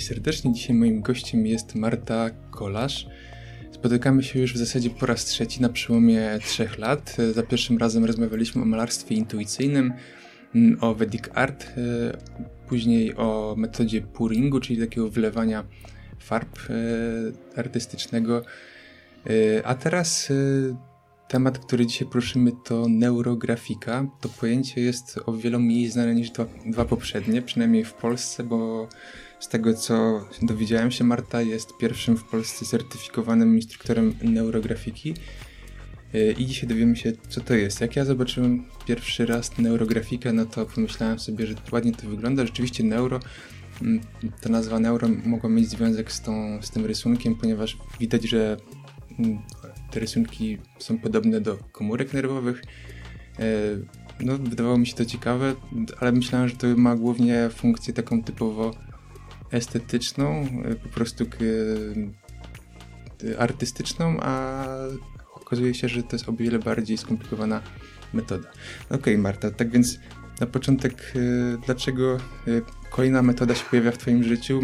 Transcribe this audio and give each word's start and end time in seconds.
serdecznie. 0.00 0.52
Dzisiaj 0.52 0.76
moim 0.76 1.00
gościem 1.00 1.46
jest 1.46 1.74
Marta 1.74 2.30
Kolasz. 2.50 3.06
Spotykamy 3.72 4.22
się 4.22 4.40
już 4.40 4.54
w 4.54 4.56
zasadzie 4.56 4.90
po 4.90 5.06
raz 5.06 5.24
trzeci 5.24 5.62
na 5.62 5.68
przełomie 5.68 6.38
trzech 6.42 6.78
lat. 6.78 7.16
Za 7.34 7.42
pierwszym 7.42 7.78
razem 7.78 8.04
rozmawialiśmy 8.04 8.62
o 8.62 8.64
malarstwie 8.64 9.14
intuicyjnym, 9.14 9.92
mm, 10.54 10.78
o 10.80 10.94
Vedic 10.94 11.24
Art, 11.34 11.64
e, 11.64 11.70
później 12.68 13.16
o 13.16 13.54
metodzie 13.58 14.00
pouringu, 14.00 14.60
czyli 14.60 14.80
takiego 14.80 15.10
wylewania 15.10 15.64
farb 16.18 16.58
e, 16.58 16.72
artystycznego. 17.58 18.42
E, 19.26 19.66
a 19.66 19.74
teraz 19.74 20.32
temat, 21.28 21.58
który 21.58 21.86
dzisiaj 21.86 22.08
poruszymy 22.08 22.52
to 22.64 22.86
neurografika. 22.88 24.06
To 24.20 24.28
pojęcie 24.28 24.80
jest 24.80 25.20
o 25.26 25.32
wiele 25.32 25.58
mniej 25.58 25.90
znane 25.90 26.14
niż 26.14 26.30
dwa, 26.30 26.46
dwa 26.66 26.84
poprzednie, 26.84 27.42
przynajmniej 27.42 27.84
w 27.84 27.92
Polsce, 27.92 28.44
bo 28.44 28.88
z 29.40 29.48
tego 29.48 29.74
co 29.74 30.26
dowiedziałem 30.42 30.90
się, 30.90 31.04
Marta 31.04 31.42
jest 31.42 31.76
pierwszym 31.76 32.16
w 32.16 32.24
Polsce 32.24 32.64
certyfikowanym 32.64 33.56
instruktorem 33.56 34.14
neurografiki. 34.22 35.14
Y, 36.14 36.34
I 36.38 36.46
dzisiaj 36.46 36.68
dowiemy 36.68 36.96
się, 36.96 37.12
co 37.28 37.40
to 37.40 37.54
jest. 37.54 37.80
Jak 37.80 37.96
ja 37.96 38.04
zobaczyłem 38.04 38.64
pierwszy 38.86 39.26
raz 39.26 39.58
neurografikę, 39.58 40.32
no 40.32 40.46
to 40.46 40.66
pomyślałem 40.66 41.18
sobie, 41.18 41.46
że 41.46 41.54
ładnie 41.72 41.92
to 41.92 42.08
wygląda. 42.08 42.46
Rzeczywiście 42.46 42.84
neuro, 42.84 43.20
mm, 43.82 44.00
ta 44.40 44.48
nazwa 44.48 44.80
neuro 44.80 45.08
mogła 45.24 45.50
mieć 45.50 45.68
związek 45.68 46.12
z, 46.12 46.20
tą, 46.20 46.62
z 46.62 46.70
tym 46.70 46.86
rysunkiem, 46.86 47.36
ponieważ 47.36 47.78
widać, 48.00 48.28
że 48.28 48.56
mm, 49.18 49.38
te 49.90 50.00
rysunki 50.00 50.58
są 50.78 50.98
podobne 50.98 51.40
do 51.40 51.56
komórek 51.72 52.12
nerwowych. 52.12 52.62
Y, 53.40 53.86
no, 54.20 54.38
wydawało 54.38 54.78
mi 54.78 54.86
się 54.86 54.94
to 54.94 55.04
ciekawe, 55.04 55.54
ale 56.00 56.12
myślałem, 56.12 56.48
że 56.48 56.56
to 56.56 56.66
ma 56.76 56.96
głównie 56.96 57.50
funkcję 57.50 57.94
taką 57.94 58.22
typowo 58.22 58.89
estetyczną, 59.50 60.46
y, 60.70 60.76
po 60.76 60.88
prostu 60.88 61.24
y, 61.40 63.38
artystyczną, 63.38 64.16
a 64.20 64.64
okazuje 65.34 65.74
się, 65.74 65.88
że 65.88 66.02
to 66.02 66.08
jest 66.12 66.28
o 66.28 66.32
wiele 66.32 66.58
bardziej 66.58 66.98
skomplikowana 66.98 67.62
metoda. 68.12 68.48
Okej, 68.86 68.98
okay, 69.00 69.18
Marta, 69.18 69.50
tak 69.50 69.70
więc 69.70 69.98
na 70.40 70.46
początek, 70.46 71.12
y, 71.16 71.58
dlaczego 71.66 72.18
kolejna 72.90 73.22
metoda 73.22 73.54
się 73.54 73.64
pojawia 73.70 73.90
w 73.90 73.98
Twoim 73.98 74.24
życiu? 74.24 74.60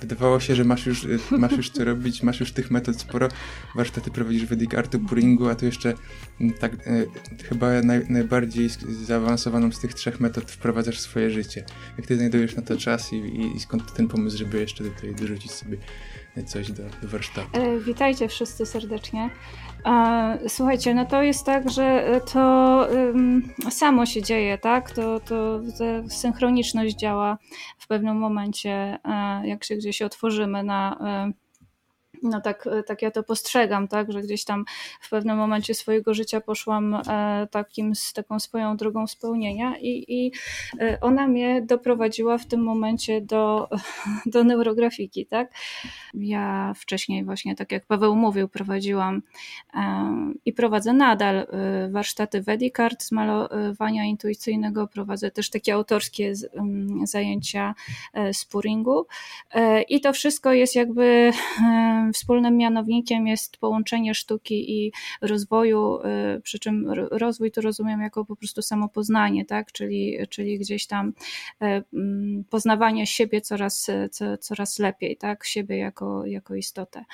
Wydawało 0.00 0.40
się, 0.40 0.54
że 0.54 0.64
masz 0.64 0.86
już, 0.86 1.06
masz 1.30 1.52
już 1.52 1.70
co 1.70 1.84
robić, 1.84 2.22
masz 2.22 2.40
już 2.40 2.52
tych 2.52 2.70
metod 2.70 3.00
sporo. 3.00 3.28
Warsztaty 3.74 4.10
prowadzisz 4.10 4.46
w 4.46 4.76
Artu 4.76 5.00
Puringu, 5.00 5.48
a 5.48 5.54
tu 5.54 5.66
jeszcze 5.66 5.94
tak 6.60 6.72
chyba 7.48 7.82
naj, 7.82 8.06
najbardziej 8.08 8.68
zaawansowaną 9.06 9.72
z 9.72 9.80
tych 9.80 9.94
trzech 9.94 10.20
metod 10.20 10.50
wprowadzasz 10.50 10.98
w 10.98 11.00
swoje 11.00 11.30
życie. 11.30 11.64
Jak 11.98 12.06
Ty 12.06 12.16
znajdujesz 12.16 12.56
na 12.56 12.62
to 12.62 12.76
czas 12.76 13.12
i, 13.12 13.16
i, 13.16 13.56
i 13.56 13.60
skąd 13.60 13.94
ten 13.94 14.08
pomysł, 14.08 14.38
żeby 14.38 14.60
jeszcze 14.60 14.84
tutaj 14.84 15.14
dorzucić 15.14 15.52
sobie 15.52 15.76
coś 16.46 16.72
do, 16.72 16.82
do 17.02 17.08
warsztatu? 17.08 17.48
E, 17.52 17.78
witajcie 17.78 18.28
wszyscy 18.28 18.66
serdecznie. 18.66 19.30
Słuchajcie, 20.48 20.94
no 20.94 21.06
to 21.06 21.22
jest 21.22 21.46
tak, 21.46 21.70
że 21.70 22.20
to 22.32 22.88
samo 23.70 24.06
się 24.06 24.22
dzieje, 24.22 24.58
tak? 24.58 24.90
To, 24.90 25.20
to 25.20 25.60
synchroniczność 26.08 26.96
działa 26.96 27.38
w 27.78 27.86
pewnym 27.86 28.16
momencie, 28.16 28.98
e, 29.04 29.48
jak 29.48 29.64
się 29.64 29.76
gdzieś 29.76 30.02
otworzymy 30.02 30.62
na 30.62 30.96
e, 31.00 31.32
no 32.22 32.40
tak, 32.40 32.68
tak 32.86 33.02
ja 33.02 33.10
to 33.10 33.22
postrzegam, 33.22 33.88
tak, 33.88 34.12
że 34.12 34.22
gdzieś 34.22 34.44
tam 34.44 34.64
w 35.00 35.10
pewnym 35.10 35.36
momencie 35.36 35.74
swojego 35.74 36.14
życia 36.14 36.40
poszłam 36.40 36.94
e, 36.94 37.48
takim, 37.50 37.94
z 37.94 38.12
taką 38.12 38.40
swoją 38.40 38.76
drogą 38.76 39.06
spełnienia 39.06 39.78
i, 39.78 40.04
i 40.08 40.32
e, 40.80 40.98
ona 41.00 41.26
mnie 41.26 41.62
doprowadziła 41.62 42.38
w 42.38 42.46
tym 42.46 42.62
momencie 42.62 43.20
do, 43.20 43.68
do 44.26 44.44
neurografiki, 44.44 45.26
tak. 45.26 45.52
Ja 46.14 46.72
wcześniej 46.76 47.24
właśnie, 47.24 47.56
tak 47.56 47.72
jak 47.72 47.86
Paweł 47.86 48.16
mówił, 48.16 48.48
prowadziłam 48.48 49.22
e, 49.74 49.80
i 50.44 50.52
prowadzę 50.52 50.92
nadal 50.92 51.46
warsztaty 51.90 52.42
Vedicart 52.42 53.02
z 53.02 53.12
malowania 53.12 54.04
intuicyjnego, 54.04 54.86
prowadzę 54.86 55.30
też 55.30 55.50
takie 55.50 55.74
autorskie 55.74 56.32
zajęcia 57.04 57.74
z 58.32 58.44
puringu 58.44 59.06
i 59.88 60.00
to 60.00 60.12
wszystko 60.12 60.52
jest 60.52 60.74
jakby 60.74 61.32
wspólnym 62.12 62.56
mianownikiem 62.56 63.26
jest 63.26 63.56
połączenie 63.56 64.14
sztuki 64.14 64.72
i 64.78 64.92
rozwoju, 65.20 65.98
y, 66.36 66.40
przy 66.40 66.58
czym 66.58 66.90
rozwój 67.10 67.50
to 67.50 67.60
rozumiem 67.60 68.00
jako 68.00 68.24
po 68.24 68.36
prostu 68.36 68.62
samopoznanie, 68.62 69.44
tak? 69.44 69.72
czyli, 69.72 70.18
czyli 70.28 70.58
gdzieś 70.58 70.86
tam 70.86 71.08
y, 71.08 71.66
mm, 71.94 72.44
poznawanie 72.50 73.06
siebie 73.06 73.40
coraz, 73.40 73.86
coraz 74.40 74.78
lepiej, 74.78 75.16
tak? 75.16 75.44
siebie 75.44 75.78
jako, 75.78 76.26
jako 76.26 76.54
istotę. 76.54 77.04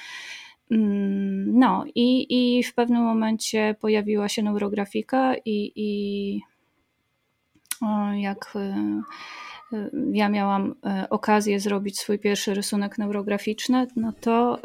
Mm, 0.71 1.59
no 1.59 1.85
i, 1.95 2.27
i 2.59 2.63
w 2.63 2.75
pewnym 2.75 3.03
momencie 3.03 3.75
pojawiła 3.81 4.29
się 4.29 4.43
neurografika 4.43 5.35
i, 5.45 5.73
i 5.77 6.41
jak 8.17 8.53
y, 8.57 9.03
ja 10.13 10.29
miałam 10.29 10.75
e, 10.87 11.07
okazję 11.11 11.61
zrobić 11.61 11.99
swój 11.99 12.19
pierwszy 12.19 12.55
rysunek 12.55 12.99
neurograficzny, 12.99 13.87
no 13.97 14.13
to 14.21 14.59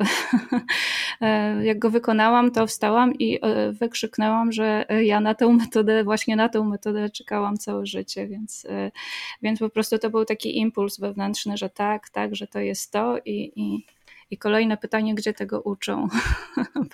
e, 1.21 1.65
jak 1.65 1.79
go 1.79 1.89
wykonałam, 1.89 2.51
to 2.51 2.67
wstałam 2.67 3.13
i 3.13 3.39
e, 3.41 3.71
wykrzyknęłam, 3.71 4.51
że 4.51 4.85
ja 5.01 5.19
na 5.19 5.35
tę 5.35 5.53
metodę, 5.53 6.03
właśnie 6.03 6.35
na 6.35 6.49
tę 6.49 6.63
metodę 6.63 7.09
czekałam 7.09 7.57
całe 7.57 7.85
życie, 7.85 8.27
więc, 8.27 8.67
więc 9.41 9.59
po 9.59 9.69
prostu 9.69 9.97
to 9.99 10.09
był 10.09 10.25
taki 10.25 10.57
impuls 10.57 10.99
wewnętrzny, 10.99 11.57
że 11.57 11.69
tak, 11.69 12.09
tak, 12.09 12.35
że 12.35 12.47
to 12.47 12.59
jest 12.59 12.91
to 12.91 13.17
i, 13.25 13.51
i, 13.55 13.85
i 14.31 14.37
kolejne 14.37 14.77
pytanie, 14.77 15.15
gdzie 15.15 15.33
tego 15.33 15.61
uczą. 15.61 16.07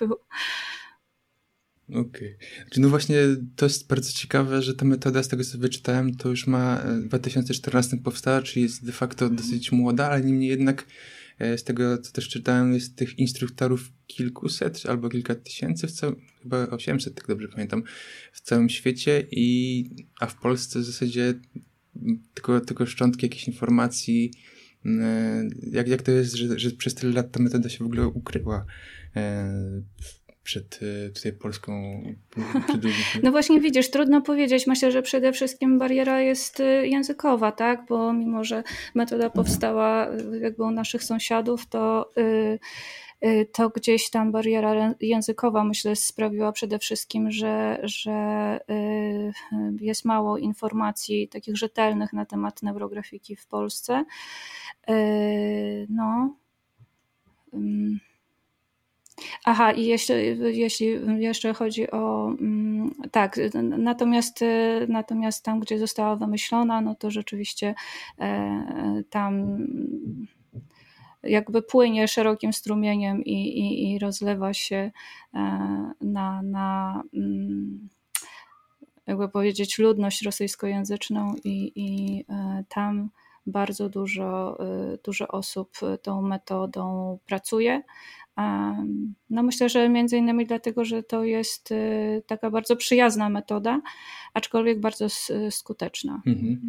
Okej. 1.88 2.34
Okay. 2.34 2.36
no 2.76 2.88
właśnie 2.88 3.16
to 3.56 3.66
jest 3.66 3.88
bardzo 3.88 4.12
ciekawe, 4.12 4.62
że 4.62 4.74
ta 4.74 4.84
metoda, 4.84 5.22
z 5.22 5.28
tego 5.28 5.44
co 5.44 5.58
wyczytałem, 5.58 6.14
to 6.14 6.28
już 6.28 6.46
ma 6.46 6.80
e, 6.80 7.00
w 7.00 7.08
2014 7.08 7.96
powstała, 7.96 8.42
czyli 8.42 8.62
jest 8.62 8.84
de 8.86 8.92
facto 8.92 9.30
dosyć 9.30 9.72
młoda, 9.72 10.10
ale 10.10 10.24
niemniej 10.24 10.48
jednak 10.48 10.86
e, 11.38 11.58
z 11.58 11.64
tego 11.64 11.98
co 11.98 12.12
też 12.12 12.28
czytałem, 12.28 12.74
jest 12.74 12.96
tych 12.96 13.18
instruktorów 13.18 13.92
kilkuset 14.06 14.82
albo 14.88 15.08
kilka 15.08 15.34
tysięcy, 15.34 15.86
w 15.86 15.92
całym, 15.92 16.16
chyba 16.42 16.66
800, 16.66 17.14
tak 17.14 17.26
dobrze 17.26 17.48
pamiętam, 17.48 17.82
w 18.32 18.40
całym 18.40 18.68
świecie 18.68 19.26
i 19.30 19.84
a 20.20 20.26
w 20.26 20.40
Polsce 20.40 20.80
w 20.80 20.84
zasadzie 20.84 21.34
tylko, 22.34 22.60
tylko 22.60 22.86
szczątki 22.86 23.26
jakichś 23.26 23.48
informacji, 23.48 24.32
e, 24.86 25.48
jak, 25.70 25.88
jak 25.88 26.02
to 26.02 26.10
jest, 26.10 26.34
że, 26.34 26.58
że 26.58 26.70
przez 26.70 26.94
tyle 26.94 27.12
lat 27.12 27.32
ta 27.32 27.42
metoda 27.42 27.68
się 27.68 27.78
w 27.78 27.86
ogóle 27.86 28.06
ukryła 28.06 28.66
przed 30.48 30.80
e, 31.06 31.10
tutaj 31.10 31.32
polską 31.32 32.02
No 33.22 33.30
właśnie 33.30 33.60
widzisz, 33.60 33.90
trudno 33.90 34.20
powiedzieć. 34.22 34.66
Myślę, 34.66 34.92
że 34.92 35.02
przede 35.02 35.32
wszystkim 35.32 35.78
bariera 35.78 36.20
jest 36.20 36.60
e, 36.60 36.86
językowa, 36.86 37.52
tak? 37.52 37.86
Bo 37.88 38.12
mimo, 38.12 38.44
że 38.44 38.62
metoda 38.94 39.30
powstała 39.30 40.06
e, 40.06 40.38
jakby 40.40 40.64
u 40.64 40.70
naszych 40.70 41.04
sąsiadów, 41.04 41.66
to 41.66 42.12
to 43.52 43.70
gdzieś 43.70 44.10
tam 44.10 44.32
bariera 44.32 44.94
językowa, 45.00 45.64
myślę, 45.64 45.96
sprawiła 45.96 46.52
przede 46.52 46.78
wszystkim, 46.78 47.30
że, 47.30 47.80
że 47.82 48.60
jest 49.80 50.04
mało 50.04 50.38
informacji 50.38 51.28
takich 51.28 51.56
rzetelnych 51.56 52.12
na 52.12 52.26
temat 52.26 52.62
neurografiki 52.62 53.36
w 53.36 53.46
Polsce. 53.46 54.04
No. 55.88 56.34
Aha, 59.44 59.72
i 59.72 59.84
jeszcze, 59.84 60.22
jeśli 60.24 60.86
jeszcze 61.18 61.54
chodzi 61.54 61.90
o. 61.90 62.26
Mm, 62.40 62.94
tak, 63.10 63.40
natomiast, 63.78 64.44
natomiast 64.88 65.44
tam, 65.44 65.60
gdzie 65.60 65.78
została 65.78 66.16
wymyślona, 66.16 66.80
no 66.80 66.94
to 66.94 67.10
rzeczywiście 67.10 67.74
e, 68.18 69.02
tam 69.10 69.58
jakby 71.22 71.62
płynie 71.62 72.08
szerokim 72.08 72.52
strumieniem 72.52 73.24
i, 73.24 73.32
i, 73.32 73.92
i 73.92 73.98
rozlewa 73.98 74.54
się 74.54 74.90
e, 75.34 75.40
na, 76.00 76.42
na 76.42 77.02
mm, 77.14 77.88
jakby 79.06 79.28
powiedzieć, 79.28 79.78
ludność 79.78 80.22
rosyjskojęzyczną 80.22 81.34
i, 81.44 81.72
i 81.74 82.24
e, 82.28 82.64
tam 82.68 83.10
bardzo 83.50 83.88
dużo, 83.88 84.58
dużo 85.04 85.28
osób 85.28 85.70
tą 86.02 86.22
metodą 86.22 87.18
pracuje. 87.26 87.82
No 89.30 89.42
myślę, 89.42 89.68
że 89.68 89.88
między 89.88 90.16
innymi 90.16 90.46
dlatego, 90.46 90.84
że 90.84 91.02
to 91.02 91.24
jest 91.24 91.72
y, 91.72 92.22
taka 92.26 92.50
bardzo 92.50 92.76
przyjazna 92.76 93.28
metoda, 93.28 93.82
aczkolwiek 94.34 94.80
bardzo 94.80 95.06
skuteczna. 95.50 96.22
Mhm. 96.26 96.60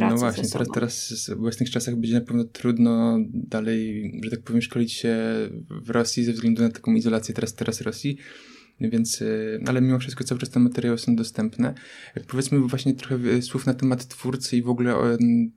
No 0.00 0.16
właśnie, 0.16 0.48
teraz, 0.48 0.68
teraz 0.74 1.30
w 1.36 1.40
obecnych 1.40 1.70
czasach 1.70 1.94
będzie 1.94 2.14
na 2.14 2.20
pewno 2.20 2.44
trudno 2.44 3.18
dalej, 3.34 4.12
że 4.24 4.30
tak 4.30 4.42
powiem, 4.42 4.62
szkolić 4.62 4.92
się 4.92 5.16
w 5.70 5.90
Rosji 5.90 6.24
ze 6.24 6.32
względu 6.32 6.62
na 6.62 6.70
taką 6.70 6.94
izolację 6.94 7.34
teraz, 7.34 7.54
teraz 7.54 7.80
Rosji. 7.80 8.18
Więc, 8.80 9.22
ale 9.66 9.80
mimo 9.80 9.98
wszystko 9.98 10.24
cały 10.24 10.40
czas 10.40 10.50
te 10.50 10.60
materiały 10.60 10.98
są 10.98 11.16
dostępne. 11.16 11.74
Powiedzmy 12.28 12.58
właśnie 12.58 12.94
trochę 12.94 13.42
słów 13.42 13.66
na 13.66 13.74
temat 13.74 14.08
twórcy 14.08 14.56
i 14.56 14.62
w 14.62 14.68
ogóle 14.68 14.96
o 14.96 15.04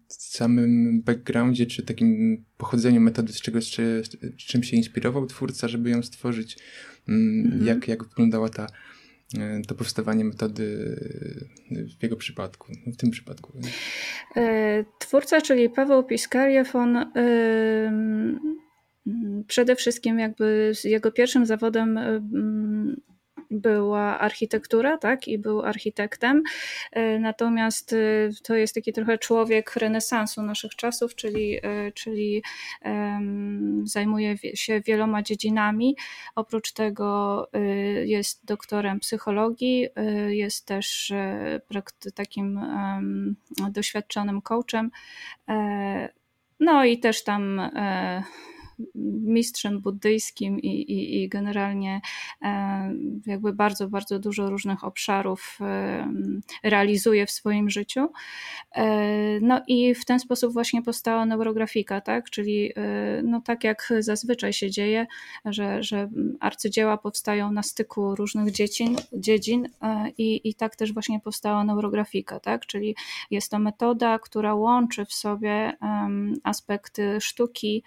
samym 0.07 1.01
backgroundzie, 1.01 1.65
czy 1.65 1.83
takim 1.83 2.37
pochodzeniu 2.57 3.01
metody, 3.01 3.33
z 3.33 3.41
czego, 3.41 3.61
czy, 3.61 4.03
czym 4.37 4.63
się 4.63 4.77
inspirował 4.77 5.25
twórca, 5.25 5.67
żeby 5.67 5.89
ją 5.89 6.03
stworzyć, 6.03 6.57
mm, 7.07 7.45
mhm. 7.45 7.65
jak, 7.65 7.87
jak 7.87 8.03
wyglądała 8.03 8.49
ta 8.49 8.67
E, 9.39 9.61
to 9.67 9.75
powstawanie 9.75 10.25
metody 10.25 10.95
w 11.99 12.03
jego 12.03 12.15
przypadku, 12.15 12.73
w 12.87 12.97
tym 12.97 13.11
przypadku. 13.11 13.53
Twórca, 14.99 15.41
czyli 15.41 15.69
Paweł 15.69 16.03
Piskariew, 16.03 16.75
on 16.75 17.11
przede 19.47 19.75
wszystkim 19.75 20.19
jakby 20.19 20.71
jego 20.83 21.11
pierwszym 21.11 21.45
zawodem 21.45 21.99
była 23.51 24.19
architektura, 24.19 24.97
tak, 24.97 25.27
i 25.27 25.37
był 25.37 25.61
architektem. 25.61 26.43
E, 26.91 27.19
natomiast 27.19 27.93
e, 27.93 27.97
to 28.43 28.55
jest 28.55 28.75
taki 28.75 28.93
trochę 28.93 29.17
człowiek 29.17 29.75
renesansu 29.75 30.43
naszych 30.43 30.75
czasów, 30.75 31.15
czyli, 31.15 31.57
e, 31.63 31.91
czyli 31.91 32.43
zajmuje 33.83 34.37
się 34.53 34.81
wieloma 34.81 35.23
dziedzinami. 35.23 35.95
Oprócz 36.35 36.71
tego 36.71 37.47
jest 38.05 38.45
doktorem 38.45 38.99
psychologii, 38.99 39.87
jest 40.27 40.65
też 40.65 41.13
takim 42.15 42.59
doświadczonym 43.71 44.41
coachem. 44.41 44.91
No 46.59 46.85
i 46.85 46.99
też 46.99 47.23
tam 47.23 47.61
mistrzem 48.95 49.81
buddyjskim 49.81 50.59
i, 50.59 50.67
i, 50.67 51.23
i 51.23 51.29
generalnie 51.29 52.01
e, 52.41 52.93
jakby 53.25 53.53
bardzo, 53.53 53.87
bardzo 53.87 54.19
dużo 54.19 54.49
różnych 54.49 54.83
obszarów 54.83 55.57
e, 55.61 56.07
realizuje 56.63 57.25
w 57.25 57.31
swoim 57.31 57.69
życiu. 57.69 58.07
E, 58.75 59.39
no 59.39 59.61
i 59.67 59.95
w 59.95 60.05
ten 60.05 60.19
sposób 60.19 60.53
właśnie 60.53 60.81
powstała 60.81 61.25
neurografika, 61.25 62.01
tak? 62.01 62.29
czyli 62.29 62.73
no 63.23 63.41
tak 63.41 63.63
jak 63.63 63.93
zazwyczaj 63.99 64.53
się 64.53 64.69
dzieje, 64.69 65.07
że, 65.45 65.83
że 65.83 66.09
arcydzieła 66.39 66.97
powstają 66.97 67.51
na 67.51 67.63
styku 67.63 68.15
różnych 68.15 68.51
dziedzin, 68.51 68.95
dziedzin 69.13 69.69
i, 70.17 70.49
i 70.49 70.55
tak 70.55 70.75
też 70.75 70.93
właśnie 70.93 71.19
powstała 71.19 71.63
neurografika, 71.63 72.39
tak? 72.39 72.65
czyli 72.65 72.95
jest 73.31 73.51
to 73.51 73.59
metoda, 73.59 74.19
która 74.19 74.53
łączy 74.53 75.05
w 75.05 75.13
sobie 75.13 75.77
aspekty 76.43 77.21
sztuki, 77.21 77.83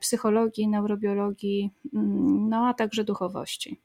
psychologii, 0.00 0.27
psychologii, 0.28 0.68
neurobiologii, 0.68 1.70
mm, 1.94 2.48
no 2.48 2.66
a 2.68 2.74
także 2.74 3.04
duchowości. 3.04 3.80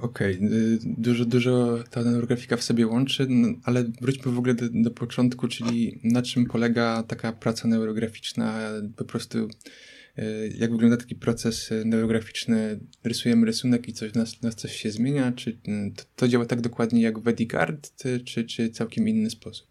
Okej, 0.00 0.36
okay. 0.36 0.78
dużo, 0.84 1.24
dużo 1.24 1.78
ta 1.90 2.02
neurografika 2.02 2.56
w 2.56 2.62
sobie 2.62 2.86
łączy, 2.86 3.28
ale 3.64 3.84
wróćmy 4.00 4.32
w 4.32 4.38
ogóle 4.38 4.54
do, 4.54 4.66
do, 4.72 4.90
początku, 4.90 5.48
czyli 5.48 6.00
na 6.04 6.22
czym 6.22 6.46
polega 6.46 7.02
taka 7.02 7.32
praca 7.32 7.68
neurograficzna, 7.68 8.60
po 8.96 9.04
prostu 9.04 9.38
y, 9.38 10.54
jak 10.58 10.70
wygląda 10.70 10.96
taki 10.96 11.14
proces 11.14 11.70
neurograficzny, 11.84 12.80
rysujemy 13.04 13.46
rysunek 13.46 13.88
i 13.88 13.92
coś 13.92 14.14
nas, 14.14 14.42
nas 14.42 14.54
coś 14.54 14.76
się 14.76 14.90
zmienia, 14.90 15.32
czy 15.32 15.52
to, 15.96 16.02
to 16.16 16.28
działa 16.28 16.46
tak 16.46 16.60
dokładnie 16.60 17.02
jak 17.02 17.18
w 17.18 17.28
Edigard, 17.28 17.92
czy, 18.24 18.44
czy 18.44 18.70
całkiem 18.70 19.08
inny 19.08 19.30
sposób? 19.30 19.69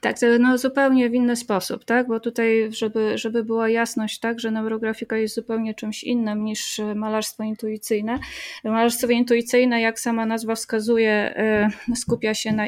Tak, 0.00 0.16
no 0.40 0.58
zupełnie 0.58 1.10
w 1.10 1.14
inny 1.14 1.36
sposób, 1.36 1.84
tak? 1.84 2.06
Bo 2.06 2.20
tutaj, 2.20 2.68
żeby, 2.72 3.18
żeby 3.18 3.44
była 3.44 3.68
jasność, 3.68 4.18
tak, 4.18 4.40
że 4.40 4.50
neurografika 4.50 5.16
jest 5.16 5.34
zupełnie 5.34 5.74
czymś 5.74 6.04
innym 6.04 6.44
niż 6.44 6.80
malarstwo 6.94 7.42
intuicyjne. 7.42 8.18
Malarstwo 8.64 9.06
intuicyjne, 9.06 9.80
jak 9.80 10.00
sama 10.00 10.26
nazwa 10.26 10.54
wskazuje, 10.54 11.12
e, 11.36 11.70
skupia 11.94 12.34
się 12.34 12.52
na, 12.52 12.66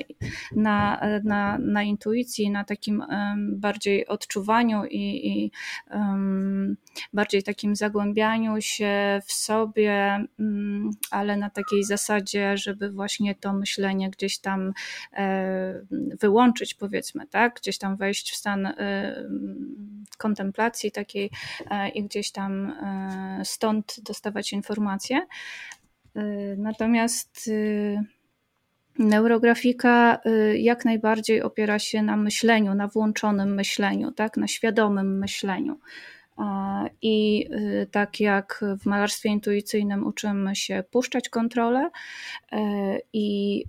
na, 0.53 1.01
na, 1.25 1.59
na 1.59 1.83
intuicji, 1.83 2.51
na 2.51 2.65
takim 2.65 3.05
bardziej 3.37 4.07
odczuwaniu 4.07 4.85
i, 4.85 5.29
i 5.29 5.53
um, 5.91 6.77
bardziej 7.13 7.43
takim 7.43 7.77
zagłębianiu 7.77 8.61
się 8.61 9.21
w 9.27 9.33
sobie, 9.33 10.25
um, 10.39 10.91
ale 11.11 11.37
na 11.37 11.51
takiej 11.51 11.85
zasadzie, 11.85 12.57
żeby 12.57 12.91
właśnie 12.91 13.35
to 13.35 13.53
myślenie 13.53 14.11
gdzieś 14.11 14.39
tam 14.39 14.73
e, 15.13 15.87
wyłączyć, 16.21 16.75
powiedzmy, 16.87 17.27
tak? 17.27 17.55
Gdzieś 17.61 17.79
tam 17.79 17.97
wejść 17.97 18.33
w 18.33 18.37
stan 18.37 18.67
y, 18.67 18.75
kontemplacji 20.19 20.93
takiej 20.93 21.31
y, 21.61 21.89
i 21.89 22.05
gdzieś 22.05 22.33
tam 22.33 22.71
y, 23.41 23.45
stąd 23.45 24.01
dostawać 24.03 24.53
informacje. 24.53 25.27
Natomiast 26.57 27.51
Neurografika 28.99 30.21
jak 30.57 30.85
najbardziej 30.85 31.43
opiera 31.43 31.79
się 31.79 32.03
na 32.03 32.17
myśleniu, 32.17 32.75
na 32.75 32.89
włączonym 32.89 33.55
myśleniu, 33.55 34.13
tak? 34.13 34.37
na 34.37 34.49
świadomym 34.49 35.19
myśleniu. 35.19 35.81
I 37.03 37.47
tak 37.91 38.21
jak 38.21 38.65
w 38.81 38.87
malarstwie 38.87 39.29
intuicyjnym 39.29 40.07
uczymy 40.07 40.57
się 40.57 40.85
puszczać 40.91 41.29
kontrolę 41.29 41.91
i 43.13 43.65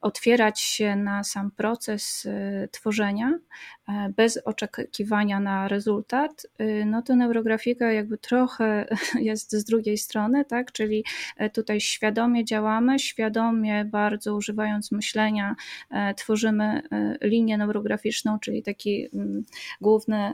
otwierać 0.00 0.60
się 0.60 0.96
na 0.96 1.24
sam 1.24 1.50
proces 1.50 2.24
y, 2.24 2.68
tworzenia 2.70 3.38
e, 3.88 4.12
bez 4.16 4.38
oczekiwania 4.44 5.40
na 5.40 5.68
rezultat, 5.68 6.46
y, 6.60 6.84
no 6.86 7.02
to 7.02 7.16
neurografika 7.16 7.92
jakby 7.92 8.18
trochę 8.18 8.88
jest 9.30 9.52
z 9.52 9.64
drugiej 9.64 9.98
strony, 9.98 10.44
tak? 10.44 10.72
Czyli 10.72 11.04
e, 11.36 11.50
tutaj 11.50 11.80
świadomie 11.80 12.44
działamy, 12.44 12.98
świadomie 12.98 13.84
bardzo 13.84 14.34
używając 14.34 14.92
myślenia 14.92 15.56
e, 15.90 16.14
tworzymy 16.14 16.82
linię 17.22 17.58
neurograficzną, 17.58 18.38
czyli 18.38 18.62
taki 18.62 19.08
mm, 19.14 19.44
główny, 19.80 20.32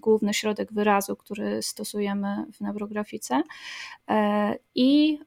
główny 0.00 0.34
środek 0.34 0.72
wyrazu, 0.72 1.16
który 1.16 1.62
stosujemy 1.62 2.46
w 2.52 2.60
neurografice 2.60 3.42
i 4.74 5.18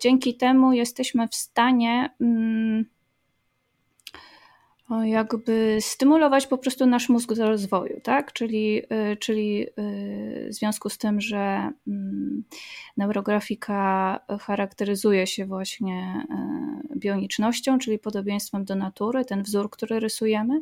dzięki 0.00 0.36
temu 0.36 0.72
jesteśmy 0.72 1.28
w 1.28 1.34
stanie 1.34 1.93
Mm, 2.20 2.84
jakby 4.90 5.78
stymulować 5.80 6.46
po 6.46 6.58
prostu 6.58 6.86
nasz 6.86 7.08
mózg 7.08 7.34
do 7.34 7.48
rozwoju, 7.48 8.00
tak? 8.02 8.32
Czyli, 8.32 8.82
y, 9.12 9.16
czyli 9.16 9.62
y, 9.62 10.48
w 10.50 10.54
związku 10.54 10.90
z 10.90 10.98
tym, 10.98 11.20
że 11.20 11.70
mm, 11.86 12.44
neurografika 12.96 14.20
charakteryzuje 14.40 15.26
się 15.26 15.46
właśnie 15.46 16.26
y, 16.94 16.98
bionicznością, 16.98 17.78
czyli 17.78 17.98
podobieństwem 17.98 18.64
do 18.64 18.74
natury, 18.74 19.24
ten 19.24 19.42
wzór, 19.42 19.70
który 19.70 20.00
rysujemy, 20.00 20.60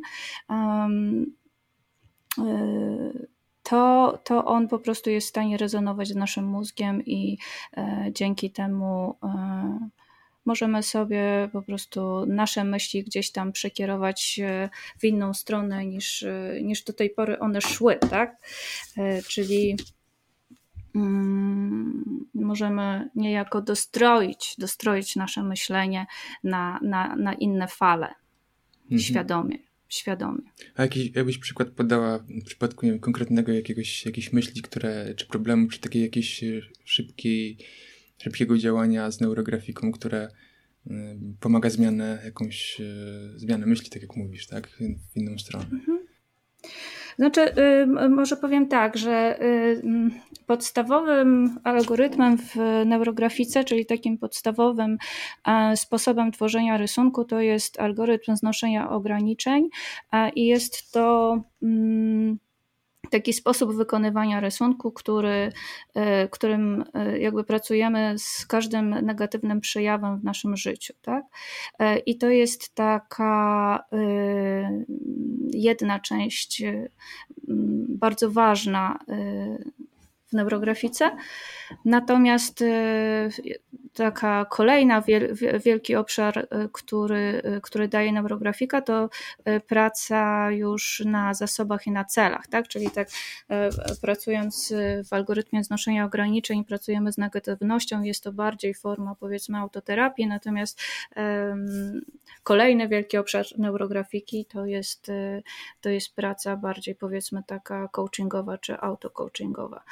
to, 3.63 4.19
to 4.23 4.45
on 4.45 4.67
po 4.67 4.79
prostu 4.79 5.09
jest 5.09 5.27
w 5.27 5.29
stanie 5.29 5.57
rezonować 5.57 6.07
z 6.07 6.15
naszym 6.15 6.45
mózgiem 6.45 7.05
i 7.05 7.37
dzięki 8.11 8.51
temu 8.51 9.15
możemy 10.45 10.83
sobie 10.83 11.49
po 11.53 11.61
prostu 11.61 12.25
nasze 12.25 12.63
myśli 12.63 13.03
gdzieś 13.03 13.31
tam 13.31 13.51
przekierować 13.51 14.39
e, 14.43 14.69
w 14.99 15.03
inną 15.03 15.33
stronę 15.33 15.85
niż, 15.85 16.23
e, 16.23 16.59
niż 16.61 16.83
do 16.83 16.93
tej 16.93 17.09
pory 17.09 17.39
one 17.39 17.61
szły, 17.61 17.95
tak? 18.09 18.37
E, 18.97 19.23
czyli 19.23 19.77
mm, 20.95 22.25
możemy 22.33 23.09
niejako 23.15 23.61
dostroić, 23.61 24.55
dostroić 24.57 25.15
nasze 25.15 25.43
myślenie 25.43 26.05
na, 26.43 26.79
na, 26.83 27.15
na 27.15 27.33
inne 27.33 27.67
fale 27.67 28.07
mhm. 28.83 28.99
świadomie. 28.99 29.57
Świadomie. 29.89 30.41
A 30.75 30.81
jakiś, 30.81 31.15
jakbyś 31.15 31.37
przykład 31.37 31.69
podała 31.69 32.19
w 32.19 32.43
przypadku 32.45 32.85
wiem, 32.85 32.99
konkretnego 32.99 33.51
jakiegoś, 33.51 34.05
jakiejś 34.05 34.33
myśli, 34.33 34.61
które, 34.61 35.13
czy 35.15 35.25
problemu, 35.27 35.67
czy 35.67 35.79
takiej 35.79 36.01
jakiejś 36.01 36.43
szybkiej 36.85 37.57
szybkiego 38.23 38.57
działania 38.57 39.11
z 39.11 39.21
neurografiką, 39.21 39.91
które 39.91 40.27
y, 40.87 40.91
pomaga 41.39 41.69
zmianę, 41.69 42.21
jakąś 42.25 42.79
y, 42.79 43.39
zmianę 43.39 43.65
myśli, 43.65 43.89
tak 43.89 44.01
jak 44.01 44.15
mówisz, 44.15 44.47
tak? 44.47 44.67
W 44.67 45.17
inną 45.17 45.37
stronę. 45.37 45.65
Mhm. 45.71 45.99
Znaczy, 47.15 47.41
y, 47.41 48.09
może 48.09 48.37
powiem 48.37 48.67
tak, 48.67 48.97
że 48.97 49.39
podstawowym 50.47 51.59
algorytmem 51.63 52.37
w 52.37 52.55
neurografice, 52.85 53.63
czyli 53.63 53.85
takim 53.85 54.17
podstawowym 54.17 54.97
sposobem 55.75 56.31
tworzenia 56.31 56.77
rysunku, 56.77 57.25
to 57.25 57.39
jest 57.39 57.79
algorytm 57.79 58.35
znoszenia 58.35 58.89
ograniczeń 58.89 59.69
i 60.35 60.45
jest 60.45 60.91
to 60.91 61.37
mm, 61.63 62.39
taki 63.13 63.33
sposób 63.33 63.75
wykonywania 63.75 64.39
rysunku, 64.39 64.91
który, 64.91 65.51
e, 65.93 66.27
którym 66.27 66.83
e, 66.93 67.19
jakby 67.19 67.43
pracujemy 67.43 68.15
z 68.17 68.45
każdym 68.45 68.89
negatywnym 68.89 69.61
przejawem 69.61 70.19
w 70.19 70.23
naszym 70.23 70.57
życiu. 70.57 70.93
Tak? 71.01 71.25
E, 71.79 71.97
I 71.97 72.17
to 72.17 72.29
jest 72.29 72.75
taka 72.75 73.83
jedna 75.53 75.99
część 75.99 76.63
bardzo 77.89 78.31
ważna 78.31 78.99
w 80.33 80.35
neurografice. 80.35 81.11
Natomiast 81.85 82.61
y, 82.61 83.29
taka 83.93 84.45
kolejna 84.45 85.03
wielki 85.65 85.95
obszar, 85.95 86.37
y, 86.37 86.69
który, 86.71 87.41
y, 87.57 87.61
który 87.61 87.87
daje 87.87 88.11
neurografika, 88.11 88.81
to 88.81 89.09
praca 89.67 90.51
już 90.51 91.03
na 91.05 91.33
zasobach 91.33 91.87
i 91.87 91.91
na 91.91 92.05
celach, 92.05 92.47
tak? 92.47 92.67
Czyli 92.67 92.91
tak 92.91 93.07
pracując 94.01 94.73
w 95.09 95.13
algorytmie 95.13 95.63
znoszenia 95.63 96.05
ograniczeń, 96.05 96.65
pracujemy 96.65 97.11
z 97.11 97.17
negatywnością, 97.17 98.03
jest 98.03 98.23
to 98.23 98.31
bardziej 98.31 98.73
forma 98.73 99.15
powiedzmy 99.15 99.57
autoterapii, 99.57 100.27
natomiast 100.27 100.81
kolejny 102.43 102.87
wielki 102.87 103.17
obszar 103.17 103.45
neurografiki 103.57 104.45
to 104.45 104.65
jest, 104.65 105.11
to 105.81 105.89
jest 105.89 106.15
praca 106.15 106.57
bardziej 106.57 106.95
powiedzmy 106.95 107.43
taka 107.47 107.87
coachingowa 107.87 108.57
czy 108.57 108.79
autocoachingowa 108.79 109.83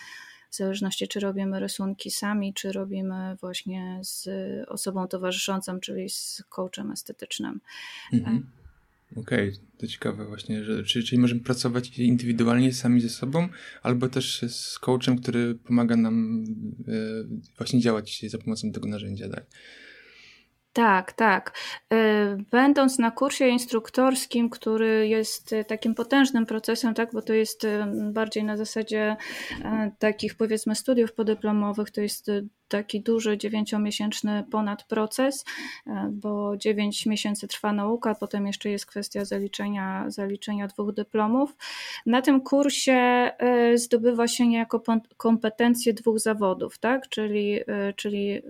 w 0.52 0.56
zależności 0.56 1.08
czy 1.08 1.20
robimy 1.20 1.60
rysunki 1.60 2.12
sami, 2.12 2.54
czy 2.54 2.72
robimy 2.72 3.36
właśnie 3.42 4.00
z 4.04 4.30
osobą 4.70 5.08
towarzyszącą, 5.08 5.80
czyli 5.80 6.10
z 6.10 6.44
coachem 6.50 6.92
estetycznym. 6.92 7.62
Mhm. 8.14 8.52
Okej, 9.16 9.50
okay. 9.50 9.62
to 9.78 9.88
ciekawe 9.88 10.26
właśnie, 10.26 10.64
że, 10.64 10.84
czyli, 10.84 11.06
czyli 11.06 11.22
możemy 11.22 11.42
pracować 11.42 12.00
indywidualnie 12.00 12.74
sami 12.74 13.02
ze 13.02 13.10
sobą, 13.10 13.50
albo 13.84 14.10
też 14.10 14.46
z 14.50 14.80
coachem, 14.80 15.18
który 15.18 15.56
pomaga 15.56 15.96
nam 15.96 16.44
e, 16.88 16.94
właśnie 17.58 17.80
działać 17.80 18.26
za 18.28 18.38
pomocą 18.38 18.72
tego 18.72 18.88
narzędzia, 18.88 19.30
tak? 19.30 19.46
Tak, 20.74 21.14
tak. 21.14 21.58
E, 21.94 22.38
będąc 22.52 23.00
na 23.00 23.12
kursie 23.12 23.48
instruktorskim, 23.48 24.50
który 24.50 25.08
jest 25.08 25.54
e, 25.54 25.66
takim 25.66 25.96
potężnym 25.96 26.46
procesem, 26.46 26.94
tak, 26.94 27.10
bo 27.14 27.22
to 27.22 27.34
jest 27.34 27.66
e, 27.66 27.88
bardziej 28.14 28.44
na 28.44 28.58
zasadzie 28.58 29.16
takich 30.00 30.36
powiedzmy 30.36 30.76
studiów 30.76 31.14
podyplomowych, 31.14 31.92
to 31.92 32.02
jest 32.02 32.32
taki 32.72 33.02
duży 33.02 33.38
dziewięciomiesięczny 33.38 34.44
ponad 34.52 34.84
proces, 34.84 35.46
e, 35.88 36.10
bo 36.12 36.58
dziewięć 36.58 37.06
miesięcy 37.06 37.48
trwa 37.48 37.74
nauka, 37.74 38.16
potem 38.16 38.48
jeszcze 38.48 38.70
jest 38.70 38.86
kwestia 38.86 39.26
zaliczenia, 39.26 40.06
zaliczenia 40.08 40.68
dwóch 40.68 40.94
dyplomów. 40.94 41.56
Na 42.06 42.22
tym 42.22 42.42
kursie 42.42 42.94
e, 42.94 43.78
zdobywa 43.78 44.28
się 44.28 44.48
niejako 44.48 44.84
kompetencje 45.18 45.94
dwóch 45.94 46.20
zawodów, 46.20 46.78
tak? 46.78 47.10
czyli, 47.10 47.60
e, 47.68 47.94
czyli 47.94 48.42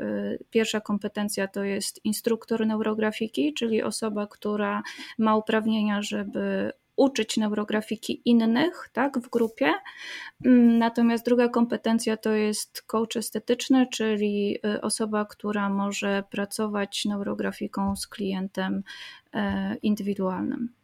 pierwsza 0.50 0.82
kompetencja 0.82 1.48
to 1.48 1.64
jest 1.64 2.06
instruktor 2.06 2.68
neurografiki, 2.68 3.54
czyli 3.54 3.84
osoba, 3.84 4.28
która 4.28 4.84
ma 5.18 5.36
uprawnienia, 5.36 6.02
żeby 6.02 6.72
uczyć 6.96 7.38
neurografiki 7.38 8.22
innych 8.26 8.90
tak, 8.94 9.20
w 9.20 9.30
grupie. 9.30 9.74
Mm, 10.46 10.78
natomiast 10.78 11.26
druga 11.26 11.50
kompetencja 11.50 12.18
to 12.18 12.32
jest 12.32 12.82
coach 12.82 13.18
estetyczny, 13.18 13.88
czyli 13.92 14.58
y, 14.66 14.82
osoba, 14.82 15.26
która 15.26 15.70
może 15.70 16.24
pracować 16.32 17.06
neurografiką 17.06 17.96
z 17.96 18.08
klientem 18.08 18.84
e, 19.34 19.76
indywidualnym 19.76 20.81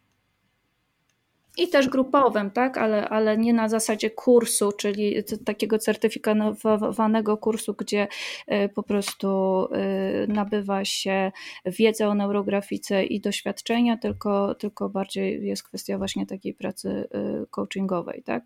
i 1.58 1.68
też 1.68 1.90
grupowym, 1.90 2.52
tak, 2.52 2.78
ale, 2.78 3.10
ale 3.10 3.38
nie 3.38 3.54
na 3.54 3.70
zasadzie 3.70 4.10
kursu, 4.10 4.72
czyli 4.72 5.16
takiego 5.46 5.80
certyfikowanego 5.80 7.38
kursu, 7.38 7.74
gdzie 7.74 8.08
e, 8.48 8.70
po 8.70 8.84
prostu 8.84 9.28
e, 9.72 10.28
nabywa 10.28 10.86
się 10.86 11.32
wiedzę 11.66 12.08
o 12.08 12.16
neurografice 12.16 13.04
i 13.04 13.22
doświadczenia, 13.22 13.98
tylko, 13.98 14.56
tylko 14.56 14.90
bardziej 14.90 15.46
jest 15.46 15.64
kwestia 15.64 15.98
właśnie 15.98 16.26
takiej 16.26 16.54
pracy 16.54 17.08
e, 17.12 17.46
coachingowej, 17.52 18.24
tak. 18.24 18.44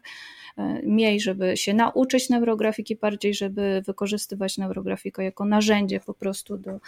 Mniej, 0.83 1.19
żeby 1.19 1.57
się 1.57 1.73
nauczyć 1.73 2.29
neurografiki, 2.29 2.95
bardziej, 2.95 3.33
żeby 3.33 3.81
wykorzystywać 3.85 4.57
neurografikę 4.57 5.23
jako 5.23 5.45
narzędzie 5.45 5.99
po 5.99 6.13
prostu 6.13 6.57
do, 6.57 6.79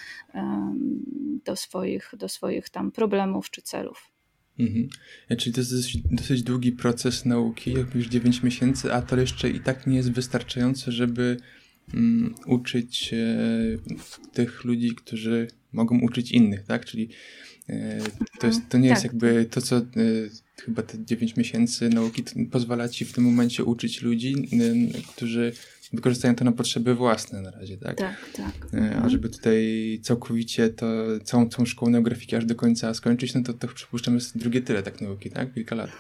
do, 1.46 1.56
swoich, 1.56 2.12
do 2.18 2.30
swoich 2.30 2.70
tam 2.70 2.92
problemów 2.92 3.50
czy 3.50 3.62
celów. 3.62 4.13
Mhm. 4.60 4.90
Czyli 5.38 5.54
to 5.54 5.62
jest 5.62 5.76
dosyć, 5.76 5.98
dosyć, 6.12 6.44
długi 6.44 6.72
proces 6.72 7.26
nauki, 7.26 7.74
jak 7.74 7.96
już 7.96 8.08
9 8.08 8.44
miesięcy, 8.44 8.94
a 8.94 9.02
to 9.02 9.20
jeszcze 9.20 9.50
i 9.50 9.60
tak 9.60 9.88
nie 9.88 9.98
jest 9.98 10.12
wystarczające, 10.12 10.92
żeby 10.92 11.38
um, 11.94 12.36
uczyć 12.46 13.14
e, 13.14 13.38
tych 14.34 14.64
ludzi, 14.64 14.96
którzy 14.96 15.48
mogą 15.74 16.00
uczyć 16.00 16.32
innych, 16.32 16.64
tak? 16.64 16.86
Czyli 16.86 17.10
e, 17.70 18.00
to, 18.40 18.48
jest, 18.48 18.62
to 18.70 18.78
nie 18.78 18.90
tak. 18.90 18.96
jest 18.96 19.04
jakby 19.04 19.46
to, 19.46 19.62
co 19.62 19.78
e, 19.78 19.84
chyba 20.62 20.84
te 20.84 21.06
9 21.06 21.36
miesięcy 21.38 21.90
nauki 21.90 22.24
pozwala 22.52 22.90
ci 22.90 23.06
w 23.06 23.14
tym 23.14 23.24
momencie 23.24 23.64
uczyć 23.64 24.02
ludzi, 24.02 24.36
którzy 25.16 25.52
wykorzystają 25.94 26.36
to 26.36 26.46
na 26.46 26.52
potrzeby 26.52 26.96
własne 26.96 27.42
na 27.42 27.52
razie, 27.52 27.78
tak? 27.78 27.98
Tak, 27.98 28.30
tak. 28.36 28.68
A 28.74 28.78
mhm. 28.78 29.10
żeby 29.10 29.30
tutaj 29.30 30.00
całkowicie 30.04 30.70
to, 30.70 30.86
całą 31.24 31.50
tą 31.50 31.66
szkołę 31.66 31.92
neografiki 31.92 32.36
aż 32.36 32.46
do 32.46 32.56
końca 32.56 32.94
skończyć, 32.94 33.34
no 33.34 33.44
to, 33.44 33.54
to 33.54 33.68
przypuszczam 33.68 34.16
jest 34.16 34.38
drugie 34.38 34.62
tyle 34.62 34.84
tak 34.84 35.02
nauki, 35.02 35.30
tak? 35.30 35.54
Kilka 35.54 35.76
lat. 35.76 35.92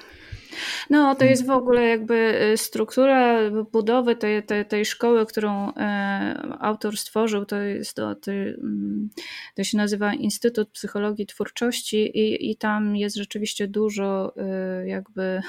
No, 0.89 1.15
to 1.15 1.25
jest 1.25 1.45
w 1.45 1.49
ogóle 1.49 1.83
jakby 1.83 2.41
y, 2.53 2.57
struktura 2.57 3.49
budowy 3.71 4.15
tej, 4.15 4.43
tej, 4.43 4.65
tej 4.65 4.85
szkoły, 4.85 5.25
którą 5.25 5.73
e, 5.73 6.57
autor 6.59 6.97
stworzył, 6.97 7.45
to 7.45 7.55
jest 7.55 7.95
to, 7.95 8.15
mm, 8.27 9.09
to 9.55 9.63
się 9.63 9.77
nazywa 9.77 10.13
Instytut 10.13 10.69
Psychologii 10.69 11.25
Twórczości 11.25 11.97
i, 11.97 12.51
i 12.51 12.55
tam 12.55 12.95
jest 12.95 13.15
rzeczywiście 13.15 13.67
dużo 13.67 14.33
y, 14.83 14.87
jakby 14.87 15.41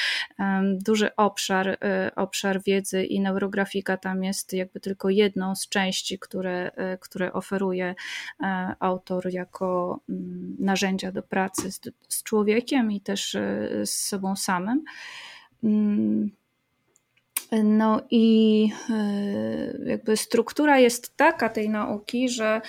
duży 0.86 1.16
obszar, 1.16 1.68
y, 1.68 1.78
obszar 2.16 2.62
wiedzy 2.62 3.04
i 3.04 3.20
neurografika. 3.20 3.96
Tam 3.96 4.24
jest 4.24 4.52
jakby 4.52 4.80
tylko 4.80 5.10
jedną 5.10 5.54
z 5.54 5.68
części, 5.68 6.18
które, 6.18 6.70
które 7.00 7.32
oferuje 7.32 7.94
e, 8.40 8.74
autor 8.80 9.32
jako 9.32 10.00
mm, 10.08 10.56
narzędzia 10.58 11.12
do 11.12 11.22
pracy 11.22 11.72
z, 11.72 11.80
z 12.08 12.22
człowiekiem 12.22 12.92
i 12.92 13.00
też 13.00 13.36
z 13.84 13.90
sobą 13.90 14.36
samym. 14.42 14.84
Mm, 15.64 16.30
no 17.64 18.02
i 18.10 18.68
e, 18.90 19.78
jakby 19.86 20.16
struktura 20.16 20.78
jest 20.78 21.16
taka 21.16 21.48
tej 21.48 21.68
nauki, 21.68 22.28
że 22.28 22.60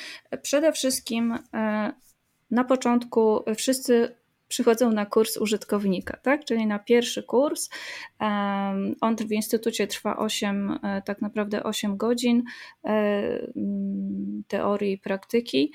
przede 0.41 0.71
wszystkim 0.71 1.39
e, 1.53 1.93
na 2.51 2.63
początku 2.63 3.43
wszyscy 3.57 4.15
przychodzą 4.47 4.91
na 4.91 5.05
kurs 5.05 5.37
użytkownika, 5.37 6.17
tak? 6.17 6.45
czyli 6.45 6.67
na 6.67 6.79
pierwszy 6.79 7.23
kurs. 7.23 7.69
On 9.01 9.15
w 9.15 9.31
instytucie 9.31 9.87
trwa 9.87 10.17
8, 10.17 10.79
e, 10.83 11.01
tak 11.01 11.21
naprawdę 11.21 11.63
8 11.63 11.97
godzin 11.97 12.43
teorii 14.47 14.93
i 14.93 14.97
praktyki. 14.97 15.71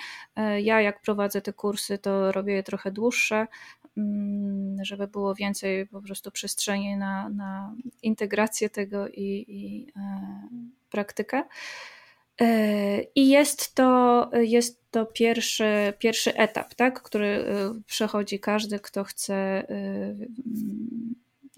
Ja 0.62 0.80
jak 0.80 1.02
prowadzę 1.02 1.40
te 1.40 1.52
kursy, 1.52 1.98
to 1.98 2.32
robię 2.32 2.54
je 2.54 2.62
trochę 2.62 2.90
dłuższe, 2.90 3.46
żeby 4.82 5.08
było 5.08 5.34
więcej 5.34 5.86
po 5.86 6.02
prostu 6.02 6.30
przestrzeni 6.30 6.96
na, 6.96 7.28
na 7.28 7.74
integrację 8.02 8.70
tego 8.70 9.08
i, 9.08 9.44
i 9.48 9.92
e, 9.96 10.20
praktykę. 10.90 11.42
E, 12.40 13.02
I 13.02 13.28
jest 13.28 13.74
to, 13.74 14.30
jest 14.34 14.90
to 14.90 15.06
pierwszy, 15.06 15.92
pierwszy 15.98 16.36
etap, 16.36 16.74
tak, 16.74 17.02
który 17.02 17.26
e, 17.26 17.80
przechodzi 17.86 18.40
każdy, 18.40 18.80
kto 18.80 19.04
chce 19.04 19.66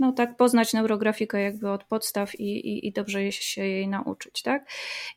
no 0.01 0.13
tak, 0.13 0.37
poznać 0.37 0.73
neurografikę 0.73 1.41
jakby 1.41 1.71
od 1.71 1.85
podstaw 1.85 2.35
i, 2.35 2.69
i, 2.69 2.89
i 2.89 2.93
dobrze 2.93 3.33
się 3.33 3.63
jej 3.63 3.89
nauczyć. 3.89 4.43
Tak? 4.43 4.71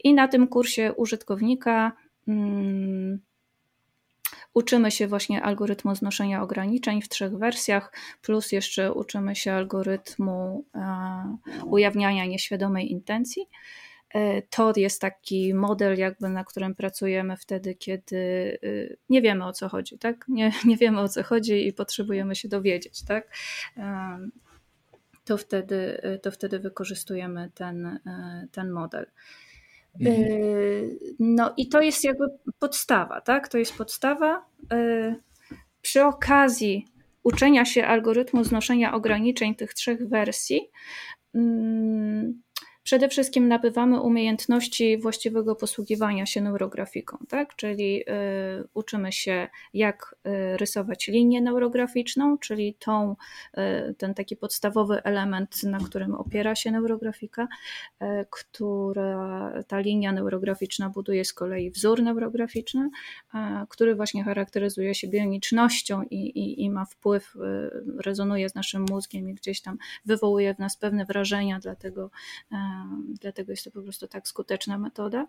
I 0.04 0.14
na 0.14 0.28
tym 0.28 0.48
kursie 0.48 0.94
użytkownika. 0.94 1.92
Hmm, 2.26 3.20
Uczymy 4.54 4.92
się 4.92 5.08
właśnie 5.08 5.44
algorytmu 5.44 5.96
znoszenia 5.96 6.42
ograniczeń 6.42 7.02
w 7.02 7.10
trzech 7.10 7.38
wersjach, 7.38 7.94
plus 8.22 8.52
jeszcze 8.52 8.94
uczymy 8.94 9.36
się 9.36 9.54
algorytmu 9.54 10.66
e, 10.76 11.38
ujawniania 11.66 12.26
nieświadomej 12.26 12.92
intencji. 12.92 13.50
E, 14.14 14.42
to 14.42 14.74
jest 14.76 15.02
taki 15.02 15.54
model, 15.54 15.98
jakby 15.98 16.30
na 16.30 16.44
którym 16.44 16.76
pracujemy 16.76 17.38
wtedy, 17.38 17.76
kiedy 17.76 18.18
e, 18.64 18.96
nie 19.10 19.22
wiemy 19.22 19.46
o 19.46 19.54
co 19.54 19.70
chodzi, 19.70 19.98
tak? 19.98 20.26
Nie, 20.28 20.52
nie 20.66 20.78
wiemy 20.78 21.00
o 21.00 21.10
co 21.10 21.24
chodzi 21.24 21.68
i 21.68 21.74
potrzebujemy 21.74 22.36
się 22.36 22.48
dowiedzieć, 22.48 23.04
tak? 23.06 23.36
To 25.26 25.38
wtedy, 25.38 26.02
to 26.22 26.32
wtedy 26.32 26.60
wykorzystujemy 26.60 27.52
ten, 27.54 28.00
ten 28.52 28.72
model. 28.72 29.06
Mhm. 30.00 30.14
Y, 30.16 31.00
no 31.20 31.54
i 31.58 31.70
to 31.70 31.82
jest 31.82 32.04
jakby 32.04 32.26
podstawa, 32.60 33.22
tak? 33.22 33.48
To 33.48 33.58
jest 33.58 33.78
podstawa. 33.78 34.46
Y, 34.74 35.16
przy 35.82 36.04
okazji 36.04 36.88
uczenia 37.24 37.66
się 37.66 37.86
algorytmu 37.86 38.44
znoszenia 38.44 38.94
ograniczeń 38.94 39.56
tych 39.56 39.74
trzech 39.74 40.10
wersji, 40.10 40.70
mm, 41.36 42.42
przede 42.84 43.10
wszystkim 43.10 43.48
nabywamy 43.48 44.02
umiejętności 44.02 44.98
właściwego 44.98 45.56
posługiwania 45.56 46.26
się 46.26 46.42
neurografiką, 46.42 47.18
tak? 47.30 47.56
czyli 47.56 48.02
y, 48.02 48.68
uczymy 48.74 49.12
się, 49.12 49.48
jak 49.74 50.16
y, 50.28 50.58
rysować 50.58 51.08
linię 51.08 51.42
neurograficzną, 51.42 52.38
czyli 52.38 52.76
tą, 52.80 53.16
y, 53.58 53.94
ten 53.98 54.14
taki 54.14 54.36
podstawowy 54.36 55.04
element, 55.04 55.64
na 55.64 55.78
którym 55.80 56.16
opiera 56.16 56.56
się 56.56 56.72
neurografika, 56.72 57.48
która 58.30 59.54
ta 59.68 59.80
linia 59.80 60.12
neurograficzna 60.12 60.90
buduje 60.90 61.26
z 61.26 61.34
kolei 61.34 61.72
wzór 61.72 62.04
neurograficzny, 62.04 62.90
który 63.70 63.96
właśnie 63.96 64.24
charakteryzuje 64.24 64.96
się 64.96 65.08
bionicznością 65.08 66.04
i, 66.04 66.16
i, 66.16 66.64
i 66.64 66.70
ma 66.70 66.86
wpływ, 66.86 67.34
rezonuje 67.98 68.50
z 68.50 68.56
naszym 68.56 68.86
mózgiem 68.90 69.30
i 69.30 69.34
gdzieś 69.34 69.62
tam 69.62 69.78
wywołuje 70.06 70.56
w 70.56 70.60
nas 70.60 70.78
pewne 70.78 71.06
wrażenia, 71.06 71.60
dlatego, 71.60 72.10
dlatego 73.22 73.52
jest 73.52 73.64
to 73.64 73.72
po 73.72 73.82
prostu 73.82 74.08
tak 74.08 74.28
skuteczna 74.28 74.78
metoda. 74.78 75.28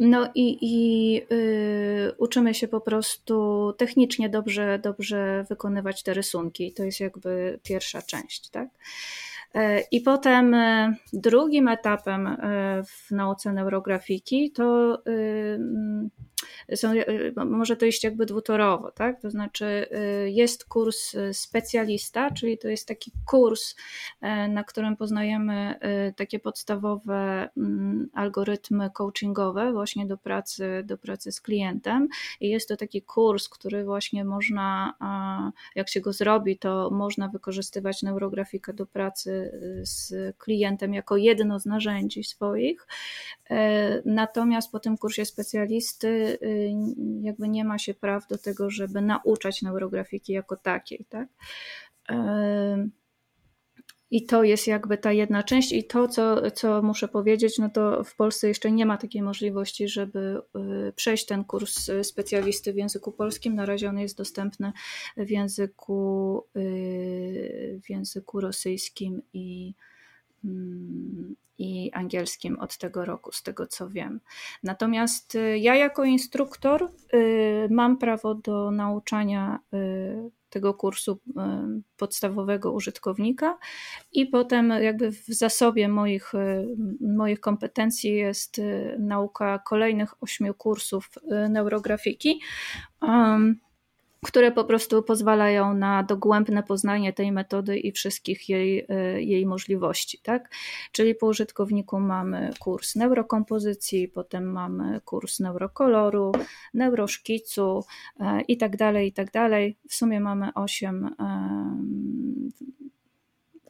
No 0.00 0.30
i, 0.34 0.58
i 0.62 1.16
y, 1.32 2.12
uczymy 2.18 2.54
się 2.54 2.68
po 2.68 2.80
prostu 2.80 3.72
technicznie 3.78 4.28
dobrze, 4.28 4.78
dobrze 4.78 5.44
wykonywać 5.48 6.02
te 6.02 6.14
rysunki. 6.14 6.72
To 6.72 6.84
jest 6.84 7.00
jakby 7.00 7.60
pierwsza 7.62 8.02
część, 8.02 8.48
tak? 8.48 8.68
E, 9.54 9.80
I 9.90 10.00
potem 10.00 10.54
e, 10.54 10.94
drugim 11.12 11.68
etapem 11.68 12.26
e, 12.26 12.36
w 12.86 13.10
nauce 13.10 13.52
neurografiki 13.52 14.52
to 14.52 14.98
są, 16.74 16.92
może 17.46 17.76
to 17.76 17.86
iść 17.86 18.04
jakby 18.04 18.26
dwutorowo, 18.26 18.90
tak? 18.90 19.20
To 19.20 19.30
znaczy 19.30 19.88
jest 20.26 20.64
kurs 20.64 21.16
specjalista, 21.32 22.30
czyli 22.30 22.58
to 22.58 22.68
jest 22.68 22.88
taki 22.88 23.12
kurs, 23.26 23.74
na 24.48 24.64
którym 24.64 24.96
poznajemy 24.96 25.74
takie 26.16 26.38
podstawowe 26.38 27.48
algorytmy 28.12 28.90
coachingowe 28.90 29.72
właśnie 29.72 30.06
do 30.06 30.18
pracy, 30.18 30.82
do 30.84 30.98
pracy 30.98 31.32
z 31.32 31.40
klientem 31.40 32.08
i 32.40 32.48
jest 32.48 32.68
to 32.68 32.76
taki 32.76 33.02
kurs, 33.02 33.48
który 33.48 33.84
właśnie 33.84 34.24
można, 34.24 34.94
jak 35.74 35.88
się 35.88 36.00
go 36.00 36.12
zrobi, 36.12 36.58
to 36.58 36.90
można 36.90 37.28
wykorzystywać 37.28 38.02
neurografikę 38.02 38.72
do 38.72 38.86
pracy 38.86 39.37
z 39.82 40.12
klientem 40.38 40.94
jako 40.94 41.16
jedno 41.16 41.60
z 41.60 41.66
narzędzi 41.66 42.24
swoich. 42.24 42.86
E, 43.50 44.02
natomiast 44.04 44.72
po 44.72 44.80
tym 44.80 44.98
kursie 44.98 45.24
specjalisty 45.24 46.38
y, 46.42 46.70
jakby 47.20 47.48
nie 47.48 47.64
ma 47.64 47.78
się 47.78 47.94
praw 47.94 48.26
do 48.26 48.38
tego, 48.38 48.70
żeby 48.70 49.00
nauczać 49.02 49.62
neurografiki 49.62 50.32
jako 50.32 50.56
takiej. 50.56 51.06
Tak? 51.08 51.28
I 54.10 54.26
to 54.26 54.42
jest 54.42 54.66
jakby 54.66 54.98
ta 54.98 55.12
jedna 55.12 55.42
część. 55.42 55.72
I 55.72 55.84
to, 55.84 56.08
co, 56.08 56.50
co 56.50 56.82
muszę 56.82 57.08
powiedzieć, 57.08 57.58
no 57.58 57.70
to 57.70 58.04
w 58.04 58.16
Polsce 58.16 58.48
jeszcze 58.48 58.72
nie 58.72 58.86
ma 58.86 58.96
takiej 58.96 59.22
możliwości, 59.22 59.88
żeby 59.88 60.40
y, 60.88 60.92
przejść 60.92 61.26
ten 61.26 61.44
kurs 61.44 61.90
specjalisty 62.02 62.72
w 62.72 62.76
języku 62.76 63.12
polskim. 63.12 63.54
Na 63.54 63.66
razie 63.66 63.88
on 63.88 63.98
jest 63.98 64.16
dostępny 64.16 64.72
w 65.16 65.30
języku, 65.30 66.42
y, 66.56 67.80
w 67.84 67.90
języku 67.90 68.40
rosyjskim 68.40 69.22
i, 69.32 69.74
i 71.58 71.90
angielskim 71.92 72.58
od 72.60 72.78
tego 72.78 73.04
roku, 73.04 73.32
z 73.32 73.42
tego 73.42 73.66
co 73.66 73.88
wiem. 73.88 74.20
Natomiast 74.62 75.34
y, 75.34 75.58
ja 75.58 75.74
jako 75.74 76.04
instruktor 76.04 76.90
mam 77.70 77.98
prawo 77.98 78.34
do 78.34 78.70
nauczania 78.70 79.60
tego 80.50 80.74
kursu 80.74 81.20
podstawowego 81.96 82.72
użytkownika 82.72 83.58
i 84.12 84.26
potem 84.26 84.70
jakby 84.70 85.12
w 85.12 85.24
zasobie 85.26 85.88
moich, 85.88 86.32
moich 87.00 87.40
kompetencji 87.40 88.14
jest 88.14 88.58
y, 88.58 88.96
nauka 88.98 89.58
kolejnych 89.58 90.22
ośmiu 90.22 90.54
kursów 90.54 91.10
y, 91.16 91.48
neurografiki 91.48 92.40
które 94.24 94.52
po 94.52 94.64
prostu 94.64 95.02
pozwalają 95.02 95.74
na 95.74 96.02
dogłębne 96.02 96.62
poznanie 96.62 97.12
tej 97.12 97.32
metody 97.32 97.78
i 97.78 97.92
wszystkich 97.92 98.48
jej, 98.48 98.86
e, 98.88 99.22
jej 99.22 99.46
możliwości. 99.46 100.20
Tak? 100.22 100.54
Czyli 100.92 101.14
po 101.14 101.26
użytkowniku 101.26 102.00
mamy 102.00 102.50
kurs 102.58 102.96
neurokompozycji, 102.96 104.08
potem 104.08 104.52
mamy 104.52 105.00
kurs 105.00 105.40
neurokoloru, 105.40 106.32
neuroszkicu 106.74 107.84
e, 108.20 108.40
i 108.40 108.56
tak 108.56 108.76
dalej, 108.76 109.08
i 109.08 109.12
tak 109.12 109.30
dalej. 109.30 109.78
W 109.88 109.94
sumie 109.94 110.20
mamy 110.20 110.54
8 110.54 111.10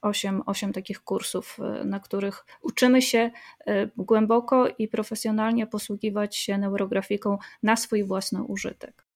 8, 0.02 0.42
8 0.46 0.72
takich 0.72 1.00
kursów, 1.00 1.58
e, 1.61 1.84
na 1.84 2.00
których 2.00 2.46
uczymy 2.62 3.02
się 3.02 3.30
głęboko 3.96 4.68
i 4.78 4.88
profesjonalnie 4.88 5.66
posługiwać 5.66 6.37
się 6.37 6.58
neurografiką 6.58 7.38
na 7.62 7.76
swój 7.76 8.04
własny 8.04 8.42
użytek. 8.42 9.08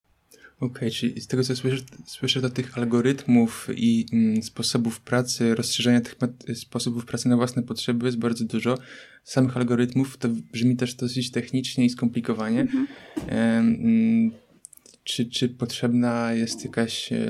Okej, 0.63 0.77
okay, 0.77 0.91
czyli 0.91 1.21
z 1.21 1.27
tego 1.27 1.43
co 1.43 1.55
słyszę, 1.55 1.83
słyszę 2.05 2.41
do 2.41 2.49
tych 2.49 2.77
algorytmów 2.77 3.67
i 3.75 4.05
mm, 4.13 4.43
sposobów 4.43 5.01
pracy, 5.01 5.55
rozszerzenia 5.55 6.01
tych 6.01 6.15
sposobów 6.53 7.05
pracy 7.05 7.29
na 7.29 7.35
własne 7.35 7.63
potrzeby 7.63 8.05
jest 8.05 8.17
bardzo 8.17 8.45
dużo. 8.45 8.77
Samych 9.23 9.57
algorytmów 9.57 10.17
to 10.17 10.29
brzmi 10.29 10.75
też 10.75 10.95
dosyć 10.95 11.31
technicznie 11.31 11.85
i 11.85 11.89
skomplikowanie. 11.89 12.61
Mhm. 12.61 12.87
Mm, 13.27 14.31
czy, 15.03 15.25
czy 15.25 15.49
potrzebna 15.49 16.33
jest 16.33 16.65
jakaś 16.65 17.13
e, 17.13 17.29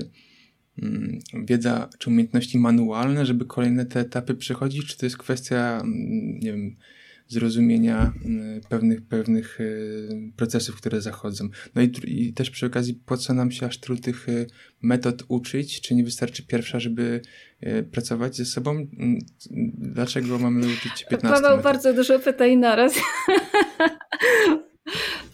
mm, 0.81 1.19
wiedza 1.45 1.89
czy 1.99 2.09
umiejętności 2.09 2.59
manualne, 2.59 3.25
żeby 3.25 3.45
kolejne 3.45 3.85
te 3.85 3.99
etapy 3.99 4.35
przechodzić? 4.35 4.85
Czy 4.85 4.97
to 4.97 5.05
jest 5.05 5.17
kwestia, 5.17 5.81
mm, 5.83 6.39
nie 6.39 6.51
wiem, 6.51 6.75
zrozumienia 7.33 8.13
y, 8.57 8.61
pewnych, 8.69 9.07
pewnych 9.07 9.61
y, 9.61 10.31
procesów, 10.35 10.75
które 10.75 11.01
zachodzą. 11.01 11.49
No 11.75 11.81
i, 11.81 11.91
i 12.05 12.33
też 12.33 12.49
przy 12.49 12.65
okazji, 12.65 13.01
po 13.05 13.17
co 13.17 13.33
nam 13.33 13.51
się 13.51 13.65
aż 13.65 13.77
tylu 13.77 13.97
tych 13.97 14.29
y, 14.29 14.47
metod 14.81 15.23
uczyć? 15.27 15.81
Czy 15.81 15.95
nie 15.95 16.03
wystarczy 16.03 16.47
pierwsza, 16.47 16.79
żeby 16.79 17.21
pracować 17.91 18.35
ze 18.35 18.45
sobą? 18.45 18.71
Mm, 18.71 19.19
dlaczego 19.77 20.39
mamy 20.39 20.65
uczyć 20.65 21.05
15 21.09 21.19
Paweł, 21.19 21.49
metod? 21.49 21.63
bardzo 21.63 21.93
dużo 21.93 22.19
pytań 22.19 22.55
naraz. 22.55 22.93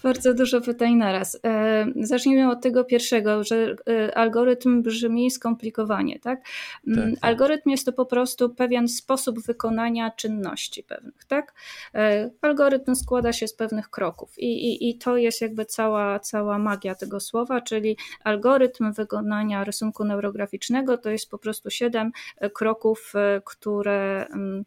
Bardzo 0.04 0.34
dużo 0.34 0.62
pytań 0.62 0.96
naraz. 0.96 1.40
E, 1.46 1.86
zacznijmy 1.96 2.52
od 2.52 2.62
tego 2.62 2.84
pierwszego, 2.84 3.44
że 3.44 3.76
e, 3.90 4.18
algorytm 4.18 4.84
brzmi 4.84 5.32
skomplikowanie. 5.32 6.20
Tak? 6.20 6.42
Mm, 6.88 7.00
tak, 7.00 7.22
tak. 7.22 7.30
Algorytm 7.30 7.70
jest 7.70 7.86
to 7.86 7.94
po 7.94 8.06
prostu 8.06 8.50
pewien 8.50 8.88
sposób 8.88 9.42
wykonania 9.42 10.12
czynności 10.12 10.84
pewnych. 10.84 11.26
Tak? 11.28 11.54
E, 11.96 12.30
algorytm 12.42 12.96
składa 12.96 13.34
się 13.34 13.48
z 13.48 13.54
pewnych 13.54 13.90
kroków 13.90 14.40
i, 14.40 14.46
i, 14.46 14.90
i 14.90 14.98
to 14.98 15.18
jest 15.18 15.42
jakby 15.42 15.66
cała, 15.66 16.20
cała 16.20 16.60
magia 16.60 16.96
tego 16.96 17.20
słowa, 17.20 17.62
czyli 17.62 17.98
algorytm 18.24 18.94
wykonania 18.94 19.64
rysunku 19.64 20.06
neurograficznego 20.06 20.98
to 20.98 21.10
jest 21.10 21.30
po 21.30 21.38
prostu 21.38 21.70
siedem 21.70 22.12
kroków, 22.54 23.14
które, 23.46 24.26
mm, 24.26 24.66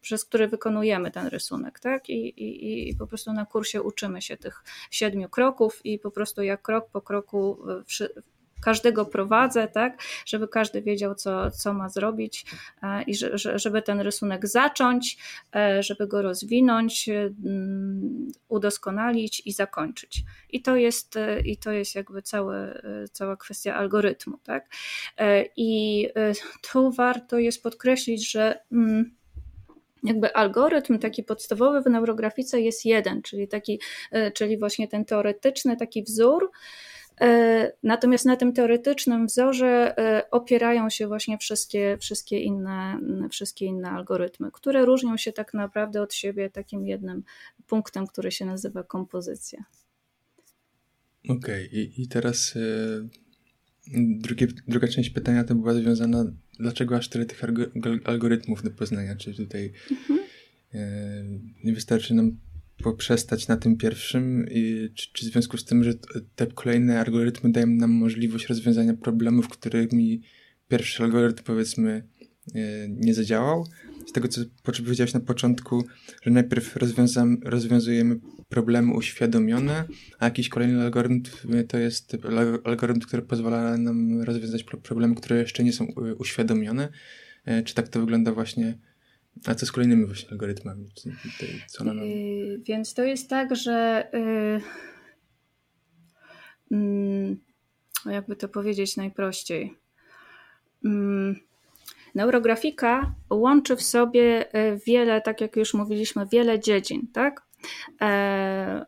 przez 0.00 0.24
które 0.24 0.48
wykonujemy 0.48 1.10
ten 1.10 1.26
rysunek. 1.26 1.80
Tak? 1.80 2.10
I, 2.10 2.28
i, 2.28 2.90
i 2.90 2.96
po 2.96 3.06
prostu 3.06 3.32
na 3.32 3.46
kursie 3.46 3.73
uczymy 3.82 4.22
się 4.22 4.36
tych 4.36 4.64
siedmiu 4.90 5.28
kroków 5.28 5.80
i 5.86 5.98
po 5.98 6.10
prostu 6.10 6.42
jak 6.42 6.62
krok 6.62 6.90
po 6.90 7.00
kroku 7.00 7.58
każdego 8.64 9.04
prowadzę, 9.04 9.68
tak, 9.68 9.98
żeby 10.26 10.48
każdy 10.48 10.82
wiedział, 10.82 11.14
co, 11.14 11.50
co 11.50 11.74
ma 11.74 11.88
zrobić 11.88 12.46
e, 12.82 13.02
i 13.02 13.14
żeby 13.54 13.82
ten 13.82 14.00
rysunek 14.00 14.48
zacząć, 14.48 15.18
e, 15.56 15.82
żeby 15.82 16.06
go 16.06 16.22
rozwinąć, 16.22 17.08
mm, 17.08 18.28
udoskonalić 18.48 19.42
i 19.44 19.52
zakończyć. 19.52 20.22
I 20.50 20.62
to 20.62 20.76
jest, 20.76 21.16
e, 21.16 21.40
i 21.40 21.56
to 21.56 21.72
jest 21.72 21.94
jakby 21.94 22.22
całe, 22.22 22.82
cała 23.12 23.36
kwestia 23.36 23.74
algorytmu. 23.74 24.38
Tak? 24.42 24.68
I 25.56 26.08
tu 26.72 26.90
warto 26.92 27.38
jest 27.38 27.62
podkreślić, 27.62 28.30
że 28.30 28.58
mm, 28.72 29.14
jakby 30.04 30.34
algorytm 30.34 30.98
taki 30.98 31.22
podstawowy 31.22 31.82
w 31.82 31.86
neurografice 31.86 32.60
jest 32.60 32.84
jeden, 32.84 33.22
czyli 33.22 33.48
taki, 33.48 33.80
e, 34.10 34.30
czyli 34.30 34.58
właśnie 34.58 34.88
ten 34.88 35.04
teoretyczny 35.04 35.76
taki 35.76 36.02
wzór. 36.02 36.50
E, 37.20 37.72
natomiast 37.82 38.24
na 38.24 38.36
tym 38.36 38.52
teoretycznym 38.52 39.26
wzorze 39.26 39.98
e, 39.98 40.30
opierają 40.30 40.90
się 40.90 41.06
właśnie 41.06 41.38
wszystkie, 41.38 41.98
wszystkie, 42.00 42.40
inne, 42.40 42.98
wszystkie 43.30 43.66
inne 43.66 43.90
algorytmy, 43.90 44.50
które 44.52 44.84
różnią 44.84 45.16
się 45.16 45.32
tak 45.32 45.54
naprawdę 45.54 46.02
od 46.02 46.14
siebie 46.14 46.50
takim 46.50 46.86
jednym 46.86 47.22
punktem, 47.66 48.06
który 48.06 48.30
się 48.30 48.46
nazywa 48.46 48.82
kompozycja. 48.82 49.64
Okej, 51.28 51.36
okay. 51.38 51.80
I, 51.80 52.02
i 52.02 52.08
teraz 52.08 52.54
drugie, 54.18 54.46
druga 54.68 54.88
część 54.88 55.10
pytania 55.10 55.44
to 55.44 55.54
była 55.54 55.74
związana 55.74 56.24
dlaczego 56.60 56.96
aż 56.96 57.08
tyle 57.08 57.24
tych 57.24 57.42
algorytmów 58.04 58.62
do 58.62 58.70
poznania? 58.70 59.16
Czy 59.16 59.34
tutaj 59.34 59.72
mhm. 59.90 60.20
e, 60.74 61.24
nie 61.64 61.72
wystarczy 61.72 62.14
nam 62.14 62.36
poprzestać 62.82 63.48
na 63.48 63.56
tym 63.56 63.76
pierwszym? 63.76 64.46
I, 64.50 64.90
czy, 64.94 65.12
czy 65.12 65.26
w 65.26 65.32
związku 65.32 65.56
z 65.56 65.64
tym, 65.64 65.84
że 65.84 65.94
te 66.36 66.46
kolejne 66.46 67.00
algorytmy 67.00 67.52
dają 67.52 67.66
nam 67.66 67.90
możliwość 67.90 68.46
rozwiązania 68.46 68.94
problemów, 68.94 69.48
którymi 69.48 70.22
pierwszy 70.68 71.02
algorytm 71.02 71.42
powiedzmy 71.44 72.02
nie 72.88 73.14
zadziałał. 73.14 73.66
Z 74.06 74.12
tego, 74.12 74.28
co 74.28 74.40
powiedziałeś 74.62 75.14
na 75.14 75.20
początku, 75.20 75.84
że 76.22 76.30
najpierw 76.30 76.76
rozwiązujemy 77.44 78.20
problemy 78.48 78.94
uświadomione, 78.94 79.84
a 80.18 80.24
jakiś 80.24 80.48
kolejny 80.48 80.82
algorytm 80.82 81.22
to 81.68 81.78
jest 81.78 82.16
algorytm, 82.64 83.00
który 83.00 83.22
pozwala 83.22 83.78
nam 83.78 84.22
rozwiązać 84.22 84.64
problemy, 84.64 85.14
które 85.14 85.36
jeszcze 85.36 85.64
nie 85.64 85.72
są 85.72 85.86
uświadomione. 86.18 86.88
Czy 87.64 87.74
tak 87.74 87.88
to 87.88 88.00
wygląda 88.00 88.32
właśnie 88.32 88.78
a 89.46 89.54
co 89.54 89.66
z 89.66 89.72
kolejnymi 89.72 90.06
właśnie 90.06 90.30
algorytmami? 90.30 90.88
Co 91.66 91.84
nam... 91.84 91.98
Yy, 91.98 92.58
więc 92.58 92.94
to 92.94 93.04
jest 93.04 93.30
tak, 93.30 93.56
że 93.56 94.08
yy, 96.70 96.78
yy, 96.78 98.12
jakby 98.12 98.36
to 98.36 98.48
powiedzieć 98.48 98.96
najprościej. 98.96 99.74
Mm, 100.84 101.36
neurografika 102.14 103.14
łączy 103.30 103.76
w 103.76 103.82
sobie 103.82 104.54
y, 104.54 104.78
wiele, 104.86 105.20
tak 105.20 105.40
jak 105.40 105.56
już 105.56 105.74
mówiliśmy, 105.74 106.26
wiele 106.26 106.60
dziedzin, 106.60 107.06
tak? 107.12 107.42
E, 108.00 108.86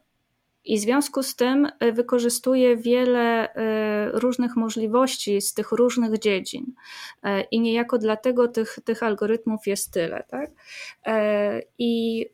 i 0.67 0.79
w 0.79 0.81
związku 0.81 1.23
z 1.23 1.37
tym 1.37 1.69
e, 1.81 1.93
wykorzystuje 1.93 2.77
wiele 2.77 3.55
e, 3.55 4.11
różnych 4.11 4.57
możliwości 4.57 5.41
z 5.41 5.55
tych 5.55 5.73
różnych 5.73 6.19
dziedzin. 6.19 6.73
E, 7.23 7.41
I 7.41 7.61
niejako 7.61 7.99
dlatego 7.99 8.49
tych, 8.49 8.79
tych 8.85 9.03
algorytmów 9.03 9.67
jest 9.67 9.93
tyle. 9.93 10.25
Tak? 10.29 10.51
I 11.79 12.27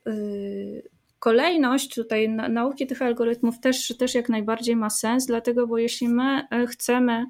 kolejność 1.18 1.94
tutaj 1.94 2.28
nauki 2.28 2.86
tych 2.86 3.02
algorytmów 3.02 3.60
też, 3.60 3.96
też 3.98 4.14
jak 4.14 4.28
najbardziej 4.28 4.76
ma 4.76 4.90
sens, 4.90 5.26
dlatego, 5.26 5.66
bo 5.66 5.78
jeśli 5.78 6.08
my 6.08 6.46
chcemy 6.68 7.26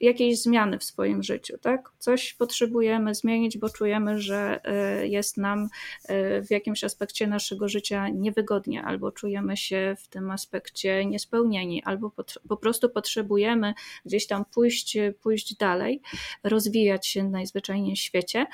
jakiejś 0.00 0.42
zmiany 0.42 0.78
w 0.78 0.84
swoim 0.84 1.22
życiu, 1.22 1.58
tak? 1.58 1.90
Coś 1.98 2.34
potrzebujemy 2.34 3.14
zmienić, 3.14 3.58
bo 3.58 3.68
czujemy, 3.68 4.20
że 4.20 4.60
e, 4.64 5.06
jest 5.08 5.36
nam 5.36 5.68
e, 6.08 6.42
w 6.42 6.50
jakimś 6.50 6.84
aspekcie 6.84 7.26
naszego 7.26 7.68
życia 7.68 8.08
niewygodnie, 8.08 8.82
albo 8.82 9.12
czujemy 9.12 9.56
się 9.56 9.96
w 9.98 10.08
tym 10.08 10.30
aspekcie 10.30 11.04
niespełnieni, 11.04 11.82
albo 11.84 12.12
po 12.48 12.56
prostu 12.56 12.90
potrzebujemy 12.90 13.74
gdzieś 14.04 14.26
tam 14.26 14.44
pójść, 14.54 14.96
pójść 15.22 15.56
dalej, 15.56 16.00
rozwijać 16.44 17.06
się 17.06 17.24
najzwyczajniej 17.24 17.96
w 17.96 17.98
świecie. 17.98 18.46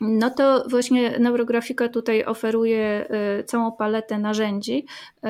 No 0.00 0.30
to 0.30 0.64
właśnie 0.68 1.18
neurografika 1.18 1.88
tutaj 1.88 2.24
oferuje 2.24 3.06
y, 3.40 3.44
całą 3.44 3.72
paletę 3.72 4.18
narzędzi 4.18 4.78
y, 4.78 5.20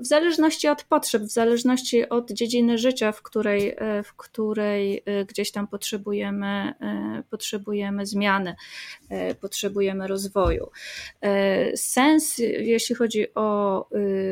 w 0.00 0.06
zależności 0.06 0.68
od 0.68 0.84
potrzeb, 0.84 1.22
w 1.22 1.30
zależności 1.30 2.08
od 2.08 2.30
dziedziny 2.30 2.78
życia, 2.78 3.12
w 3.12 3.22
której, 3.22 3.70
y, 3.70 4.02
w 4.02 4.14
której 4.14 5.04
gdzieś 5.28 5.52
tam 5.52 5.68
potrzebujemy, 5.68 6.74
potrzebujemy 7.30 8.06
zmiany, 8.06 8.54
potrzebujemy 9.40 10.06
rozwoju. 10.06 10.70
Sens, 11.74 12.38
jeśli 12.38 12.94
chodzi 12.94 13.34
o 13.34 13.88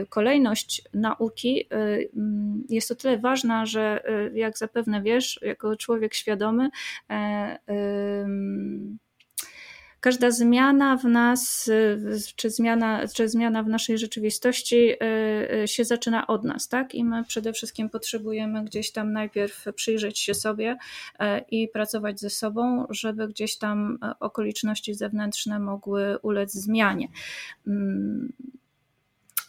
kolejność 0.09 0.83
nauki, 0.95 1.69
mm, 1.71 2.64
jest 2.69 2.88
to 2.88 2.95
tyle 2.95 3.19
ważna, 3.19 3.66
że 3.66 4.03
jak 4.35 4.59
zapewne 4.59 5.03
wiesz, 5.03 5.40
jako 5.43 5.77
człowiek 5.77 6.14
świadomy, 6.14 6.71
każda 10.01 10.31
zmiana 10.31 10.97
w 10.97 11.05
nas, 11.05 11.71
czy 12.37 12.51
zmiana, 12.51 13.09
czy 13.15 13.29
zmiana 13.29 13.63
w 13.63 13.69
naszej 13.69 13.99
rzeczywistości 13.99 14.91
y, 14.93 14.97
y, 15.63 15.69
się 15.69 15.85
zaczyna 15.85 16.27
od 16.27 16.45
nas, 16.45 16.69
tak? 16.69 16.95
I 16.95 17.05
my 17.05 17.25
przede 17.25 17.53
wszystkim 17.53 17.91
potrzebujemy 17.91 18.65
gdzieś 18.65 18.93
tam 18.93 19.13
najpierw 19.13 19.65
przyjrzeć 19.75 20.19
się 20.19 20.35
sobie 20.35 20.73
y, 20.73 21.25
i 21.51 21.69
pracować 21.69 22.21
ze 22.21 22.31
sobą, 22.31 22.87
żeby 22.91 23.29
gdzieś 23.29 23.59
tam 23.59 23.99
okoliczności 24.21 24.95
zewnętrzne 24.95 25.59
mogły 25.59 26.19
ulec 26.19 26.53
zmianie. 26.53 27.09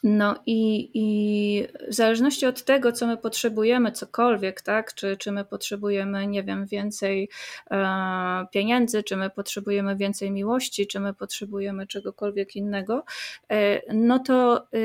No 0.04 0.36
i, 0.46 0.92
i 0.94 1.68
w 1.90 1.94
zależności 1.94 2.46
od 2.46 2.64
tego, 2.64 2.92
co 2.92 3.08
my 3.08 3.18
potrzebujemy, 3.18 3.92
cokolwiek, 3.92 4.62
tak, 4.62 4.94
czy, 4.94 5.18
czy 5.18 5.32
my 5.32 5.46
potrzebujemy, 5.46 6.28
nie 6.28 6.44
wiem, 6.44 6.66
więcej 6.66 7.30
e, 7.72 8.46
pieniędzy, 8.52 9.04
czy 9.04 9.18
my 9.18 9.30
potrzebujemy 9.30 9.96
więcej 9.96 10.32
miłości, 10.32 10.88
czy 10.88 11.00
my 11.00 11.14
potrzebujemy 11.14 11.88
czegokolwiek 11.88 12.56
innego, 12.56 13.04
e, 13.52 13.94
no 13.94 14.20
to 14.20 14.68
e, 14.74 14.80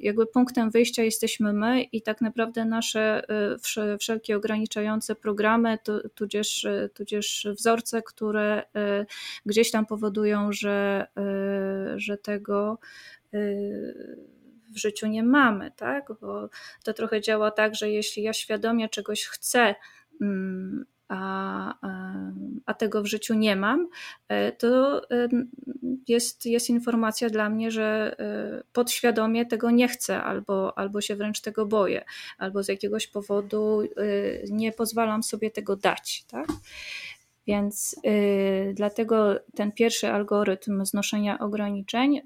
jakby 0.00 0.26
punktem 0.26 0.70
wyjścia 0.70 1.02
jesteśmy 1.02 1.52
my 1.52 1.82
i 1.82 2.02
tak 2.02 2.20
naprawdę 2.20 2.64
nasze 2.64 3.22
e, 3.78 3.98
wszelkie 3.98 4.36
ograniczające 4.36 5.14
programy, 5.14 5.78
tu, 5.84 6.08
tudzież, 6.08 6.66
tudzież 6.94 7.48
wzorce, 7.58 8.02
które 8.02 8.62
e, 8.76 9.06
gdzieś 9.46 9.70
tam 9.70 9.86
powodują, 9.86 10.52
że, 10.52 11.06
e, 11.16 11.98
że 12.00 12.16
tego 12.16 12.78
w 14.74 14.78
życiu 14.78 15.06
nie 15.06 15.22
mamy, 15.22 15.70
tak? 15.76 16.08
Bo 16.20 16.48
to 16.84 16.94
trochę 16.94 17.20
działa 17.20 17.50
tak, 17.50 17.74
że 17.74 17.90
jeśli 17.90 18.22
ja 18.22 18.32
świadomie 18.32 18.88
czegoś 18.88 19.24
chcę, 19.24 19.74
mm, 20.20 20.84
a, 21.08 21.74
a 22.66 22.74
tego 22.74 23.02
w 23.02 23.06
życiu 23.06 23.34
nie 23.34 23.56
mam, 23.56 23.88
e, 24.28 24.52
to 24.52 25.02
jest, 26.08 26.46
jest 26.46 26.70
informacja 26.70 27.30
dla 27.30 27.50
mnie, 27.50 27.70
że 27.70 28.16
e, 28.18 28.62
podświadomie 28.72 29.46
tego 29.46 29.70
nie 29.70 29.88
chcę, 29.88 30.22
albo, 30.22 30.78
albo 30.78 31.00
się 31.00 31.16
wręcz 31.16 31.40
tego 31.40 31.66
boję, 31.66 32.04
albo 32.38 32.62
z 32.62 32.68
jakiegoś 32.68 33.06
powodu 33.06 33.82
e, 33.82 33.86
nie 34.50 34.72
pozwalam 34.72 35.22
sobie 35.22 35.50
tego 35.50 35.76
dać. 35.76 36.24
Tak? 36.24 36.46
Więc 37.46 37.96
dlatego 38.74 39.40
ten 39.54 39.72
pierwszy 39.72 40.08
algorytm 40.08 40.84
znoszenia 40.84 41.38
ograniczeń 41.38 42.20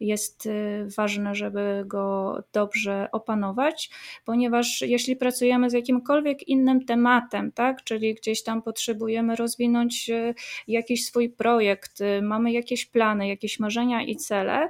jest 0.00 0.46
y, 0.46 0.86
ważne, 0.96 1.34
żeby 1.34 1.84
go 1.86 2.38
dobrze 2.52 3.08
opanować, 3.12 3.90
ponieważ 4.24 4.80
jeśli 4.80 5.16
pracujemy 5.16 5.70
z 5.70 5.72
jakimkolwiek 5.72 6.48
innym 6.48 6.84
tematem, 6.84 7.52
tak, 7.52 7.84
czyli 7.84 8.14
gdzieś 8.14 8.42
tam 8.42 8.62
potrzebujemy 8.62 9.36
rozwinąć 9.36 10.10
y, 10.10 10.34
jakiś 10.68 11.06
swój 11.06 11.30
projekt, 11.30 12.00
y, 12.00 12.22
mamy 12.22 12.52
jakieś 12.52 12.86
plany, 12.86 13.28
jakieś 13.28 13.60
marzenia 13.60 14.02
i 14.02 14.16
cele, 14.16 14.68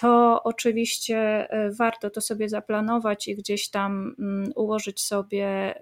to 0.00 0.42
oczywiście 0.44 1.48
warto 1.78 2.10
to 2.10 2.20
sobie 2.20 2.48
zaplanować 2.48 3.28
i 3.28 3.36
gdzieś 3.36 3.68
tam 3.68 4.14
mm, 4.18 4.52
ułożyć 4.56 5.00
sobie 5.00 5.74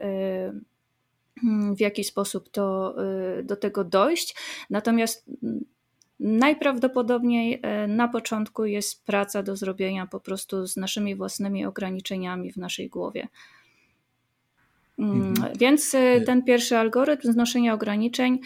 mm, 1.45 1.77
w 1.77 1.81
jaki 1.81 2.05
sposób 2.05 2.49
to, 2.49 2.95
do 3.43 3.57
tego 3.57 3.85
dojść. 3.85 4.37
Natomiast 4.71 5.29
mm, 5.43 5.65
Najprawdopodobniej 6.25 7.61
e, 7.63 7.87
na 7.87 8.09
początku 8.09 8.65
jest 8.65 9.05
praca 9.05 9.43
do 9.43 9.57
zrobienia 9.57 10.07
po 10.07 10.21
prostu 10.21 10.67
z 10.67 10.77
naszymi 10.77 11.17
własnymi 11.17 11.67
ograniczeniami 11.67 12.53
w 12.53 12.57
naszej 12.57 12.89
głowie. 12.89 13.29
Mm, 14.99 15.29
mhm. 15.29 15.53
Więc 15.59 15.95
e, 15.95 16.21
ten 16.21 16.45
pierwszy 16.45 16.77
algorytm 16.77 17.33
znoszenia 17.33 17.75
ograniczeń 17.75 18.39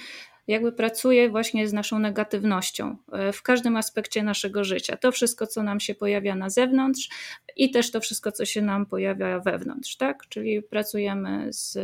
jakby 0.47 0.73
pracuje 0.73 1.31
właśnie 1.31 1.69
z 1.69 1.73
naszą 1.73 1.99
negatywnością 1.99 2.97
e, 3.13 3.33
w 3.33 3.43
każdym 3.43 3.77
aspekcie 3.77 4.23
naszego 4.23 4.65
życia. 4.65 4.97
To 4.97 5.13
wszystko, 5.13 5.47
co 5.47 5.63
nam 5.63 5.81
się 5.81 5.95
pojawia 5.95 6.35
na 6.35 6.51
zewnątrz 6.51 7.09
i 7.57 7.71
też 7.71 7.91
to 7.91 8.01
wszystko, 8.01 8.33
co 8.33 8.45
się 8.45 8.63
nam 8.63 8.87
pojawia 8.87 9.41
wewnątrz, 9.41 9.97
tak? 9.97 10.23
Czyli 10.29 10.63
pracujemy 10.63 11.53
z 11.53 11.79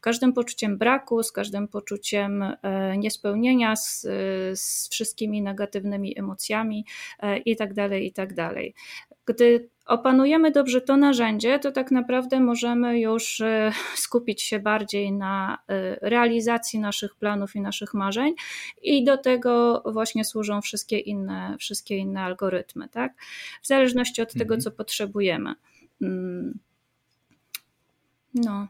każdym 0.00 0.32
poczuciem 0.32 0.78
braku, 0.78 1.22
z 1.22 1.32
każdym 1.32 1.68
poczuciem 1.68 2.42
e, 2.42 2.98
niespełnienia, 2.98 3.76
z, 3.76 4.00
z 4.60 4.88
wszystkimi 4.88 5.42
negatywnymi 5.42 6.18
emocjami 6.18 6.86
e, 7.20 7.38
i 7.38 7.56
tak 7.56 7.74
dalej, 7.74 8.06
i 8.06 8.12
tak 8.12 8.34
dalej. 8.34 8.74
Gdy 9.26 9.68
opanujemy 9.86 10.50
dobrze 10.50 10.80
to 10.80 10.96
narzędzie, 10.96 11.58
to 11.58 11.72
tak 11.72 11.90
naprawdę 11.90 12.40
możemy 12.40 13.00
już 13.00 13.40
e, 13.40 13.72
skupić 13.94 14.42
się 14.42 14.58
bardziej 14.58 15.12
na 15.12 15.58
e, 15.68 16.08
realizacji 16.08 16.78
naszych 16.78 17.14
planów 17.14 17.56
i 17.56 17.60
naszych 17.60 17.94
marzeń 17.94 18.34
i 18.82 19.04
do 19.04 19.16
tego 19.16 19.82
właśnie 19.86 20.24
służą 20.24 20.60
wszystkie 20.60 20.98
inne, 20.98 21.56
wszystkie 21.58 21.96
inne 21.96 22.20
algorytmy, 22.20 22.88
tak? 22.88 23.12
W 23.62 23.66
zależności 23.66 24.22
od 24.22 24.32
tego, 24.32 24.54
mhm. 24.54 24.60
co 24.60 24.70
potrzebujemy. 24.70 25.54
Mm. 26.02 26.58
No. 28.34 28.68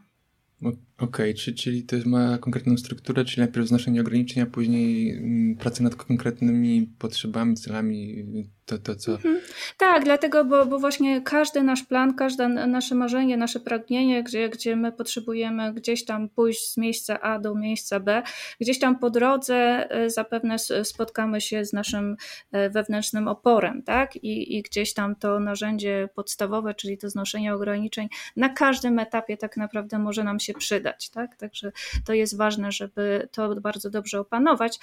Okej, 0.99 1.31
okay, 1.31 1.53
czyli 1.53 1.83
to 1.83 1.95
ma 2.05 2.37
konkretną 2.37 2.77
strukturę, 2.77 3.25
czyli 3.25 3.39
najpierw 3.39 3.67
znoszenie 3.67 4.01
ograniczeń, 4.01 4.43
a 4.43 4.45
później 4.45 5.17
mm, 5.17 5.55
praca 5.55 5.83
nad 5.83 5.95
konkretnymi 5.95 6.93
potrzebami, 6.99 7.55
celami, 7.55 8.25
to, 8.65 8.77
to 8.77 8.95
co. 8.95 9.11
Mhm. 9.11 9.39
Tak, 9.77 10.03
dlatego, 10.03 10.45
bo, 10.45 10.65
bo 10.65 10.79
właśnie 10.79 11.21
każdy 11.21 11.63
nasz 11.63 11.83
plan, 11.83 12.13
każde 12.13 12.47
nasze 12.47 12.95
marzenie, 12.95 13.37
nasze 13.37 13.59
pragnienie, 13.59 14.23
gdzie, 14.23 14.49
gdzie 14.49 14.75
my 14.75 14.91
potrzebujemy 14.91 15.73
gdzieś 15.73 16.05
tam 16.05 16.29
pójść 16.29 16.71
z 16.71 16.77
miejsca 16.77 17.21
A 17.21 17.39
do 17.39 17.55
miejsca 17.55 17.99
B, 17.99 18.23
gdzieś 18.61 18.79
tam 18.79 18.99
po 18.99 19.09
drodze 19.09 19.55
e, 19.91 20.09
zapewne 20.09 20.55
spotkamy 20.83 21.41
się 21.41 21.65
z 21.65 21.73
naszym 21.73 22.17
e, 22.51 22.69
wewnętrznym 22.69 23.27
oporem, 23.27 23.83
tak? 23.83 24.15
I, 24.15 24.57
i 24.57 24.61
gdzieś 24.61 24.93
tam 24.93 25.15
to 25.15 25.39
narzędzie 25.39 26.09
podstawowe, 26.15 26.73
czyli 26.73 26.97
to 26.97 27.09
znoszenie 27.09 27.53
ograniczeń, 27.53 28.07
na 28.35 28.49
każdym 28.49 28.99
etapie 28.99 29.37
tak 29.37 29.57
naprawdę 29.57 29.99
może 29.99 30.23
nam 30.23 30.39
się 30.39 30.53
przydać 30.53 30.86
wydać, 30.87 31.09
tak? 31.09 31.35
Także 31.35 31.71
to 32.05 32.13
jest 32.13 32.37
ważne, 32.37 32.71
żeby 32.71 33.29
to 33.31 33.55
bardzo 33.55 33.89
dobrze 33.89 34.19
opanować, 34.19 34.79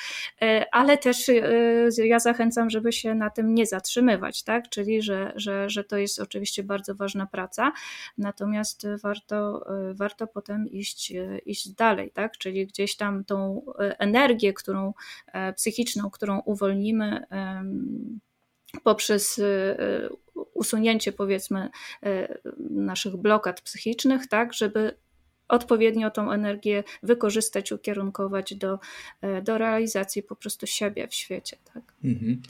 ale 0.72 0.98
też 0.98 1.30
ja 1.98 2.18
zachęcam, 2.18 2.70
żeby 2.70 2.92
się 2.92 3.14
na 3.14 3.30
tym 3.30 3.54
nie 3.54 3.66
zatrzymywać, 3.66 4.42
tak? 4.42 4.68
Czyli, 4.68 5.02
że, 5.02 5.32
że, 5.36 5.70
że 5.70 5.84
to 5.84 5.96
jest 5.96 6.20
oczywiście 6.20 6.62
bardzo 6.62 6.94
ważna 6.94 7.26
praca, 7.26 7.72
natomiast 8.18 8.86
warto, 9.02 9.66
warto 9.94 10.26
potem 10.26 10.68
iść, 10.68 11.12
iść 11.46 11.68
dalej, 11.68 12.10
tak? 12.10 12.38
Czyli 12.38 12.66
gdzieś 12.66 12.96
tam 12.96 13.24
tą 13.24 13.66
energię, 13.78 14.52
którą 14.52 14.94
psychiczną, 15.56 16.10
którą 16.10 16.40
uwolnimy, 16.40 17.26
poprzez 18.82 19.40
usunięcie 20.54 21.12
powiedzmy 21.12 21.70
naszych 22.70 23.16
blokad 23.16 23.60
psychicznych, 23.60 24.26
tak, 24.26 24.52
żeby 24.52 24.96
odpowiednio 25.48 26.10
tą 26.10 26.32
energię 26.32 26.84
wykorzystać, 27.02 27.72
ukierunkować 27.72 28.54
do, 28.54 28.78
do 29.42 29.58
realizacji 29.58 30.22
po 30.22 30.36
prostu 30.36 30.66
siebie 30.66 31.08
w 31.08 31.14
świecie. 31.14 31.56
Tak? 31.74 31.82
Mhm. 32.04 32.42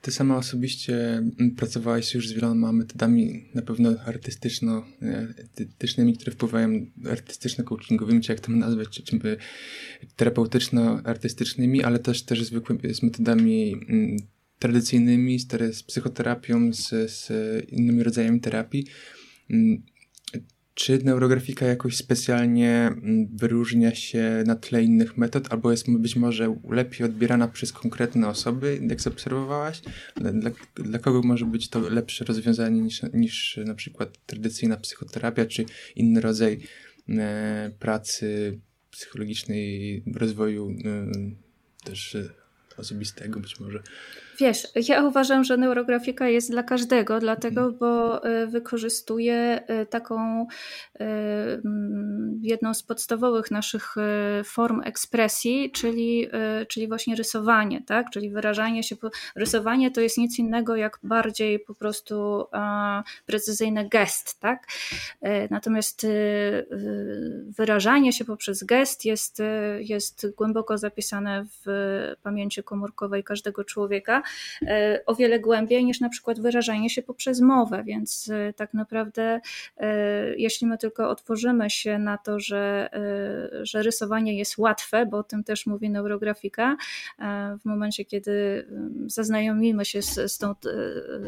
Ty 0.00 0.12
sama 0.12 0.36
osobiście 0.36 1.22
pracowałaś 1.56 2.14
już 2.14 2.28
z 2.28 2.32
wieloma 2.32 2.72
metodami 2.72 3.44
na 3.54 3.62
pewno 3.62 3.90
artystyczno-artystycznymi, 3.90 6.16
które 6.16 6.32
wpływają 6.32 6.86
artystyczno-coachingowymi, 7.04 8.20
czy 8.20 8.32
jak 8.32 8.40
to 8.40 8.52
nazwać, 8.52 8.88
czy, 8.88 9.02
czy 9.02 9.18
terapeutyczno-artystycznymi, 10.16 11.82
ale 11.82 11.98
też, 11.98 12.22
też 12.22 12.44
zwykłymi, 12.44 12.94
z 12.94 13.02
metodami 13.02 13.76
tradycyjnymi, 14.58 15.38
z, 15.38 15.76
z 15.76 15.82
psychoterapią, 15.82 16.72
z, 16.72 17.10
z 17.10 17.30
innymi 17.70 18.02
rodzajami 18.02 18.40
terapii. 18.40 18.86
Czy 20.74 20.98
neurografika 21.04 21.66
jakoś 21.66 21.96
specjalnie 21.96 22.86
mm, 22.86 23.28
wyróżnia 23.36 23.94
się 23.94 24.42
na 24.46 24.56
tle 24.56 24.82
innych 24.82 25.16
metod, 25.16 25.52
albo 25.52 25.70
jest 25.70 25.90
być 25.98 26.16
może 26.16 26.56
lepiej 26.70 27.06
odbierana 27.06 27.48
przez 27.48 27.72
konkretne 27.72 28.28
osoby, 28.28 28.80
jak 28.88 29.00
zaobserwowałaś? 29.00 29.82
Dla, 30.16 30.50
dla 30.74 30.98
kogo 30.98 31.22
może 31.22 31.44
być 31.44 31.68
to 31.68 31.80
lepsze 31.80 32.24
rozwiązanie 32.24 32.80
niż, 32.82 33.02
niż 33.12 33.58
na 33.64 33.74
przykład 33.74 34.26
tradycyjna 34.26 34.76
psychoterapia, 34.76 35.46
czy 35.46 35.64
inny 35.96 36.20
rodzaj 36.20 36.60
e, 37.08 37.70
pracy 37.78 38.58
psychologicznej, 38.90 40.02
rozwoju 40.14 40.70
e, 40.70 41.10
też 41.84 42.16
osobistego 42.76 43.40
być 43.40 43.60
może? 43.60 43.82
Wiesz, 44.40 44.68
ja 44.88 45.04
uważam, 45.04 45.44
że 45.44 45.56
neurografika 45.56 46.28
jest 46.28 46.50
dla 46.50 46.62
każdego, 46.62 47.20
dlatego, 47.20 47.60
mhm. 47.60 47.78
bo 47.78 48.24
e, 48.24 48.46
wykorzystuje 48.46 49.34
e, 49.66 49.86
taką 49.86 50.46
e, 51.00 51.04
mm, 51.64 52.40
jedną 52.42 52.74
z 52.74 52.82
podstawowych 52.82 53.50
naszych 53.50 53.94
form 54.44 54.80
ekspresji, 54.84 55.70
czyli, 55.72 56.28
czyli 56.68 56.88
właśnie 56.88 57.16
rysowanie, 57.16 57.82
tak? 57.86 58.10
Czyli 58.10 58.30
wyrażanie 58.30 58.82
się. 58.82 58.96
Rysowanie 59.36 59.90
to 59.90 60.00
jest 60.00 60.18
nic 60.18 60.38
innego 60.38 60.76
jak 60.76 60.98
bardziej 61.02 61.58
po 61.58 61.74
prostu 61.74 62.44
precyzyjny 63.26 63.88
gest, 63.88 64.40
tak? 64.40 64.66
Natomiast 65.50 66.06
wyrażanie 67.58 68.12
się 68.12 68.24
poprzez 68.24 68.64
gest 68.64 69.04
jest, 69.04 69.42
jest 69.78 70.34
głęboko 70.36 70.78
zapisane 70.78 71.44
w 71.66 71.66
pamięci 72.22 72.62
komórkowej 72.62 73.24
każdego 73.24 73.64
człowieka 73.64 74.22
o 75.06 75.14
wiele 75.14 75.40
głębiej 75.40 75.84
niż 75.84 76.00
na 76.00 76.08
przykład 76.08 76.40
wyrażanie 76.40 76.90
się 76.90 77.02
poprzez 77.02 77.40
mowę, 77.40 77.84
więc 77.84 78.30
e, 78.30 78.52
tak 78.52 78.74
naprawdę 78.74 79.40
e, 79.76 80.36
jeśli 80.36 80.66
my 80.66 80.78
tylko 80.78 81.10
otworzymy 81.10 81.70
się 81.70 81.98
na 81.98 82.18
to, 82.18 82.40
że, 82.40 82.90
że 83.62 83.82
rysowanie 83.82 84.38
jest 84.38 84.58
łatwe, 84.58 85.06
bo 85.06 85.18
o 85.18 85.22
tym 85.22 85.44
też 85.44 85.66
mówi 85.66 85.90
neurografika, 85.90 86.76
w 87.60 87.64
momencie 87.64 88.04
kiedy 88.04 88.66
zaznajomimy 89.06 89.84
się 89.84 90.02
z, 90.02 90.32
z, 90.32 90.38
tą, 90.38 90.54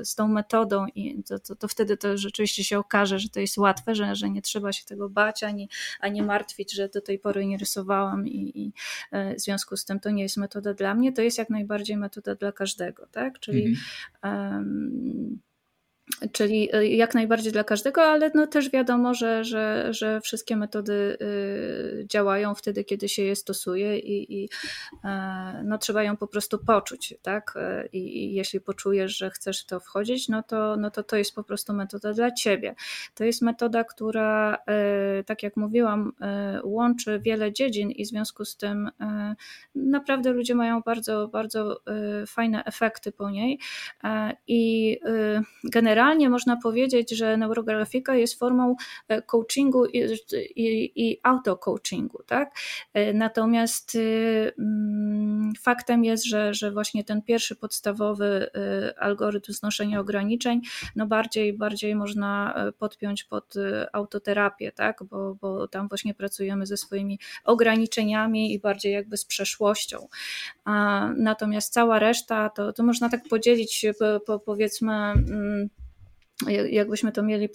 z 0.03 0.15
tą 0.15 0.29
metodą 0.29 0.87
i 0.95 1.23
to, 1.23 1.39
to, 1.39 1.57
to 1.57 1.69
wtedy 1.69 1.97
to 1.97 2.19
rzeczywiście 2.19 2.65
się 2.65 2.79
okaże, 2.79 3.19
że 3.19 3.29
to 3.29 3.41
jest 3.41 3.59
łatwe, 3.59 3.95
że, 3.95 4.15
że 4.15 4.31
nie 4.31 4.43
trzeba 4.43 4.73
się 4.73 4.85
tego 4.85 5.09
bać 5.09 5.43
ani, 5.43 5.69
ani 6.01 6.23
martwić, 6.23 6.73
że 6.73 6.89
do 6.89 7.01
tej 7.01 7.19
pory 7.19 7.47
nie 7.47 7.59
rysowałam 7.59 8.29
i, 8.29 8.53
i 8.55 8.73
w 9.13 9.41
związku 9.41 9.77
z 9.77 9.85
tym 9.85 10.01
to 10.01 10.11
nie 10.11 10.23
jest 10.23 10.37
metoda 10.37 10.75
dla 10.75 10.95
mnie, 10.95 11.13
to 11.13 11.23
jest 11.23 11.39
jak 11.39 11.51
najbardziej 11.51 11.97
metoda 11.97 12.35
dla 12.35 12.53
każdego 12.53 12.92
każdego, 12.93 13.07
tak? 13.13 13.39
Czyli 13.39 13.77
mhm. 14.23 14.57
um, 14.57 15.39
Czyli 16.33 16.69
e, 16.73 16.87
jak 16.87 17.15
najbardziej 17.15 17.53
dla 17.53 17.65
każdego, 17.65 18.03
ale 18.03 18.31
no 18.35 18.47
też 18.47 18.71
wiadomo, 18.71 19.15
że, 19.15 19.45
że, 19.45 19.89
że 19.91 20.21
wszystkie 20.21 20.57
metody 20.57 20.93
y, 21.23 22.07
działają 22.07 22.55
wtedy, 22.55 22.85
kiedy 22.85 23.09
się 23.09 23.23
je 23.23 23.37
stosuje 23.37 23.99
i, 23.99 24.43
i 24.43 24.49
e, 25.05 25.63
no, 25.65 25.79
trzeba 25.79 26.03
ją 26.03 26.17
po 26.17 26.27
prostu 26.27 26.59
poczuć. 26.59 27.15
Tak? 27.23 27.55
E, 27.57 27.87
I, 27.93 28.25
I, 28.25 28.35
jeśli 28.35 28.61
poczujesz, 28.61 29.17
że 29.17 29.31
chcesz 29.31 29.63
w 29.63 29.67
to 29.67 29.81
wchodzić, 29.81 30.29
no 30.29 30.43
to, 30.43 30.77
no 30.77 30.91
to 30.91 31.03
to 31.03 31.17
jest 31.17 31.35
po 31.35 31.45
prostu 31.45 31.73
metoda 31.73 32.13
dla 32.13 32.31
ciebie. 32.31 32.75
To 33.15 33.25
jest 33.25 33.43
metoda, 33.43 33.85
która, 33.85 34.59
tak 35.27 35.43
jak 35.43 35.57
mówiłam, 35.57 36.13
łączy 36.65 37.21
wiele 37.21 37.53
dziedzin 37.53 37.91
i 37.91 38.05
w 38.05 38.09
związku 38.09 38.45
z 38.45 38.57
tym 38.57 38.91
naprawdę 39.75 40.33
ludzie 40.33 40.55
mają 40.55 40.81
bardzo, 40.81 41.29
bardzo 41.29 41.81
fajne 42.27 42.65
efekty 42.65 43.13
po 43.13 43.31
niej 43.31 43.59
i 44.47 44.99
generalnie 45.65 45.92
generalnie 45.93 46.31
można 46.31 46.57
powiedzieć, 46.57 47.11
że 47.11 47.37
neurografika 47.37 48.15
jest 48.15 48.39
formą 48.39 48.77
e, 49.09 49.23
coachingu 49.23 49.87
i, 49.87 49.99
i, 50.57 50.93
i 50.97 51.21
auto-coachingu. 51.23 52.23
Tak? 52.27 52.55
E, 52.95 53.13
natomiast 53.13 53.95
y, 53.95 54.53
mm, 54.59 55.53
faktem 55.61 56.05
jest, 56.05 56.25
że, 56.25 56.55
że 56.55 56.71
właśnie 56.71 57.05
ten 57.05 57.23
pierwszy 57.23 57.57
podstawowy 57.57 58.51
y, 58.91 58.99
algorytm 58.99 59.53
znoszenia 59.53 60.01
ograniczeń, 60.01 60.61
no 60.97 61.07
bardziej, 61.07 61.53
bardziej 61.53 61.95
można 61.95 62.55
e, 62.55 62.73
podpiąć 62.73 63.25
pod 63.25 63.55
autoterapię, 63.93 64.73
tak? 64.73 65.05
bo, 65.05 65.35
bo 65.35 65.69
tam 65.69 65.89
właśnie 65.89 66.15
pracujemy 66.15 66.67
ze 66.67 66.77
swoimi 66.77 67.19
ograniczeniami 67.45 68.55
i 68.55 68.59
bardziej 68.59 68.93
jakby 68.93 69.17
z 69.17 69.25
przeszłością. 69.25 70.09
Natomiast 71.17 71.73
cała 71.73 71.99
reszta 71.99 72.51
to, 72.51 72.73
to 72.73 72.83
można 72.83 73.09
tak 73.09 73.21
podzielić 73.31 73.87
po, 73.99 74.21
po 74.21 74.39
powiedzmy 74.39 74.93
mm, 74.93 75.69
jakbyśmy 76.71 77.13
to 77.13 77.23
mieli 77.23 77.49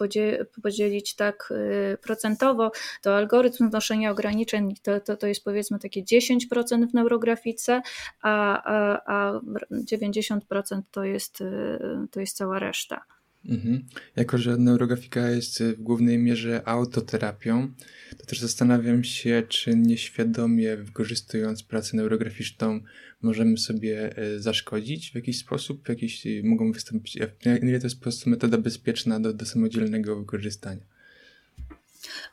podzielić 0.64 1.16
tak 1.16 1.50
y, 1.52 1.98
procentowo, 2.02 2.72
to 3.02 3.16
algorytm 3.16 3.70
wnoszenia 3.70 4.12
ograniczeń 4.12 4.76
to, 4.84 5.00
to, 5.00 5.18
to 5.18 5.28
jest 5.28 5.44
powiedzmy 5.44 5.80
takie 5.80 6.04
10% 6.04 6.90
w 6.90 6.94
neurografice, 6.94 7.82
a, 8.22 8.64
a, 8.64 9.02
a 9.06 9.40
90% 9.72 10.82
to 10.92 11.04
jest, 11.04 11.42
y, 11.42 11.80
to 12.12 12.20
jest 12.20 12.38
cała 12.38 12.60
reszta. 12.60 13.17
Mhm. 13.48 13.86
Jako, 14.16 14.38
że 14.38 14.58
neurografika 14.58 15.30
jest 15.30 15.64
w 15.64 15.82
głównej 15.82 16.18
mierze 16.18 16.62
autoterapią, 16.66 17.72
to 18.18 18.26
też 18.26 18.40
zastanawiam 18.40 19.04
się, 19.04 19.44
czy 19.50 19.76
nieświadomie 19.76 20.78
wykorzystując 20.78 21.64
pracę 21.64 21.98
neurograficzną 21.98 22.80
możemy 23.22 23.58
sobie 23.58 24.18
e, 24.18 24.40
zaszkodzić 24.40 25.12
w 25.12 25.16
jakiś 25.16 25.40
sposób, 25.40 25.90
jakieś 25.90 26.28
mogą 26.44 26.72
wystąpić, 26.72 27.18
na 27.46 27.58
ile 27.58 27.80
to 27.80 27.86
jest 27.86 27.96
po 27.96 28.04
prostu 28.04 28.30
metoda 28.30 28.58
bezpieczna 28.58 29.20
do, 29.20 29.34
do 29.34 29.46
samodzielnego 29.46 30.20
wykorzystania. 30.20 30.82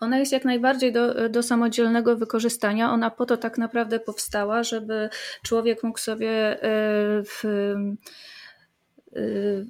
Ona 0.00 0.18
jest 0.18 0.32
jak 0.32 0.44
najbardziej 0.44 0.92
do, 0.92 1.28
do 1.28 1.42
samodzielnego 1.42 2.16
wykorzystania. 2.16 2.90
Ona 2.90 3.10
po 3.10 3.26
to 3.26 3.36
tak 3.36 3.58
naprawdę 3.58 4.00
powstała, 4.00 4.62
żeby 4.62 5.08
człowiek 5.42 5.82
mógł 5.82 5.98
sobie 5.98 6.62
e, 6.62 7.22
w, 7.22 7.42
w 7.42 9.16
e, 9.16 9.64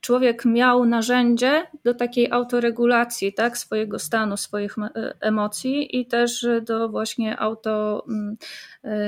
człowiek 0.00 0.44
miał 0.44 0.84
narzędzie 0.84 1.66
do 1.84 1.94
takiej 1.94 2.30
autoregulacji 2.30 3.32
tak, 3.32 3.58
swojego 3.58 3.98
stanu, 3.98 4.36
swoich 4.36 4.78
e, 4.78 5.14
emocji 5.20 6.00
i 6.00 6.06
też 6.06 6.46
do 6.62 6.88
właśnie 6.88 7.40
auto 7.40 8.04
mm, 8.08 8.36
e, 8.84 8.98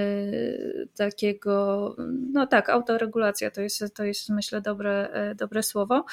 takiego, 0.96 1.96
no 2.32 2.46
tak, 2.46 2.68
autoregulacja 2.68 3.50
to 3.50 3.60
jest, 3.60 3.94
to 3.94 4.04
jest 4.04 4.28
myślę 4.28 4.60
dobre, 4.60 5.08
e, 5.12 5.34
dobre 5.34 5.62
słowo. 5.62 6.04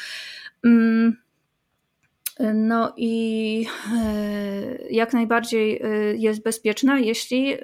Mm, 0.66 1.18
no 2.54 2.94
i 2.98 3.66
jak 4.90 5.14
najbardziej 5.14 5.82
jest 6.16 6.44
bezpieczna, 6.44 7.00
jeśli 7.00 7.58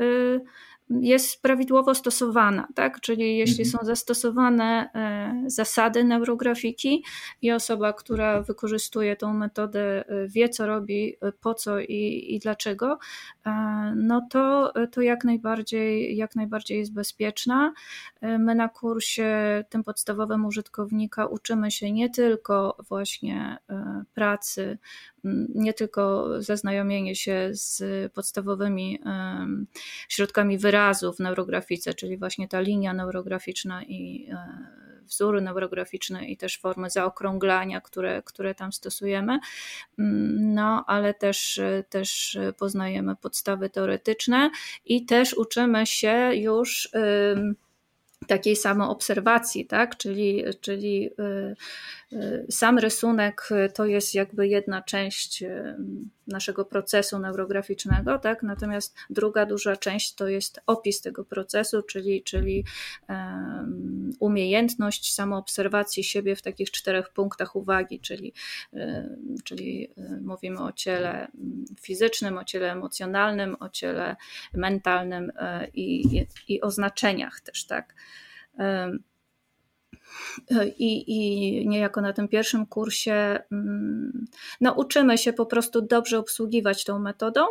jest 1.01 1.41
prawidłowo 1.41 1.95
stosowana, 1.95 2.67
tak? 2.75 3.01
Czyli 3.01 3.37
jeśli 3.37 3.63
mhm. 3.63 3.79
są 3.79 3.85
zastosowane 3.85 4.89
zasady 5.47 6.03
neurografiki 6.03 7.03
i 7.41 7.51
osoba, 7.51 7.93
która 7.93 8.41
wykorzystuje 8.41 9.15
tą 9.15 9.33
metodę, 9.33 10.03
wie 10.27 10.49
co 10.49 10.67
robi, 10.67 11.15
po 11.41 11.53
co 11.53 11.79
i, 11.79 12.25
i 12.29 12.39
dlaczego, 12.39 12.97
no 13.95 14.27
to, 14.29 14.73
to 14.91 15.01
jak 15.01 15.23
najbardziej, 15.23 16.17
jak 16.17 16.35
najbardziej 16.35 16.79
jest 16.79 16.93
bezpieczna. 16.93 17.73
My 18.21 18.55
na 18.55 18.69
kursie 18.69 19.63
tym 19.69 19.83
podstawowym 19.83 20.45
użytkownika 20.45 21.25
uczymy 21.25 21.71
się 21.71 21.91
nie 21.91 22.09
tylko 22.09 22.77
właśnie 22.89 23.57
pracy 24.13 24.77
nie 25.55 25.73
tylko 25.73 26.29
zaznajomienie 26.41 27.15
się 27.15 27.49
z 27.51 27.83
podstawowymi 28.13 28.99
środkami 30.09 30.57
wyrazu 30.57 30.82
w 30.91 31.19
neurografice, 31.19 31.93
czyli 31.93 32.17
właśnie 32.17 32.47
ta 32.47 32.59
linia 32.59 32.93
neurograficzna 32.93 33.83
i 33.83 34.27
e, 34.31 34.83
wzory 35.05 35.41
neurograficzne 35.41 36.25
i 36.25 36.37
też 36.37 36.57
formy 36.57 36.89
zaokrąglania, 36.89 37.81
które, 37.81 38.21
które 38.21 38.55
tam 38.55 38.73
stosujemy, 38.73 39.39
mm, 39.99 40.53
no 40.53 40.83
ale 40.87 41.13
też, 41.13 41.61
też 41.89 42.37
poznajemy 42.57 43.15
podstawy 43.15 43.69
teoretyczne 43.69 44.49
i 44.85 45.05
też 45.05 45.33
uczymy 45.33 45.85
się 45.85 46.31
już 46.33 46.89
takiej 48.27 48.55
samoobserwacji, 48.55 49.65
tak? 49.65 49.97
czyli, 49.97 50.43
czyli 50.61 51.09
y, 52.13 52.45
sam 52.49 52.79
rysunek 52.79 53.49
to 53.73 53.85
jest 53.85 54.15
jakby 54.15 54.47
jedna 54.47 54.81
część 54.81 55.43
naszego 56.33 56.65
procesu 56.65 57.19
neurograficznego, 57.19 58.19
tak? 58.19 58.43
natomiast 58.43 58.95
druga 59.09 59.45
duża 59.45 59.75
część 59.75 60.15
to 60.15 60.27
jest 60.27 60.61
opis 60.67 61.01
tego 61.01 61.25
procesu, 61.25 61.83
czyli, 61.83 62.23
czyli 62.23 62.65
umiejętność 64.19 65.13
samoobserwacji 65.13 66.03
siebie 66.03 66.35
w 66.35 66.41
takich 66.41 66.71
czterech 66.71 67.09
punktach 67.09 67.55
uwagi, 67.55 67.99
czyli, 67.99 68.33
czyli 69.43 69.93
mówimy 70.21 70.63
o 70.63 70.71
ciele 70.71 71.27
fizycznym, 71.81 72.37
o 72.37 72.43
ciele 72.43 72.71
emocjonalnym, 72.71 73.55
o 73.59 73.69
ciele 73.69 74.15
mentalnym 74.53 75.31
i, 75.73 76.03
i 76.47 76.61
o 76.61 76.71
znaczeniach 76.71 77.41
też, 77.41 77.65
tak. 77.65 77.95
I, 80.77 81.03
I 81.07 81.67
niejako 81.67 82.01
na 82.01 82.13
tym 82.13 82.27
pierwszym 82.27 82.65
kursie 82.65 83.39
mm, 83.51 84.25
nauczymy 84.61 85.17
się 85.17 85.33
po 85.33 85.45
prostu 85.45 85.81
dobrze 85.81 86.19
obsługiwać 86.19 86.83
tą 86.83 86.99
metodą, 86.99 87.45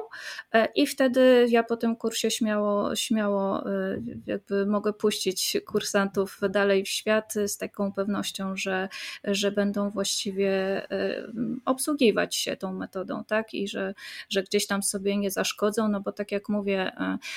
e, 0.53 0.69
i 0.75 0.87
wtedy 0.87 1.47
ja 1.49 1.63
po 1.63 1.77
tym 1.77 1.97
kursie 1.97 2.31
śmiało, 2.31 2.97
śmiało 2.97 3.71
e, 3.71 4.03
jakby 4.27 4.67
mogę 4.67 4.93
puścić 4.93 5.57
kursantów 5.67 6.41
dalej 6.51 6.85
w 6.85 6.89
świat 6.89 7.35
z 7.47 7.57
taką 7.57 7.93
pewnością, 7.93 8.57
że, 8.57 8.89
że 9.25 9.53
będą 9.53 9.91
właściwie 9.91 10.51
e, 10.91 11.33
obsługiwać 11.65 12.37
się 12.37 12.57
tą 12.57 12.73
metodą, 12.73 13.25
tak? 13.25 13.55
I 13.55 13.69
że, 13.69 13.95
że 14.29 14.43
gdzieś 14.43 14.67
tam 14.67 14.83
sobie 14.83 15.17
nie 15.17 15.31
zaszkodzą, 15.31 15.89
no 15.89 16.01
bo 16.01 16.13
tak 16.13 16.33
jak 16.33 16.49
mówię, 16.49 16.93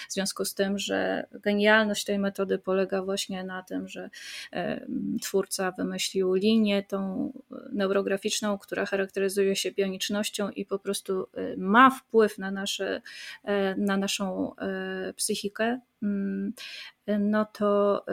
w 0.10 0.14
związku 0.14 0.46
z 0.46 0.54
tym, 0.54 0.80
że 0.80 1.28
genialność 1.32 2.06
tej 2.06 2.20
metody 2.20 2.58
polega 2.58 3.02
właśnie 3.02 3.44
na 3.44 3.64
tym, 3.64 3.88
że 3.88 4.10
twórca 5.22 5.72
wymyślił 5.72 6.34
linię 6.34 6.84
tą 6.84 7.32
neurograficzną, 7.72 8.58
która 8.58 8.86
charakteryzuje 8.86 9.56
się 9.56 9.72
bionicznością 9.72 10.50
i 10.50 10.66
po 10.66 10.80
prostu 10.80 11.28
y, 11.38 11.56
ma 11.58 11.90
wpływ 11.90 12.38
na, 12.38 12.52
nasze, 12.52 13.02
e, 13.44 13.76
na 13.76 13.98
naszą 13.98 14.56
e, 14.56 15.14
psychikę, 15.14 15.80
no 17.20 17.46
to 17.46 18.04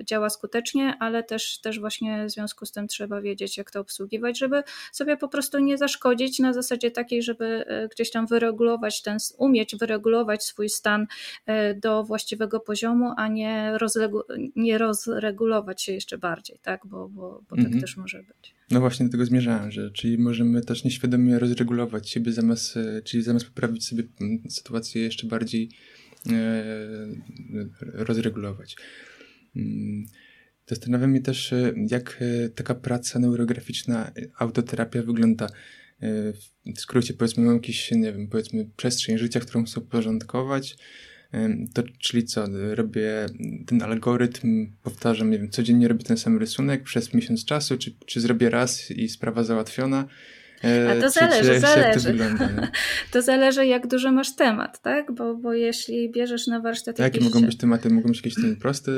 y, 0.00 0.04
działa 0.04 0.30
skutecznie, 0.30 0.96
ale 1.00 1.22
też, 1.22 1.58
też 1.60 1.80
właśnie 1.80 2.26
w 2.26 2.30
związku 2.30 2.66
z 2.66 2.72
tym 2.72 2.88
trzeba 2.88 3.20
wiedzieć, 3.20 3.56
jak 3.56 3.70
to 3.70 3.80
obsługiwać, 3.80 4.38
żeby 4.38 4.62
sobie 4.92 5.16
po 5.16 5.28
prostu 5.28 5.58
nie 5.58 5.78
zaszkodzić 5.78 6.38
na 6.38 6.52
zasadzie 6.52 6.90
takiej, 6.90 7.22
żeby 7.22 7.44
y, 7.84 7.88
gdzieś 7.88 8.10
tam 8.10 8.26
wyregulować 8.26 9.02
ten, 9.02 9.18
umieć 9.38 9.76
wyregulować 9.76 10.44
swój 10.44 10.68
stan 10.68 11.02
y, 11.02 11.80
do 11.80 12.04
właściwego 12.04 12.60
poziomu, 12.60 13.12
a 13.16 13.28
nie, 13.28 13.78
nie 14.56 14.78
rozregulować 14.78 15.82
się 15.82 15.92
jeszcze 15.92 16.18
bardziej, 16.18 16.58
tak? 16.62 16.80
Bo, 16.86 17.08
bo, 17.08 17.42
bo 17.50 17.56
tak 17.56 17.64
mhm. 17.64 17.80
też 17.80 17.96
może 17.96 18.18
być. 18.18 18.54
No 18.70 18.80
właśnie 18.80 19.06
do 19.06 19.12
tego 19.12 19.24
zmierzałem, 19.24 19.70
że 19.70 19.90
czyli 19.90 20.18
możemy 20.18 20.62
też 20.62 20.84
nieświadomie 20.84 21.38
rozregulować 21.38 22.10
siebie 22.10 22.32
zamiast, 22.32 22.78
czyli 23.04 23.22
zamiast 23.22 23.46
poprawić 23.46 23.88
sobie 23.88 24.04
mm, 24.20 24.42
sytuację 24.48 25.02
jeszcze 25.02 25.26
bardziej 25.26 25.70
rozregulować. 27.82 28.76
Mm, 29.56 30.06
Zastanawia 30.66 31.06
mnie 31.06 31.20
też, 31.20 31.52
e, 31.52 31.74
jak 31.90 32.18
e, 32.20 32.48
taka 32.48 32.74
praca 32.74 33.18
neurograficzna, 33.18 34.12
autoterapia 34.38 35.02
wygląda. 35.02 35.48
W 36.76 36.80
skrócie, 36.80 37.14
powiedzmy, 37.14 37.44
mam 37.44 37.54
jakiś, 37.54 37.90
nie 37.90 38.12
wiem, 38.12 38.28
powiedzmy, 38.28 38.68
przestrzeń 38.76 39.18
życia, 39.18 39.40
którą 39.40 39.64
chcę 39.64 39.80
uporządkować. 39.80 40.76
To, 41.74 41.82
czyli 41.98 42.24
co, 42.24 42.46
robię 42.74 43.26
ten 43.66 43.82
algorytm, 43.82 44.72
powtarzam, 44.82 45.30
nie 45.30 45.38
wiem, 45.38 45.50
codziennie 45.50 45.88
robię 45.88 46.04
ten 46.04 46.16
sam 46.16 46.38
rysunek 46.38 46.82
przez 46.82 47.14
miesiąc 47.14 47.44
czasu, 47.44 47.78
czy, 47.78 47.94
czy 48.06 48.20
zrobię 48.20 48.50
raz 48.50 48.90
i 48.90 49.08
sprawa 49.08 49.44
załatwiona, 49.44 50.08
a 50.90 51.00
to 51.00 51.10
zależy, 51.10 51.60
zależy. 51.60 52.14
To, 52.18 52.44
to, 53.12 53.22
zależy, 53.22 53.66
jak 53.66 53.86
dużo 53.86 54.12
masz 54.12 54.36
temat, 54.36 54.80
tak? 54.80 55.12
Bo, 55.12 55.34
bo 55.34 55.54
jeśli 55.54 56.10
bierzesz 56.10 56.46
na 56.46 56.60
warsztat. 56.60 56.98
Jakie 56.98 57.20
mogą 57.20 57.40
być 57.40 57.56
tematy? 57.56 57.90
Mogą 57.90 58.08
być 58.08 58.16
jakieś 58.16 58.34
tematy 58.34 58.56
proste? 58.56 58.92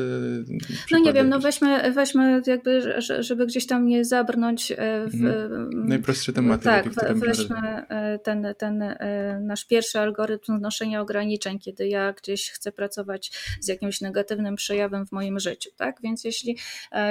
No 0.90 0.98
nie 0.98 1.12
wiem, 1.12 1.28
no 1.28 1.40
weźmy, 1.40 1.92
weźmy 1.92 2.42
jakby, 2.46 3.02
żeby 3.18 3.46
gdzieś 3.46 3.66
tam 3.66 3.86
nie 3.86 4.04
zabrnąć 4.04 4.72
e, 4.72 4.76
w. 5.06 5.14
Mhm. 5.14 5.88
Najprostsze 5.88 6.32
tematy. 6.32 6.64
Tak, 6.64 6.88
weźmy 7.14 7.56
e, 7.88 8.18
ten, 8.18 8.46
ten 8.58 8.82
e, 8.82 9.40
nasz 9.40 9.64
pierwszy 9.64 9.98
algorytm 9.98 10.58
znoszenia 10.58 11.00
ograniczeń, 11.00 11.58
kiedy 11.58 11.88
ja 11.88 12.12
gdzieś 12.12 12.50
chcę 12.50 12.72
pracować 12.72 13.32
z 13.60 13.68
jakimś 13.68 14.00
negatywnym 14.00 14.56
przejawem 14.56 15.06
w 15.06 15.12
moim 15.12 15.40
życiu, 15.40 15.70
tak? 15.76 15.96
Więc 16.02 16.24
jeśli 16.24 16.58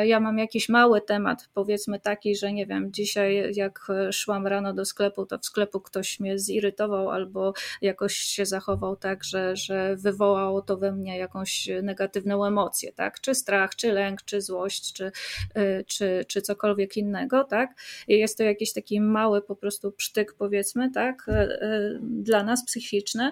ja 0.04 0.20
mam 0.20 0.38
jakiś 0.38 0.70
mały 0.70 1.02
temat, 1.02 1.50
powiedzmy 1.54 2.00
taki, 2.00 2.36
że 2.36 2.54
nie 2.54 2.66
wiem, 2.66 2.92
dzisiaj 2.94 3.52
jak 3.56 3.88
szłam 4.12 4.45
rano 4.48 4.74
do 4.74 4.86
sklepu, 4.86 5.26
to 5.26 5.38
w 5.38 5.46
sklepu 5.46 5.82
ktoś 5.82 6.20
mnie 6.20 6.40
zirytował 6.40 7.10
albo 7.10 7.54
jakoś 7.82 8.14
się 8.14 8.46
zachował 8.46 8.96
tak, 8.96 9.24
że, 9.24 9.56
że 9.56 9.96
wywołało 9.96 10.62
to 10.62 10.78
we 10.78 10.92
mnie 10.92 11.18
jakąś 11.18 11.70
negatywną 11.84 12.46
emocję, 12.46 12.94
tak? 12.94 13.22
Czy 13.22 13.36
strach, 13.36 13.76
czy 13.76 13.92
lęk, 13.92 14.22
czy 14.22 14.42
złość, 14.42 14.94
czy, 14.94 15.12
y, 15.58 15.86
czy, 15.88 16.26
czy 16.28 16.42
cokolwiek 16.42 16.98
innego, 16.98 17.44
tak? 17.44 17.70
I 18.08 18.20
jest 18.20 18.38
to 18.38 18.44
jakiś 18.44 18.74
taki 18.74 19.02
mały 19.02 19.42
po 19.42 19.56
prostu 19.56 19.92
psztyk, 19.92 20.34
powiedzmy, 20.34 20.92
tak? 20.92 21.28
Y, 21.28 21.32
y, 21.32 22.00
dla 22.02 22.44
nas 22.44 22.66
psychiczny, 22.66 23.32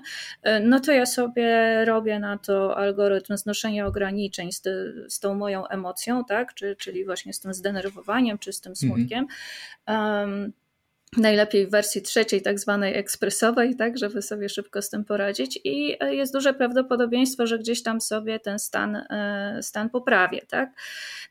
no 0.62 0.80
to 0.80 0.92
ja 0.92 1.06
sobie 1.06 1.86
robię 1.86 2.20
na 2.20 2.38
to 2.38 2.78
algorytm 2.78 3.38
znoszenia 3.38 3.88
ograniczeń 3.88 4.52
z, 4.52 4.62
z 5.14 5.20
tą 5.20 5.36
moją 5.36 5.68
emocją, 5.68 6.26
tak? 6.26 6.54
Czy, 6.54 6.76
czyli 6.76 7.06
właśnie 7.06 7.34
z 7.34 7.40
tym 7.40 7.54
zdenerwowaniem, 7.54 8.38
czy 8.38 8.54
z 8.54 8.62
tym 8.62 8.72
mhm. 8.72 8.94
smutkiem. 8.94 9.28
Mhm. 9.86 10.30
Um, 10.30 10.54
najlepiej 11.18 11.68
w 11.68 11.72
wersji 11.72 12.02
trzeciej, 12.02 12.42
tak 12.42 12.60
zwanej 12.60 12.98
ekspresowej, 12.98 13.76
tak, 13.76 13.98
żeby 13.98 14.22
sobie 14.22 14.50
szybko 14.50 14.82
z 14.82 14.90
tym 14.90 15.06
poradzić. 15.06 15.60
I 15.64 15.98
e, 16.00 16.16
jest 16.16 16.34
duże 16.34 16.54
prawdopodobieństwo, 16.54 17.48
że 17.48 17.60
gdzieś 17.60 17.84
tam 17.84 18.02
sobie 18.02 18.40
ten 18.40 18.60
stan, 18.60 18.96
e, 18.96 19.60
stan 19.62 19.90
poprawię, 19.90 20.42
tak. 20.48 20.70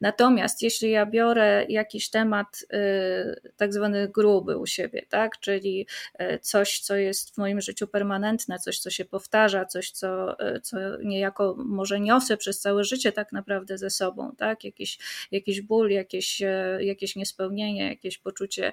Natomiast 0.01 0.63
jeśli 0.63 0.91
ja 0.91 1.07
biorę 1.07 1.67
jakiś 1.69 2.11
temat 2.11 2.65
e, 2.73 3.41
tak 3.57 3.73
zwany 3.73 4.09
gruby 4.09 4.59
u 4.59 4.67
siebie, 4.67 5.03
tak, 5.09 5.39
czyli 5.41 5.87
coś, 6.41 6.81
co 6.81 6.97
jest 6.97 7.35
w 7.35 7.39
moim 7.39 7.61
życiu 7.61 7.87
permanentne, 7.87 8.59
coś, 8.59 8.79
co 8.79 8.91
się 8.91 9.05
powtarza, 9.05 9.65
coś, 9.65 9.91
co, 9.91 10.37
co 10.63 10.77
niejako 11.03 11.55
może 11.59 12.01
niosę 12.01 12.37
przez 12.37 12.61
całe 12.61 12.85
życie 12.85 13.13
tak 13.13 13.33
naprawdę 13.33 13.79
ze 13.79 13.91
sobą, 13.91 14.33
tak, 14.39 14.65
jakiś, 14.65 14.99
jakiś 15.31 15.61
ból, 15.61 15.91
jakieś, 15.91 16.43
jakieś 16.79 17.17
niespełnienie, 17.17 17.89
jakieś 17.89 18.19
poczucie 18.19 18.73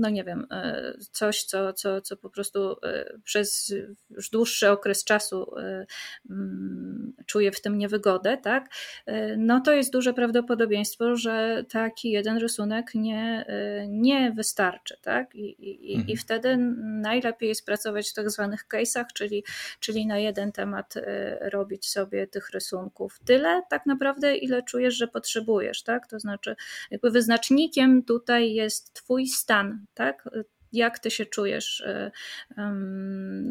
no 0.00 0.10
nie 0.10 0.24
wiem, 0.24 0.46
e, 0.50 0.92
coś, 1.12 1.44
co, 1.44 1.72
co, 1.72 2.00
co 2.00 2.16
po 2.16 2.30
prostu 2.30 2.76
e, 2.82 3.18
przez 3.24 3.74
już 4.10 4.30
dłuższy 4.30 4.70
okres 4.70 5.04
czasu 5.04 5.58
e, 5.58 5.86
mm, 6.30 7.12
czuję 7.26 7.52
w 7.52 7.60
tym 7.60 7.78
niewygodę, 7.78 8.38
tak, 8.38 8.68
no 9.36 9.60
to 9.60 9.72
jest 9.72 9.92
duże 9.92 10.14
prawdopodobieństwo, 10.14 11.16
że 11.16 11.64
taki 11.68 12.10
jeden 12.10 12.36
rysunek 12.36 12.94
nie, 12.94 13.46
nie 13.88 14.32
wystarczy, 14.32 14.96
tak, 15.02 15.34
i, 15.34 15.90
i, 15.90 15.94
mhm. 15.94 16.08
i 16.08 16.16
wtedy 16.16 16.56
najlepiej 16.82 17.48
jest 17.48 17.66
pracować 17.66 18.10
w 18.10 18.14
tak 18.14 18.30
zwanych 18.30 18.66
case'ach, 18.68 19.04
czyli, 19.14 19.44
czyli 19.80 20.06
na 20.06 20.18
jeden 20.18 20.52
temat 20.52 20.94
robić 21.40 21.90
sobie 21.90 22.26
tych 22.26 22.50
rysunków. 22.50 23.20
Tyle 23.24 23.62
tak 23.70 23.86
naprawdę, 23.86 24.36
ile 24.36 24.62
czujesz, 24.62 24.94
że 24.94 25.08
potrzebujesz, 25.08 25.82
tak, 25.82 26.06
to 26.06 26.20
znaczy 26.20 26.56
jakby 26.90 27.10
wyznacznikiem 27.10 28.02
tutaj 28.02 28.52
jest 28.52 28.92
Twój 28.92 29.26
stan, 29.26 29.86
tak? 29.94 30.28
jak 30.72 30.98
ty 30.98 31.10
się 31.10 31.26
czujesz 31.26 31.84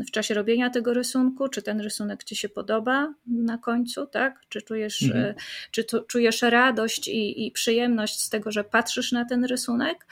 w 0.07 0.11
czasie 0.11 0.33
robienia 0.33 0.69
tego 0.69 0.93
rysunku, 0.93 1.49
czy 1.49 1.61
ten 1.61 1.81
rysunek 1.81 2.23
ci 2.23 2.35
się 2.35 2.49
podoba 2.49 3.13
na 3.27 3.57
końcu, 3.57 4.07
tak? 4.07 4.41
Czy 4.49 4.61
czujesz, 4.61 5.03
mhm. 5.03 5.35
czy 5.71 5.83
tu, 5.83 6.03
czujesz 6.03 6.41
radość 6.41 7.07
i, 7.07 7.47
i, 7.47 7.51
przyjemność 7.51 8.21
z 8.21 8.29
tego, 8.29 8.51
że 8.51 8.63
patrzysz 8.63 9.11
na 9.11 9.25
ten 9.25 9.45
rysunek 9.45 10.07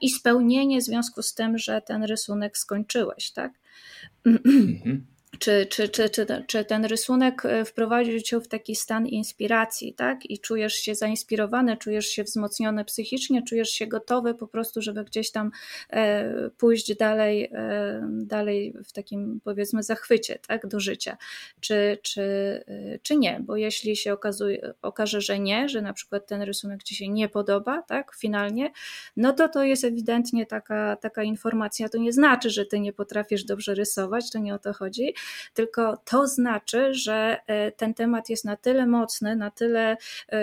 i 0.00 0.10
spełnienie 0.10 0.80
w 0.80 0.84
związku 0.84 1.22
z 1.22 1.34
tym, 1.34 1.58
że 1.58 1.82
ten 1.82 2.04
rysunek 2.04 2.58
skończyłeś, 2.58 3.30
tak? 3.30 3.52
Mhm 4.26 5.15
czy, 5.38 5.66
czy, 5.66 5.88
czy, 5.88 6.10
czy, 6.10 6.26
czy 6.46 6.64
ten 6.64 6.84
rysunek 6.84 7.44
e, 7.44 7.64
wprowadził 7.64 8.20
cię 8.20 8.40
w 8.40 8.48
taki 8.48 8.76
stan 8.76 9.06
inspiracji, 9.06 9.94
tak? 9.94 10.30
I 10.30 10.38
czujesz 10.38 10.74
się 10.74 10.94
zainspirowany, 10.94 11.76
czujesz 11.76 12.06
się 12.06 12.24
wzmocniony 12.24 12.84
psychicznie, 12.84 13.42
czujesz 13.42 13.70
się 13.70 13.86
gotowy 13.86 14.34
po 14.34 14.46
prostu, 14.46 14.82
żeby 14.82 15.04
gdzieś 15.04 15.30
tam 15.30 15.50
e, 15.90 16.50
pójść 16.50 16.96
dalej, 16.96 17.50
e, 17.52 18.08
dalej 18.10 18.74
w 18.84 18.92
takim 18.92 19.40
powiedzmy 19.44 19.82
zachwycie, 19.82 20.38
tak? 20.48 20.66
Do 20.66 20.80
życia. 20.80 21.16
Czy, 21.60 21.98
czy, 22.02 22.22
e, 22.68 22.98
czy 23.02 23.16
nie? 23.16 23.40
Bo 23.40 23.56
jeśli 23.56 23.96
się 23.96 24.12
okazuje, 24.12 24.74
okaże, 24.82 25.20
że 25.20 25.38
nie, 25.38 25.68
że 25.68 25.82
na 25.82 25.92
przykład 25.92 26.26
ten 26.26 26.42
rysunek 26.42 26.82
ci 26.82 26.94
się 26.94 27.08
nie 27.08 27.28
podoba, 27.28 27.82
tak? 27.82 28.14
Finalnie, 28.16 28.72
no 29.16 29.32
to 29.32 29.48
to 29.48 29.64
jest 29.64 29.84
ewidentnie 29.84 30.46
taka, 30.46 30.96
taka 30.96 31.22
informacja. 31.22 31.88
To 31.88 31.98
nie 31.98 32.12
znaczy, 32.12 32.50
że 32.50 32.66
ty 32.66 32.80
nie 32.80 32.92
potrafisz 32.92 33.44
dobrze 33.44 33.74
rysować, 33.74 34.30
to 34.30 34.38
nie 34.38 34.54
o 34.54 34.58
to 34.58 34.72
chodzi, 34.72 35.14
tylko 35.54 35.96
to 36.04 36.26
znaczy, 36.26 36.94
że 36.94 37.38
e, 37.46 37.72
ten 37.72 37.94
temat 37.94 38.28
jest 38.28 38.44
na 38.44 38.56
tyle 38.56 38.86
mocny, 38.86 39.36
na 39.36 39.50
tyle 39.50 39.96
e, 40.32 40.38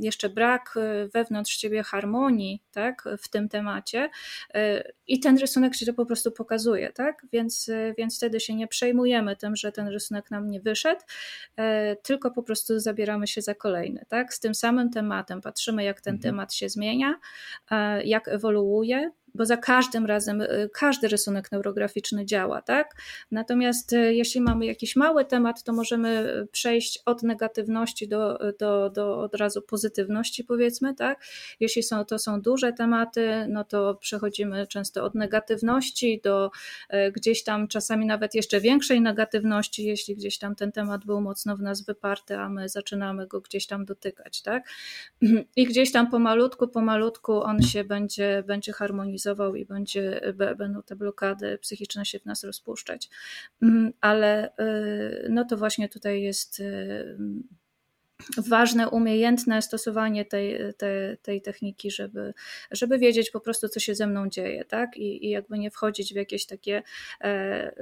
jeszcze 0.00 0.28
brak 0.28 0.74
e, 0.76 1.08
wewnątrz 1.08 1.56
ciebie 1.56 1.82
harmonii 1.82 2.62
tak, 2.72 3.04
w 3.18 3.28
tym 3.28 3.48
temacie 3.48 4.10
i 5.06 5.20
ten 5.20 5.38
rysunek 5.38 5.76
ci 5.76 5.86
to 5.86 5.94
po 5.94 6.06
prostu 6.06 6.32
pokazuje, 6.32 6.92
tak? 6.92 7.26
Więc, 7.32 7.70
więc 7.98 8.16
wtedy 8.16 8.40
się 8.40 8.54
nie 8.54 8.68
przejmujemy 8.68 9.36
tym, 9.36 9.56
że 9.56 9.72
ten 9.72 9.88
rysunek 9.88 10.30
nam 10.30 10.50
nie 10.50 10.60
wyszedł, 10.60 11.00
tylko 12.02 12.30
po 12.30 12.42
prostu 12.42 12.80
zabieramy 12.80 13.26
się 13.26 13.42
za 13.42 13.54
kolejny, 13.54 14.04
tak? 14.08 14.34
Z 14.34 14.40
tym 14.40 14.54
samym 14.54 14.90
tematem 14.90 15.40
patrzymy, 15.40 15.84
jak 15.84 16.00
ten 16.00 16.14
mhm. 16.14 16.32
temat 16.32 16.54
się 16.54 16.68
zmienia, 16.68 17.14
jak 18.04 18.28
ewoluuje, 18.28 19.10
bo 19.34 19.46
za 19.46 19.56
każdym 19.56 20.06
razem 20.06 20.40
y, 20.40 20.70
każdy 20.72 21.08
rysunek 21.08 21.52
neurograficzny 21.52 22.26
działa, 22.26 22.62
tak? 22.62 22.94
Natomiast 23.30 23.92
y, 23.92 24.14
jeśli 24.14 24.40
mamy 24.40 24.66
jakiś 24.66 24.96
mały 24.96 25.24
temat, 25.24 25.62
to 25.62 25.72
możemy 25.72 26.46
przejść 26.52 27.02
od 27.06 27.22
negatywności 27.22 28.08
do, 28.08 28.38
do, 28.58 28.90
do 28.90 29.20
od 29.20 29.34
razu 29.34 29.62
pozytywności, 29.62 30.44
powiedzmy, 30.44 30.94
tak? 30.94 31.24
Jeśli 31.60 31.82
są, 31.82 32.04
to 32.04 32.18
są 32.18 32.40
duże 32.40 32.72
tematy, 32.72 33.46
no 33.48 33.64
to 33.64 33.94
przechodzimy 33.94 34.66
często 34.66 35.04
od 35.04 35.14
negatywności 35.14 36.20
do 36.24 36.50
y, 36.94 37.12
gdzieś 37.12 37.44
tam 37.44 37.68
czasami 37.68 38.06
nawet 38.06 38.34
jeszcze 38.34 38.60
większej 38.60 39.00
negatywności, 39.00 39.84
jeśli 39.84 40.16
gdzieś 40.16 40.38
tam 40.38 40.54
ten 40.54 40.72
temat 40.72 41.04
był 41.04 41.20
mocno 41.20 41.56
w 41.56 41.62
nas 41.62 41.84
wyparty, 41.84 42.36
a 42.36 42.48
my 42.48 42.68
zaczynamy 42.68 43.26
go 43.26 43.40
gdzieś 43.40 43.66
tam 43.66 43.84
dotykać, 43.84 44.42
tak? 44.42 44.68
I 45.56 45.66
gdzieś 45.66 45.92
tam 45.92 46.10
pomalutku, 46.10 46.68
pomalutku 46.68 47.42
on 47.42 47.62
się 47.62 47.84
będzie, 47.84 48.44
będzie 48.46 48.72
harmonizował 48.72 49.21
i 49.54 49.64
będzie, 49.64 50.34
będą 50.58 50.82
te 50.82 50.96
blokady 50.96 51.58
psychiczne 51.58 52.04
się 52.04 52.18
w 52.18 52.24
nas 52.24 52.44
rozpuszczać. 52.44 53.10
Mm, 53.62 53.92
ale 54.00 54.48
y, 54.48 55.26
no 55.30 55.44
to 55.44 55.56
właśnie 55.56 55.88
tutaj 55.88 56.22
jest 56.22 56.60
y, 56.60 57.16
ważne, 58.36 58.88
umiejętne 58.88 59.62
stosowanie 59.62 60.24
tej, 60.24 60.58
tej, 60.78 61.18
tej 61.22 61.42
techniki, 61.42 61.90
żeby, 61.90 62.34
żeby 62.70 62.98
wiedzieć 62.98 63.30
po 63.30 63.40
prostu, 63.40 63.68
co 63.68 63.80
się 63.80 63.94
ze 63.94 64.06
mną 64.06 64.28
dzieje, 64.28 64.64
tak? 64.64 64.96
I, 64.96 65.26
i 65.26 65.30
jakby 65.30 65.58
nie 65.58 65.70
wchodzić 65.70 66.12
w 66.12 66.16
jakieś 66.16 66.46
takie 66.46 66.82
e, 67.20 67.24
e, 67.24 67.72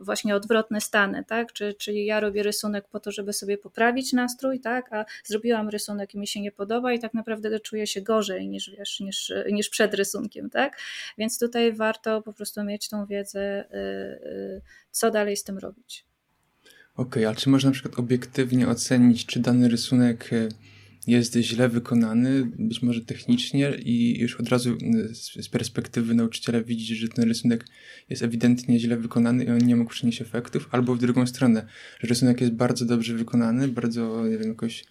właśnie 0.00 0.36
odwrotne 0.36 0.80
stany, 0.80 1.24
tak? 1.24 1.52
Czy, 1.52 1.74
czyli 1.74 2.06
ja 2.06 2.20
robię 2.20 2.42
rysunek 2.42 2.88
po 2.88 3.00
to, 3.00 3.12
żeby 3.12 3.32
sobie 3.32 3.58
poprawić 3.58 4.12
nastrój, 4.12 4.60
tak? 4.60 4.92
A 4.92 5.04
zrobiłam 5.24 5.68
rysunek 5.68 6.14
i 6.14 6.18
mi 6.18 6.26
się 6.26 6.40
nie 6.40 6.52
podoba 6.52 6.92
i 6.92 6.98
tak 6.98 7.14
naprawdę 7.14 7.60
czuję 7.60 7.86
się 7.86 8.00
gorzej 8.00 8.48
niż, 8.48 8.70
wiesz, 8.70 9.00
niż, 9.00 9.32
niż 9.52 9.68
przed 9.68 9.94
rysunkiem, 9.94 10.50
tak? 10.50 10.78
Więc 11.18 11.38
tutaj 11.38 11.72
warto 11.72 12.22
po 12.22 12.32
prostu 12.32 12.64
mieć 12.64 12.88
tą 12.88 13.06
wiedzę, 13.06 13.40
e, 13.40 13.74
e, 13.74 14.60
co 14.90 15.10
dalej 15.10 15.36
z 15.36 15.44
tym 15.44 15.58
robić. 15.58 16.07
Okej, 16.98 17.22
okay, 17.22 17.28
a 17.28 17.34
czy 17.34 17.50
można 17.50 17.70
na 17.70 17.74
przykład 17.74 17.98
obiektywnie 17.98 18.68
ocenić, 18.68 19.26
czy 19.26 19.40
dany 19.40 19.68
rysunek 19.68 20.32
e, 20.32 20.48
jest 21.06 21.34
źle 21.34 21.68
wykonany, 21.68 22.44
być 22.58 22.82
może 22.82 23.00
technicznie 23.00 23.72
i 23.84 24.20
już 24.20 24.40
od 24.40 24.48
razu 24.48 24.76
z 25.40 25.48
perspektywy 25.48 26.14
nauczyciela 26.14 26.62
widzieć, 26.62 26.98
że 26.98 27.08
ten 27.08 27.24
rysunek 27.24 27.66
jest 28.08 28.22
ewidentnie 28.22 28.80
źle 28.80 28.96
wykonany 28.96 29.44
i 29.44 29.50
on 29.50 29.58
nie 29.58 29.76
mógł 29.76 29.90
przynieść 29.90 30.20
efektów, 30.20 30.68
albo 30.70 30.94
w 30.94 30.98
drugą 30.98 31.26
stronę, 31.26 31.66
że 32.00 32.08
rysunek 32.08 32.40
jest 32.40 32.52
bardzo 32.52 32.84
dobrze 32.84 33.14
wykonany, 33.14 33.68
bardzo, 33.68 34.26
nie 34.26 34.38
wiem, 34.38 34.48
jakoś 34.48 34.84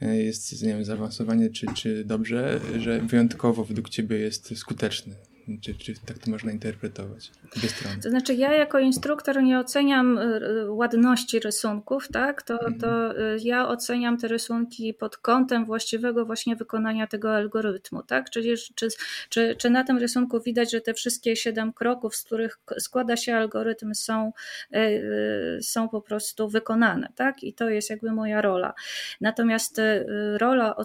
e, 0.00 0.16
jest, 0.16 0.62
nie 0.62 0.68
wiem, 0.68 0.84
zaawansowanie 0.84 1.50
czy, 1.50 1.66
czy 1.74 2.04
dobrze, 2.04 2.60
że 2.78 3.00
wyjątkowo 3.00 3.64
według 3.64 3.88
ciebie 3.88 4.16
jest 4.16 4.58
skuteczny. 4.58 5.14
Czy, 5.62 5.74
czy 5.74 5.94
tak 6.06 6.18
to 6.18 6.30
można 6.30 6.52
interpretować? 6.52 7.30
Strony. 7.68 8.02
To 8.02 8.10
znaczy, 8.10 8.34
ja 8.34 8.54
jako 8.54 8.78
instruktor 8.78 9.42
nie 9.42 9.58
oceniam 9.58 10.18
y, 10.18 10.22
y, 10.22 10.70
ładności 10.70 11.40
rysunków, 11.40 12.08
tak? 12.08 12.42
To, 12.42 12.54
mhm. 12.54 12.78
to 12.78 13.18
y, 13.18 13.38
ja 13.42 13.68
oceniam 13.68 14.18
te 14.18 14.28
rysunki 14.28 14.94
pod 14.94 15.16
kątem 15.16 15.64
właściwego 15.64 16.26
właśnie 16.26 16.56
wykonania 16.56 17.06
tego 17.06 17.34
algorytmu, 17.34 18.02
tak? 18.02 18.30
Czyli 18.30 18.54
czy, 18.74 18.88
czy, 19.28 19.56
czy 19.58 19.70
na 19.70 19.84
tym 19.84 19.98
rysunku 19.98 20.40
widać, 20.40 20.72
że 20.72 20.80
te 20.80 20.94
wszystkie 20.94 21.36
siedem 21.36 21.72
kroków, 21.72 22.16
z 22.16 22.22
których 22.22 22.58
składa 22.78 23.16
się 23.16 23.36
algorytm, 23.36 23.94
są, 23.94 24.32
są 25.60 25.88
po 25.88 26.00
prostu 26.00 26.48
wykonane, 26.48 27.08
tak? 27.14 27.44
I 27.44 27.54
to 27.54 27.70
jest 27.70 27.90
jakby 27.90 28.12
moja 28.12 28.40
rola. 28.40 28.74
Natomiast 29.20 29.80
rola 30.38 30.76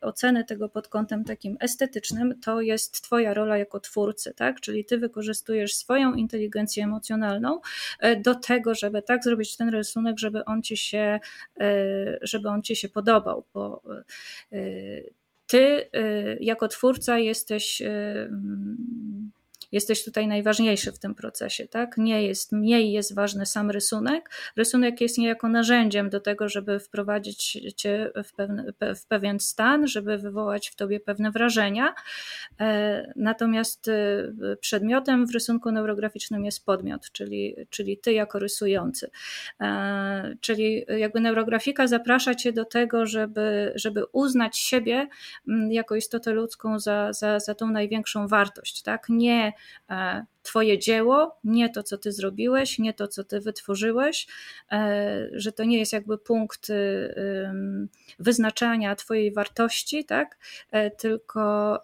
oceny 0.00 0.44
tego 0.44 0.68
pod 0.68 0.88
kątem 0.88 1.24
takim 1.24 1.56
estetycznym 1.60 2.40
to 2.40 2.60
jest 2.60 3.02
Twoja 3.02 3.34
rola 3.34 3.58
jako 3.58 3.80
twórca 3.80 4.07
twórcy, 4.08 4.34
tak? 4.34 4.60
Czyli 4.60 4.84
ty 4.84 4.98
wykorzystujesz 4.98 5.74
swoją 5.74 6.14
inteligencję 6.14 6.84
emocjonalną 6.84 7.60
e, 8.00 8.16
do 8.16 8.34
tego, 8.34 8.74
żeby 8.74 9.02
tak 9.02 9.24
zrobić 9.24 9.56
ten 9.56 9.68
rysunek, 9.68 10.18
żeby 10.18 10.44
on 10.44 10.62
ci 10.62 10.76
się, 10.76 11.20
e, 11.60 12.18
żeby 12.22 12.48
on 12.48 12.62
ci 12.62 12.76
się 12.76 12.88
podobał, 12.88 13.44
bo 13.54 13.82
e, 14.52 14.58
ty 15.46 15.90
jako 16.40 16.68
twórca 16.68 17.18
jesteś 17.18 17.82
jesteś 19.72 20.04
tutaj 20.04 20.26
najważniejszy 20.26 20.92
w 20.92 20.98
tym 20.98 21.14
procesie, 21.14 21.68
tak? 21.68 21.98
Nie 21.98 22.22
jest, 22.22 22.52
mniej 22.52 22.92
jest 22.92 23.14
ważny 23.14 23.46
sam 23.46 23.70
rysunek. 23.70 24.30
Rysunek 24.56 25.00
jest 25.00 25.18
niejako 25.18 25.48
narzędziem 25.48 26.10
do 26.10 26.20
tego, 26.20 26.48
żeby 26.48 26.80
wprowadzić 26.80 27.58
cię 27.76 28.10
w, 28.24 28.34
pewne, 28.34 28.64
w 28.96 29.06
pewien 29.06 29.40
stan, 29.40 29.86
żeby 29.86 30.18
wywołać 30.18 30.68
w 30.68 30.76
tobie 30.76 31.00
pewne 31.00 31.30
wrażenia. 31.30 31.94
E, 32.60 33.12
natomiast 33.16 33.88
e, 33.88 34.56
przedmiotem 34.60 35.26
w 35.26 35.30
rysunku 35.30 35.72
neurograficznym 35.72 36.44
jest 36.44 36.64
podmiot, 36.64 37.10
czyli, 37.12 37.56
czyli 37.70 37.98
ty 37.98 38.12
jako 38.12 38.38
rysujący. 38.38 39.10
E, 39.60 40.36
czyli 40.40 40.84
jakby 40.88 41.20
neurografika 41.20 41.86
zaprasza 41.86 42.34
cię 42.34 42.52
do 42.52 42.64
tego, 42.64 43.06
żeby, 43.06 43.72
żeby 43.74 44.04
uznać 44.12 44.58
siebie 44.58 45.08
mm, 45.48 45.72
jako 45.72 45.94
istotę 45.96 46.32
ludzką 46.32 46.78
za, 46.78 47.12
za, 47.12 47.40
za 47.40 47.54
tą 47.54 47.70
największą 47.70 48.28
wartość, 48.28 48.82
tak? 48.82 49.06
Nie 49.08 49.52
twoje 50.42 50.78
dzieło, 50.78 51.38
nie 51.44 51.68
to, 51.68 51.82
co 51.82 51.98
ty 51.98 52.12
zrobiłeś, 52.12 52.78
nie 52.78 52.94
to, 52.94 53.08
co 53.08 53.24
ty 53.24 53.40
wytworzyłeś, 53.40 54.26
e, 54.72 55.28
że 55.32 55.52
to 55.52 55.64
nie 55.64 55.78
jest 55.78 55.92
jakby 55.92 56.18
punkt 56.18 56.70
y, 56.70 57.14
wyznaczania 58.18 58.96
twojej 58.96 59.32
wartości, 59.32 60.04
tak? 60.04 60.38
E, 60.70 60.90
tylko, 60.90 61.78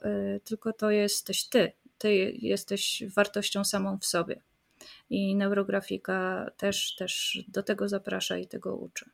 tylko 0.44 0.72
to 0.72 0.90
jesteś 0.90 1.44
ty. 1.44 1.72
Ty 1.98 2.14
jesteś 2.32 3.02
wartością 3.14 3.64
samą 3.64 3.98
w 3.98 4.06
sobie. 4.06 4.40
I 5.10 5.36
neurografika 5.36 6.50
też, 6.56 6.94
też 6.96 7.44
do 7.48 7.62
tego 7.62 7.88
zaprasza 7.88 8.36
i 8.36 8.46
tego 8.46 8.76
uczy. 8.76 9.10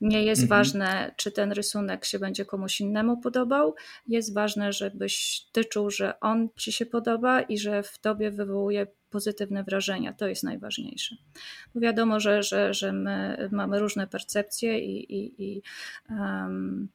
Nie 0.00 0.24
jest 0.24 0.42
mhm. 0.42 0.58
ważne, 0.58 1.14
czy 1.16 1.32
ten 1.32 1.52
rysunek 1.52 2.04
się 2.04 2.18
będzie 2.18 2.44
komuś 2.44 2.80
innemu 2.80 3.16
podobał. 3.16 3.74
Jest 4.06 4.34
ważne, 4.34 4.72
żebyś 4.72 5.46
ty 5.52 5.64
czuł, 5.64 5.90
że 5.90 6.20
on 6.20 6.48
ci 6.56 6.72
się 6.72 6.86
podoba 6.86 7.40
i 7.40 7.58
że 7.58 7.82
w 7.82 7.98
tobie 7.98 8.30
wywołuje 8.30 8.86
pozytywne 9.10 9.64
wrażenia. 9.64 10.12
To 10.12 10.28
jest 10.28 10.42
najważniejsze. 10.42 11.16
Bo 11.74 11.80
wiadomo, 11.80 12.20
że, 12.20 12.42
że, 12.42 12.74
że 12.74 12.92
my 12.92 13.48
mamy 13.52 13.78
różne 13.78 14.06
percepcje 14.06 14.78
i, 14.78 15.14
i, 15.14 15.42
i 15.44 15.62
um, 16.10 16.88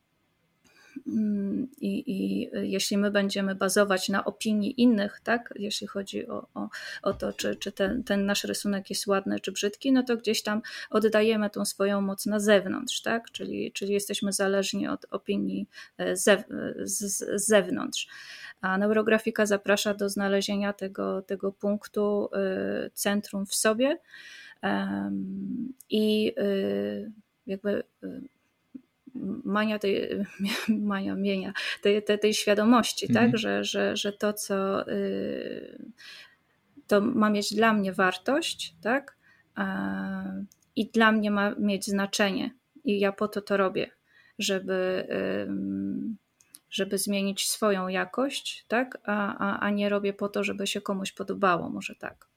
i, 1.81 2.03
I, 2.07 2.49
jeśli 2.53 2.97
my 2.97 3.11
będziemy 3.11 3.55
bazować 3.55 4.09
na 4.09 4.25
opinii 4.25 4.81
innych, 4.81 5.19
tak, 5.23 5.53
jeśli 5.55 5.87
chodzi 5.87 6.27
o, 6.27 6.47
o, 6.53 6.69
o 7.03 7.13
to, 7.13 7.33
czy, 7.33 7.55
czy 7.55 7.71
ten, 7.71 8.03
ten, 8.03 8.25
nasz 8.25 8.43
rysunek 8.43 8.89
jest 8.89 9.07
ładny 9.07 9.39
czy 9.39 9.51
brzydki, 9.51 9.91
no 9.91 10.03
to 10.03 10.17
gdzieś 10.17 10.43
tam 10.43 10.61
oddajemy 10.89 11.49
tą 11.49 11.65
swoją 11.65 12.01
moc 12.01 12.25
na 12.25 12.39
zewnątrz, 12.39 13.01
tak, 13.01 13.31
czyli, 13.31 13.71
czyli 13.71 13.93
jesteśmy 13.93 14.33
zależni 14.33 14.87
od 14.87 15.05
opinii 15.11 15.67
e, 15.97 16.15
z, 16.15 16.47
z 16.83 17.45
zewnątrz. 17.47 18.07
A 18.61 18.77
neurografika 18.77 19.45
zaprasza 19.45 19.93
do 19.93 20.09
znalezienia 20.09 20.73
tego, 20.73 21.21
tego 21.21 21.51
punktu, 21.51 22.29
y, 22.85 22.91
centrum 22.93 23.45
w 23.45 23.55
sobie 23.55 23.97
i 25.89 26.33
y, 26.39 27.11
jakby 27.47 27.83
y, 28.03 28.21
mania 29.43 29.79
tej, 29.79 30.09
mania 30.67 31.15
mienia, 31.15 31.53
tej, 31.81 32.03
tej, 32.03 32.19
tej 32.19 32.33
świadomości, 32.33 33.07
tak? 33.07 33.15
mhm. 33.15 33.31
tak, 33.31 33.39
że, 33.39 33.63
że, 33.63 33.97
że 33.97 34.13
to, 34.13 34.33
co 34.33 34.85
to 36.87 37.01
ma 37.01 37.29
mieć 37.29 37.53
dla 37.53 37.73
mnie 37.73 37.93
wartość, 37.93 38.75
tak, 38.81 39.17
i 40.75 40.89
dla 40.89 41.11
mnie 41.11 41.31
ma 41.31 41.55
mieć 41.59 41.85
znaczenie 41.85 42.51
i 42.83 42.99
ja 42.99 43.11
po 43.11 43.27
to 43.27 43.41
to 43.41 43.57
robię, 43.57 43.91
żeby 44.39 45.07
żeby 46.69 46.97
zmienić 46.97 47.49
swoją 47.49 47.87
jakość, 47.87 48.65
tak? 48.67 48.97
A, 49.03 49.37
a, 49.37 49.59
a 49.59 49.69
nie 49.69 49.89
robię 49.89 50.13
po 50.13 50.29
to, 50.29 50.43
żeby 50.43 50.67
się 50.67 50.81
komuś 50.81 51.11
podobało, 51.11 51.69
może 51.69 51.95
tak. 51.95 52.27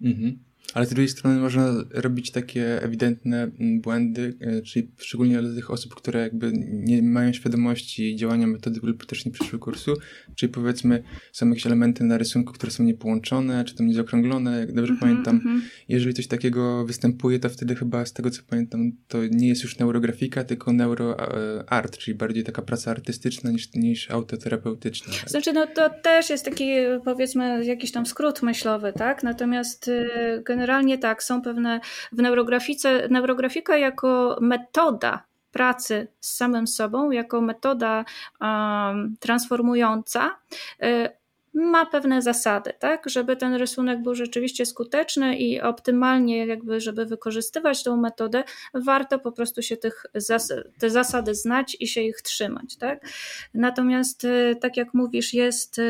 Mhm. 0.00 0.38
Ale 0.74 0.86
z 0.86 0.88
drugiej 0.88 1.08
strony 1.08 1.40
można 1.40 1.74
robić 1.90 2.30
takie 2.30 2.82
ewidentne 2.82 3.42
mm, 3.42 3.80
błędy, 3.80 4.34
e, 4.40 4.62
czyli 4.62 4.90
szczególnie 4.98 5.42
dla 5.42 5.54
tych 5.54 5.70
osób, 5.70 5.94
które 5.94 6.20
jakby 6.20 6.52
nie 6.68 7.02
mają 7.02 7.32
świadomości 7.32 8.16
działania 8.16 8.46
metody 8.46 8.80
lub 8.82 9.06
też 9.06 9.24
nie 9.24 9.32
przyszły 9.32 9.58
kursu, 9.58 9.94
czyli 10.34 10.52
powiedzmy 10.52 11.02
są 11.32 11.48
jakieś 11.48 11.66
elementy 11.66 12.04
na 12.04 12.18
rysunku, 12.18 12.52
które 12.52 12.72
są 12.72 12.84
niepołączone, 12.84 13.64
czy 13.64 13.74
tam 13.74 13.86
niezaokrąglone, 13.86 14.58
jak 14.58 14.72
dobrze 14.72 14.92
mm 14.92 14.96
-hmm, 14.96 15.00
pamiętam. 15.00 15.40
Mm 15.44 15.60
-hmm. 15.60 15.62
Jeżeli 15.88 16.14
coś 16.14 16.26
takiego 16.26 16.84
występuje, 16.84 17.38
to 17.38 17.48
wtedy 17.48 17.74
chyba 17.74 18.06
z 18.06 18.12
tego 18.12 18.30
co 18.30 18.42
pamiętam, 18.50 18.92
to 19.08 19.18
nie 19.30 19.48
jest 19.48 19.62
już 19.62 19.78
neurografika, 19.78 20.44
tylko 20.44 20.72
neuroart, 20.72 21.98
czyli 21.98 22.14
bardziej 22.14 22.44
taka 22.44 22.62
praca 22.62 22.90
artystyczna 22.90 23.50
niż, 23.50 23.74
niż 23.74 24.10
autoterapeutyczna. 24.10 25.12
Tak? 25.20 25.30
Znaczy, 25.30 25.52
no 25.52 25.66
to 25.66 25.90
też 26.02 26.30
jest 26.30 26.44
taki 26.44 26.70
powiedzmy 27.04 27.64
jakiś 27.64 27.92
tam 27.92 28.06
skrót 28.06 28.42
myślowy, 28.42 28.92
tak? 28.92 29.22
Natomiast 29.22 29.88
y, 29.88 30.42
generalnie 30.52 30.98
tak, 30.98 31.22
są 31.22 31.42
pewne 31.42 31.80
w 32.12 32.16
neurografice, 32.16 33.08
neurografika 33.08 33.76
jako 33.76 34.38
metoda 34.40 35.24
pracy 35.52 36.08
z 36.20 36.36
samym 36.36 36.66
sobą, 36.66 37.10
jako 37.10 37.40
metoda 37.40 38.04
um, 38.40 39.16
transformująca, 39.20 40.36
y, 40.82 41.08
ma 41.54 41.86
pewne 41.86 42.22
zasady, 42.22 42.72
tak, 42.78 43.10
żeby 43.10 43.36
ten 43.36 43.54
rysunek 43.54 44.02
był 44.02 44.14
rzeczywiście 44.14 44.66
skuteczny 44.66 45.36
i 45.36 45.60
optymalnie 45.60 46.46
jakby, 46.46 46.80
żeby 46.80 47.06
wykorzystywać 47.06 47.82
tą 47.82 47.96
metodę, 47.96 48.44
warto 48.74 49.18
po 49.18 49.32
prostu 49.32 49.62
się 49.62 49.76
tych 49.76 50.06
zas 50.14 50.52
te 50.78 50.90
zasady 50.90 51.34
znać 51.34 51.76
i 51.80 51.88
się 51.88 52.00
ich 52.00 52.22
trzymać, 52.22 52.76
tak. 52.76 53.06
Natomiast 53.54 54.24
y, 54.24 54.56
tak 54.60 54.76
jak 54.76 54.94
mówisz, 54.94 55.34
jest 55.34 55.80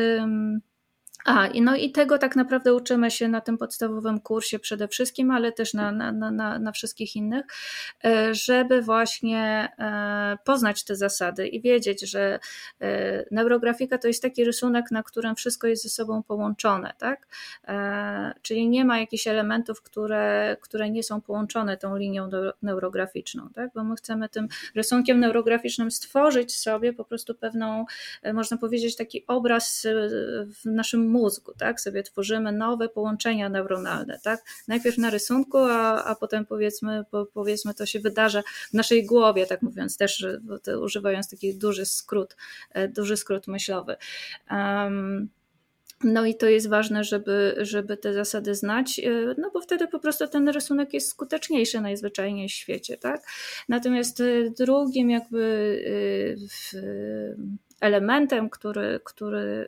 a, 1.25 1.47
no 1.61 1.75
i 1.75 1.91
tego 1.91 2.17
tak 2.17 2.35
naprawdę 2.35 2.73
uczymy 2.73 3.11
się 3.11 3.27
na 3.27 3.41
tym 3.41 3.57
podstawowym 3.57 4.19
kursie 4.19 4.59
przede 4.59 4.87
wszystkim, 4.87 5.31
ale 5.31 5.51
też 5.51 5.73
na, 5.73 5.91
na, 5.91 6.11
na, 6.11 6.59
na 6.59 6.71
wszystkich 6.71 7.15
innych, 7.15 7.45
e, 8.05 8.35
żeby 8.35 8.81
właśnie 8.81 9.69
e, 9.79 10.37
poznać 10.45 10.83
te 10.83 10.95
zasady 10.95 11.47
i 11.47 11.61
wiedzieć, 11.61 12.09
że 12.09 12.39
e, 12.81 13.25
neurografika 13.31 13.97
to 13.97 14.07
jest 14.07 14.21
taki 14.21 14.43
rysunek, 14.43 14.91
na 14.91 15.03
którym 15.03 15.35
wszystko 15.35 15.67
jest 15.67 15.83
ze 15.83 15.89
sobą 15.89 16.23
połączone, 16.23 16.93
tak? 16.97 17.27
Czyli 18.41 18.69
nie 18.69 18.85
ma 18.85 18.99
jakichś 18.99 19.27
elementów, 19.27 19.81
które, 19.81 20.57
które 20.61 20.89
nie 20.89 21.03
są 21.03 21.21
połączone 21.21 21.77
tą 21.77 21.97
linią 21.97 22.29
neurograficzną, 22.61 23.49
tak? 23.49 23.71
Bo 23.75 23.83
my 23.83 23.95
chcemy 23.95 24.29
tym 24.29 24.47
rysunkiem 24.75 25.19
neurograficznym 25.19 25.91
stworzyć 25.91 26.55
sobie 26.55 26.93
po 26.93 27.05
prostu 27.05 27.35
pewną, 27.35 27.85
można 28.33 28.57
powiedzieć, 28.57 28.95
taki 28.95 29.23
obraz 29.27 29.87
w 30.63 30.65
naszym 30.65 31.12
mózgu, 31.13 31.53
tak? 31.57 31.81
Sobie 31.81 32.03
tworzymy 32.03 32.51
nowe 32.51 32.89
połączenia 32.89 33.49
neuronalne, 33.49 34.19
tak? 34.23 34.43
Najpierw 34.67 34.97
na 34.97 35.09
rysunku, 35.09 35.57
a, 35.57 36.03
a 36.03 36.15
potem 36.15 36.45
powiedzmy, 36.45 37.03
po, 37.11 37.25
powiedzmy 37.25 37.73
to 37.73 37.85
się 37.85 37.99
wydarza 37.99 38.43
w 38.69 38.73
naszej 38.73 39.05
głowie, 39.05 39.45
tak 39.45 39.61
mówiąc, 39.61 39.97
też 39.97 40.25
używając 40.81 41.29
taki 41.29 41.55
duży 41.55 41.85
skrót, 41.85 42.35
e, 42.71 42.87
duży 42.87 43.17
skrót 43.17 43.47
myślowy. 43.47 43.95
Um, 44.51 45.29
no 46.03 46.25
i 46.25 46.35
to 46.35 46.47
jest 46.47 46.69
ważne, 46.69 47.03
żeby, 47.03 47.55
żeby 47.61 47.97
te 47.97 48.13
zasady 48.13 48.55
znać, 48.55 48.99
e, 48.99 49.35
no 49.37 49.51
bo 49.53 49.61
wtedy 49.61 49.87
po 49.87 49.99
prostu 49.99 50.27
ten 50.27 50.49
rysunek 50.49 50.93
jest 50.93 51.09
skuteczniejszy 51.09 51.81
najzwyczajniej 51.81 52.49
w 52.49 52.51
świecie, 52.51 52.97
tak? 52.97 53.21
Natomiast 53.69 54.19
e, 54.21 54.49
drugim 54.57 55.09
jakby 55.09 55.43
elementem, 57.81 58.49
który, 58.49 58.99
który 59.03 59.67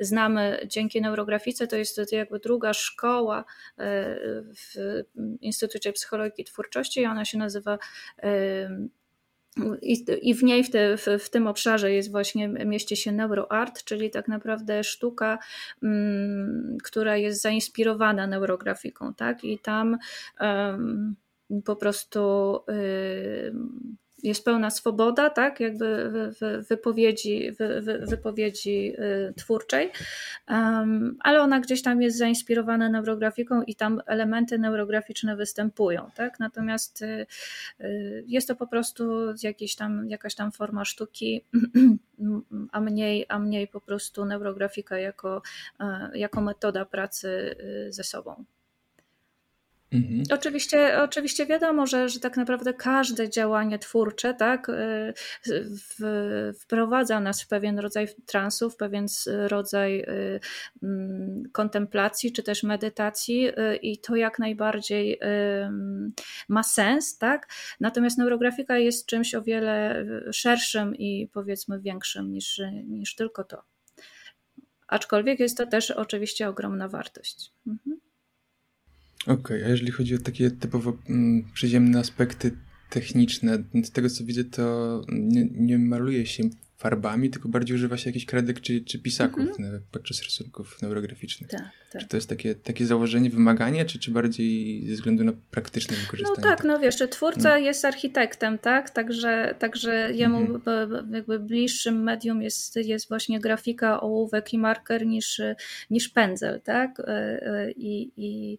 znamy 0.00 0.66
dzięki 0.66 1.00
neurografice, 1.00 1.66
to 1.66 1.76
jest 1.76 2.12
jakby 2.12 2.38
druga 2.38 2.72
szkoła 2.74 3.38
e, 3.38 3.84
w 4.54 5.02
Instytucie 5.40 5.92
Psychologii 5.92 6.42
i 6.42 6.44
Twórczości 6.44 7.00
i 7.00 7.06
ona 7.06 7.24
się 7.24 7.38
nazywa 7.38 7.78
i, 10.22 10.34
w 10.34 10.42
niej, 10.42 10.64
w, 10.64 10.70
te, 10.70 10.96
w, 10.96 11.06
w, 11.20 11.30
tym 11.30 11.46
obszarze 11.46 11.92
jest 11.92 12.10
właśnie, 12.10 12.48
mieści 12.48 12.96
się 12.96 13.12
neuroart, 13.12 13.84
czyli 13.84 14.10
tak 14.10 14.28
naprawdę 14.28 14.84
sztuka, 14.84 15.38
mm, 15.82 16.76
która 16.84 17.16
jest 17.16 17.42
zainspirowana 17.42 18.26
neurografiką, 18.26 19.14
tak? 19.14 19.44
I 19.44 19.58
tam 19.58 19.98
um, 20.40 21.16
po 21.64 21.76
prostu 21.76 22.56
y, 22.70 23.52
jest 24.22 24.44
pełna 24.44 24.70
swoboda, 24.70 25.30
tak, 25.30 25.60
jakby 25.60 26.10
wypowiedzi, 26.68 27.50
wypowiedzi 28.02 28.92
y, 28.98 29.34
twórczej, 29.36 29.90
ale 31.20 31.40
ona 31.40 31.60
gdzieś 31.60 31.82
tam 31.82 32.02
jest 32.02 32.18
zainspirowana 32.18 32.88
neurografiką 32.88 33.62
i 33.62 33.74
tam 33.74 34.02
elementy 34.06 34.58
neurograficzne 34.58 35.36
występują, 35.36 36.10
tak, 36.14 36.40
natomiast 36.40 37.02
y, 37.02 37.26
y, 37.80 38.24
jest 38.26 38.48
to 38.48 38.56
po 38.56 38.66
prostu 38.66 39.04
jakiś 39.42 39.76
tam, 39.76 40.08
jakaś 40.08 40.34
tam 40.34 40.52
forma 40.52 40.84
sztuki, 40.84 41.44
a 42.72 42.80
mniej, 42.80 43.26
a 43.28 43.38
mniej 43.38 43.68
po 43.68 43.80
prostu 43.80 44.24
neurografika 44.24 44.98
jako, 44.98 45.42
jako 46.14 46.40
metoda 46.40 46.84
pracy 46.84 47.56
ze 47.88 48.04
sobą. 48.04 48.44
Mhm. 49.92 50.22
Oczywiście, 50.32 51.02
oczywiście 51.02 51.46
wiadomo, 51.46 51.86
że, 51.86 52.08
że 52.08 52.20
tak 52.20 52.36
naprawdę 52.36 52.74
każde 52.74 53.30
działanie 53.30 53.78
twórcze 53.78 54.34
tak, 54.34 54.68
y, 54.68 55.12
w, 55.98 56.52
wprowadza 56.60 57.20
nas 57.20 57.42
w 57.42 57.48
pewien 57.48 57.78
rodzaj 57.78 58.08
transu, 58.26 58.70
w 58.70 58.76
pewien 58.76 59.06
rodzaj 59.26 60.00
y, 60.00 60.40
mm, 60.82 61.42
kontemplacji 61.52 62.32
czy 62.32 62.42
też 62.42 62.62
medytacji 62.62 63.48
y, 63.48 63.76
i 63.76 63.98
to 63.98 64.16
jak 64.16 64.38
najbardziej 64.38 65.20
ma 66.48 66.62
sens, 66.62 67.18
tak? 67.18 67.48
Natomiast 67.80 68.18
neurografika 68.18 68.78
jest 68.78 69.06
czymś 69.06 69.34
o 69.34 69.42
wiele 69.42 70.04
szerszym 70.32 70.96
i 70.96 71.28
powiedzmy 71.32 71.80
większym 71.80 72.32
niż, 72.32 72.60
niż 72.84 73.14
tylko 73.14 73.44
to. 73.44 73.62
Aczkolwiek 74.88 75.40
jest 75.40 75.56
to 75.56 75.66
też 75.66 75.90
oczywiście 75.90 76.48
ogromna 76.48 76.88
wartość. 76.88 77.52
Mhm. 77.66 78.09
Okej, 79.26 79.34
okay, 79.34 79.64
a 79.64 79.68
jeżeli 79.68 79.92
chodzi 79.92 80.14
o 80.14 80.18
takie 80.18 80.50
typowo 80.50 80.98
mm, 81.08 81.44
przyziemne 81.52 81.98
aspekty 81.98 82.56
techniczne, 82.90 83.64
z 83.84 83.90
tego 83.90 84.10
co 84.10 84.24
widzę, 84.24 84.44
to 84.44 85.04
nie, 85.12 85.44
nie 85.44 85.78
maluje 85.78 86.26
się 86.26 86.42
farbami, 86.80 87.30
tylko 87.30 87.48
bardziej 87.48 87.74
używa 87.76 87.96
się 87.96 88.08
jakichś 88.08 88.26
kredek 88.26 88.60
czy, 88.60 88.80
czy 88.80 88.98
pisaków 88.98 89.40
mhm. 89.40 89.80
podczas 89.90 90.22
rysunków 90.22 90.82
neurograficznych. 90.82 91.50
Tak, 91.50 91.60
tak. 91.92 92.02
Czy 92.02 92.08
to 92.08 92.16
jest 92.16 92.28
takie, 92.28 92.54
takie 92.54 92.86
założenie, 92.86 93.30
wymaganie, 93.30 93.84
czy, 93.84 93.98
czy 93.98 94.10
bardziej 94.10 94.86
ze 94.88 94.94
względu 94.94 95.24
na 95.24 95.32
praktyczne 95.50 95.96
wykorzystanie? 95.96 96.36
No 96.38 96.42
tak, 96.42 96.64
no 96.64 96.78
wiesz, 96.78 96.96
twórca 97.10 97.48
no. 97.48 97.56
jest 97.56 97.84
architektem, 97.84 98.58
tak? 98.58 98.90
Także, 98.90 99.54
także 99.58 100.12
jemu 100.12 100.38
mhm. 100.38 101.14
jakby 101.14 101.38
bliższym 101.38 102.02
medium 102.02 102.42
jest, 102.42 102.76
jest 102.76 103.08
właśnie 103.08 103.40
grafika, 103.40 104.00
ołówek 104.00 104.52
i 104.52 104.58
marker 104.58 105.06
niż, 105.06 105.40
niż 105.90 106.08
pędzel, 106.08 106.60
tak? 106.60 107.00
E, 107.00 107.06
e, 107.06 107.70
I, 107.70 108.12
i 108.16 108.58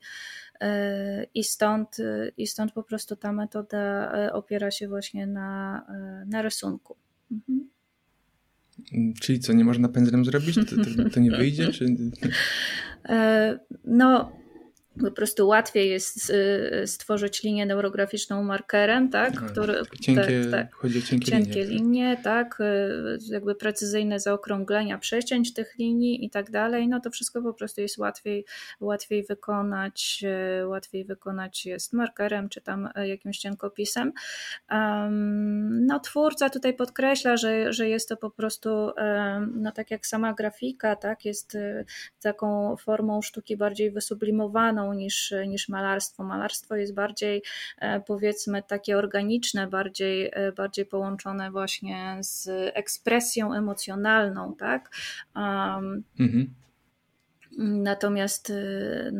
e, 0.61 1.26
i 1.34 1.43
stąd, 1.43 1.97
I 2.38 2.47
stąd 2.47 2.72
po 2.72 2.84
prostu 2.84 3.15
ta 3.15 3.32
metoda 3.32 4.11
opiera 4.34 4.72
się 4.72 4.88
właśnie 4.88 5.28
na, 5.28 5.86
na 6.28 6.41
rysunku. 6.41 6.95
Mhm. 7.32 7.72
Czyli 9.21 9.39
co, 9.39 9.53
nie 9.53 9.63
można 9.63 9.89
pędzlem 9.89 10.25
zrobić? 10.25 10.55
To, 10.55 10.63
to, 10.63 11.09
to 11.09 11.19
nie 11.19 11.31
wyjdzie? 11.31 11.67
Czy... 11.67 11.85
E, 13.09 13.59
no, 13.85 14.31
po 15.01 15.11
prostu 15.11 15.47
łatwiej 15.47 15.89
jest 15.89 16.29
y, 16.29 16.87
stworzyć 16.87 17.43
linię 17.43 17.65
neurograficzną 17.65 18.43
markerem, 18.43 19.09
tak? 19.09 19.33
Który, 19.33 19.81
cienkie, 20.01 20.41
tak, 20.43 20.51
tak, 20.51 20.75
chodzi 20.75 20.99
o 20.99 21.01
cienkie, 21.01 21.31
cienkie 21.31 21.63
linie, 21.63 21.77
linie, 21.77 22.17
tak? 22.23 22.57
Y, 22.59 23.17
jakby 23.29 23.55
precyzyjne 23.55 24.19
zaokrąglenia 24.19 24.97
przecięć 24.97 25.53
tych 25.53 25.75
linii 25.79 26.25
i 26.25 26.29
tak 26.29 26.51
dalej, 26.51 26.87
no 26.87 26.99
to 26.99 27.09
wszystko 27.09 27.41
po 27.41 27.53
prostu 27.53 27.81
jest 27.81 27.97
łatwiej, 27.97 28.45
łatwiej 28.79 29.23
wykonać, 29.23 30.23
y, 30.61 30.67
łatwiej 30.67 31.05
wykonać 31.05 31.65
jest 31.65 31.93
markerem, 31.93 32.49
czy 32.49 32.61
tam 32.61 32.89
jakimś 33.05 33.37
cienkopisem. 33.37 34.11
No 35.69 35.99
twórca 35.99 36.49
tutaj 36.49 36.73
podkreśla, 36.73 37.37
że, 37.37 37.73
że 37.73 37.89
jest 37.89 38.09
to 38.09 38.17
po 38.17 38.29
prostu, 38.29 38.69
no 39.53 39.71
tak 39.71 39.91
jak 39.91 40.05
sama 40.05 40.33
grafika, 40.33 40.95
tak? 40.95 41.25
Jest 41.25 41.57
taką 42.21 42.75
formą 42.77 43.21
sztuki 43.21 43.57
bardziej 43.57 43.91
wysublimowaną, 43.91 44.90
niż, 44.93 45.33
niż 45.47 45.69
malarstwo. 45.69 46.23
Malarstwo 46.23 46.75
jest 46.75 46.93
bardziej 46.93 47.43
e, 47.77 47.99
powiedzmy 47.99 48.63
takie 48.63 48.97
organiczne, 48.97 49.67
bardziej, 49.67 50.29
e, 50.33 50.51
bardziej 50.51 50.85
połączone 50.85 51.51
właśnie 51.51 52.17
z 52.19 52.49
ekspresją 52.73 53.53
emocjonalną, 53.53 54.55
tak? 54.55 54.89
Um, 55.35 56.03
mhm. 56.19 56.53
Natomiast, 57.57 58.49
e, 58.49 59.11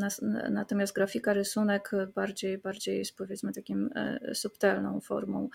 natomiast 0.52 0.96
grafika, 0.96 1.34
rysunek 1.34 1.92
bardziej, 2.16 2.58
bardziej 2.58 2.98
jest 2.98 3.18
powiedzmy 3.18 3.54
takim 3.54 3.90
subtelną 4.34 5.02
formą 5.02 5.50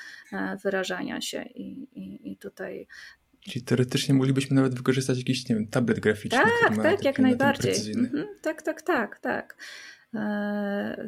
wyrażania 0.62 1.20
się 1.20 1.42
i, 1.42 1.88
i, 1.92 2.32
i 2.32 2.36
tutaj 2.36 2.86
Czyli 3.50 3.64
teoretycznie 3.64 4.14
moglibyśmy 4.14 4.56
nawet 4.56 4.74
wykorzystać 4.74 5.18
jakiś, 5.18 5.48
nie 5.48 5.54
wiem, 5.54 5.66
tablet 5.66 6.00
graficzny. 6.00 6.38
Tak, 6.38 6.82
tak, 6.82 7.04
jak 7.04 7.18
najbardziej. 7.18 7.92
Mhm, 7.92 8.26
tak, 8.42 8.62
tak, 8.62 8.82
tak, 8.82 9.18
tak. 9.18 9.56
E, 10.16 11.06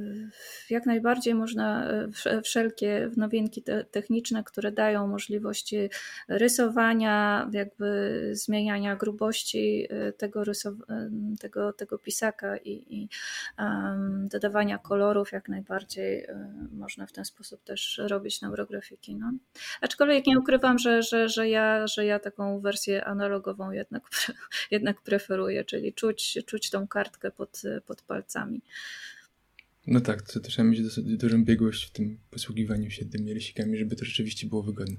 jak 0.71 0.87
najbardziej 0.87 1.35
można 1.35 1.91
e, 2.27 2.43
wszelkie 2.43 3.11
nowinki 3.17 3.63
techniczne, 3.91 4.45
które 4.45 4.73
dają 4.73 5.07
możliwości 5.07 5.91
rysowania, 6.29 7.49
jakby 7.53 8.21
zmieniania 8.33 8.97
grubości 8.97 9.87
e, 9.91 10.13
tego, 10.13 10.43
tego, 11.41 11.73
tego 11.73 11.99
pisaka 11.99 12.57
i, 12.57 12.71
i 12.89 13.09
um, 13.59 14.29
dodawania 14.29 14.79
kolorów, 14.79 15.33
jak 15.33 15.49
najbardziej 15.49 16.27
można 16.73 17.07
w 17.07 17.13
ten 17.13 17.25
sposób 17.25 17.65
też 17.65 18.01
robić 18.05 18.43
neurografiki. 18.43 19.17
No. 19.17 19.33
Aczkolwiek 19.81 20.27
nie 20.27 20.39
ukrywam, 20.39 20.79
że, 20.79 21.03
że, 21.03 21.29
że, 21.29 21.49
ja, 21.49 21.87
że 21.87 22.07
ja 22.07 22.19
taką 22.19 22.61
wersję 22.61 23.05
analogową 23.05 23.71
jednak, 23.71 24.03
jednak 24.71 25.03
preferuję, 25.03 25.65
czyli 25.65 25.93
czuć, 25.93 26.39
czuć 26.47 26.71
tą 26.71 26.89
kartkę 26.89 27.31
pod, 27.31 27.63
pod 27.87 28.03
palcami. 28.03 28.63
No 29.87 30.01
tak, 30.01 30.23
to 30.23 30.41
trzeba 30.41 30.69
mieć 30.69 30.83
dosyć 30.83 31.17
dużą 31.17 31.45
biegłość 31.45 31.85
w 31.85 31.91
tym 31.91 32.19
posługiwaniu 32.31 32.91
się 32.91 33.05
tymi 33.05 33.35
rysikami, 33.35 33.79
żeby 33.79 33.97
to 33.97 34.05
rzeczywiście 34.05 34.47
było 34.47 34.63
wygodne. 34.63 34.97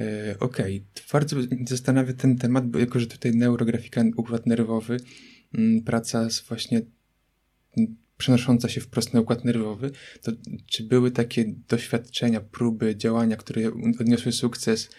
E, 0.00 0.36
Okej, 0.40 0.84
okay. 0.94 1.04
bardzo 1.12 1.36
zastanawia 1.66 2.12
ten 2.12 2.38
temat, 2.38 2.66
bo 2.68 2.78
jako, 2.78 3.00
że 3.00 3.06
tutaj 3.06 3.36
neurografika, 3.36 4.04
układ 4.16 4.46
nerwowy, 4.46 4.94
m, 4.94 5.00
mm, 5.54 5.82
praca 5.82 6.30
z 6.30 6.40
właśnie 6.40 6.78
m, 6.78 6.84
mm, 7.76 7.96
przenosząca 8.16 8.68
się 8.68 8.80
wprost 8.80 9.14
na 9.14 9.20
układ 9.20 9.44
nerwowy, 9.44 9.90
to 10.22 10.32
czy 10.66 10.84
były 10.84 11.10
takie 11.10 11.54
doświadczenia, 11.68 12.40
próby, 12.40 12.96
działania, 12.96 13.36
które 13.36 13.68
odniosły 14.00 14.32
sukces 14.32 14.90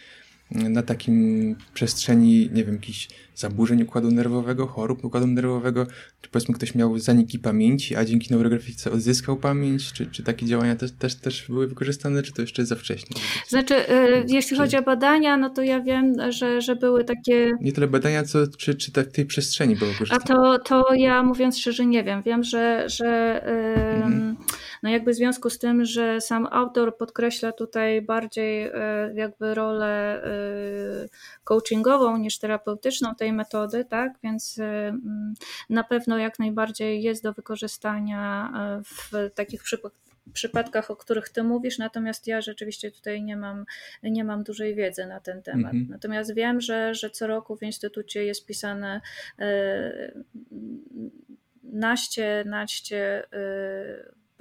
na 0.54 0.84
takim 0.84 1.56
przestrzeni, 1.74 2.49
nie 2.54 2.64
wiem, 2.64 2.76
jakichś 2.76 3.08
zaburzeń 3.36 3.84
układu 3.84 4.12
nerwowego, 4.12 4.68
chorób 4.68 5.06
układu 5.06 5.28
nerwowego, 5.28 5.88
czy 6.22 6.30
powiedzmy 6.30 6.56
ktoś 6.56 6.76
miał 6.76 6.99
zaniki 6.99 7.39
pamięci, 7.39 7.95
a 7.95 8.06
dzięki 8.06 8.28
neurografice 8.32 8.91
odzyskał 8.91 9.38
pamięć, 9.38 9.93
czy, 9.93 10.06
czy 10.06 10.24
takie 10.24 10.45
działania 10.45 10.76
też, 10.76 10.91
też, 10.91 11.16
też 11.16 11.45
były 11.47 11.68
wykorzystane, 11.68 12.24
czy 12.24 12.34
to 12.34 12.41
jeszcze 12.41 12.66
za 12.66 12.76
wcześnie? 12.76 13.16
Znaczy, 13.47 13.74
yy, 13.74 14.26
jeśli 14.28 14.58
chodzi 14.58 14.78
o 14.78 14.82
badania, 14.82 15.38
no 15.38 15.49
to 15.49 15.62
ja 15.62 15.82
wiem, 15.82 16.16
że, 16.30 16.62
że 16.62 16.76
były 16.76 17.04
takie... 17.04 17.51
Nie 17.62 17.72
tyle 17.72 17.88
badania, 17.88 18.24
co 18.24 18.47
czy, 18.47 18.76
czy 18.76 18.91
tak 18.91 19.08
tej 19.08 19.26
przestrzeni 19.26 19.76
było 19.76 19.91
wykorzystane. 19.91 20.39
A 20.39 20.60
to, 20.60 20.60
to 20.60 20.93
ja 20.93 21.24
mówiąc 21.24 21.60
szczerze 21.60 21.86
nie 21.86 22.04
wiem. 22.04 22.22
Wiem, 22.22 22.43
że, 22.43 22.84
że 22.89 23.41
yy, 23.45 24.04
mhm. 24.04 24.38
No 24.84 24.90
jakby 24.90 25.12
w 25.12 25.16
związku 25.16 25.50
z 25.50 25.60
tym, 25.60 25.86
że 25.86 26.22
sam 26.22 26.48
autor 26.52 26.98
podkreśla 26.98 27.52
tutaj 27.52 28.02
bardziej 28.02 28.64
yy, 28.64 28.72
jakby 29.14 29.54
rolę 29.54 30.24
y, 30.26 31.10
coachingową 31.44 32.18
niż 32.18 32.40
terapeutyczną 32.40 33.16
tej 33.16 33.34
metody, 33.34 33.86
tak? 33.86 34.14
Więc 34.24 34.58
y, 34.58 34.64
mm, 34.64 35.34
na 35.70 35.84
pewno 35.84 36.18
jak 36.18 36.40
najbardziej 36.40 37.04
jest 37.04 37.24
do 37.24 37.34
wykorzystania 37.34 38.52
y, 38.80 38.84
w 38.84 39.34
takich 39.36 39.64
przypadkach, 40.34 40.92
o 40.92 40.96
których 40.96 41.30
ty 41.30 41.44
mówisz, 41.44 41.78
natomiast 41.78 42.28
ja 42.28 42.42
rzeczywiście 42.42 42.92
tutaj 42.92 43.24
nie 43.24 43.38
mam, 43.38 43.66
nie 44.04 44.24
mam 44.24 44.44
dużej 44.44 44.76
wiedzy 44.76 45.06
na 45.06 45.20
ten 45.20 45.44
temat. 45.44 45.74
Mhm. 45.74 45.88
Natomiast 45.90 46.34
wiem, 46.34 46.62
że, 46.62 46.96
że 46.96 47.10
co 47.10 47.28
roku 47.28 47.58
w 47.58 47.64
Instytucie 47.64 48.26
jest 48.26 48.46
pisane 48.46 49.02
y, 49.40 50.24
naście, 51.64 52.44
naście 52.48 53.24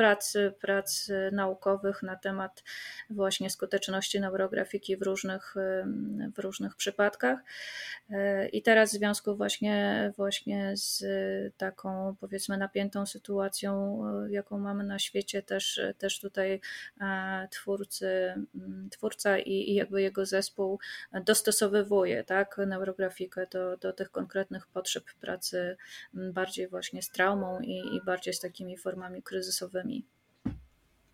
prac, 0.02 0.34
prac 0.60 1.10
naukowych 1.32 2.02
na 2.02 2.16
temat 2.16 2.64
właśnie 3.10 3.50
skuteczności 3.50 4.20
neurografiki 4.20 4.96
w 4.96 5.02
różnych, 5.02 5.54
w 6.34 6.38
różnych 6.38 6.76
przypadkach. 6.76 7.38
I 8.52 8.62
teraz 8.62 8.90
w 8.90 8.92
związku 8.92 9.36
właśnie, 9.36 10.12
właśnie 10.16 10.76
z 10.76 11.04
taką 11.56 12.16
powiedzmy 12.20 12.56
napiętą 12.56 13.06
sytuacją, 13.06 14.02
jaką 14.30 14.58
mamy 14.58 14.84
na 14.84 14.98
świecie, 14.98 15.42
też, 15.42 15.80
też 15.98 16.20
tutaj 16.20 16.60
e, 17.00 17.48
twórcy, 17.50 18.34
twórca 18.90 19.38
i, 19.38 19.70
i 19.70 19.74
jakby 19.74 20.02
jego 20.02 20.26
zespół 20.26 20.78
dostosowywuje 21.24 22.24
tak, 22.24 22.58
neurografikę 22.66 23.46
do, 23.52 23.76
do 23.76 23.92
tych 23.92 24.10
konkretnych 24.10 24.66
potrzeb 24.66 25.04
pracy 25.20 25.76
bardziej 26.14 26.68
właśnie 26.68 27.02
z 27.02 27.10
traumą 27.10 27.60
i, 27.60 27.96
i 27.96 28.00
bardziej 28.06 28.34
z 28.34 28.40
takimi 28.40 28.76
formami 28.76 29.22
kryzysowymi 29.22 29.91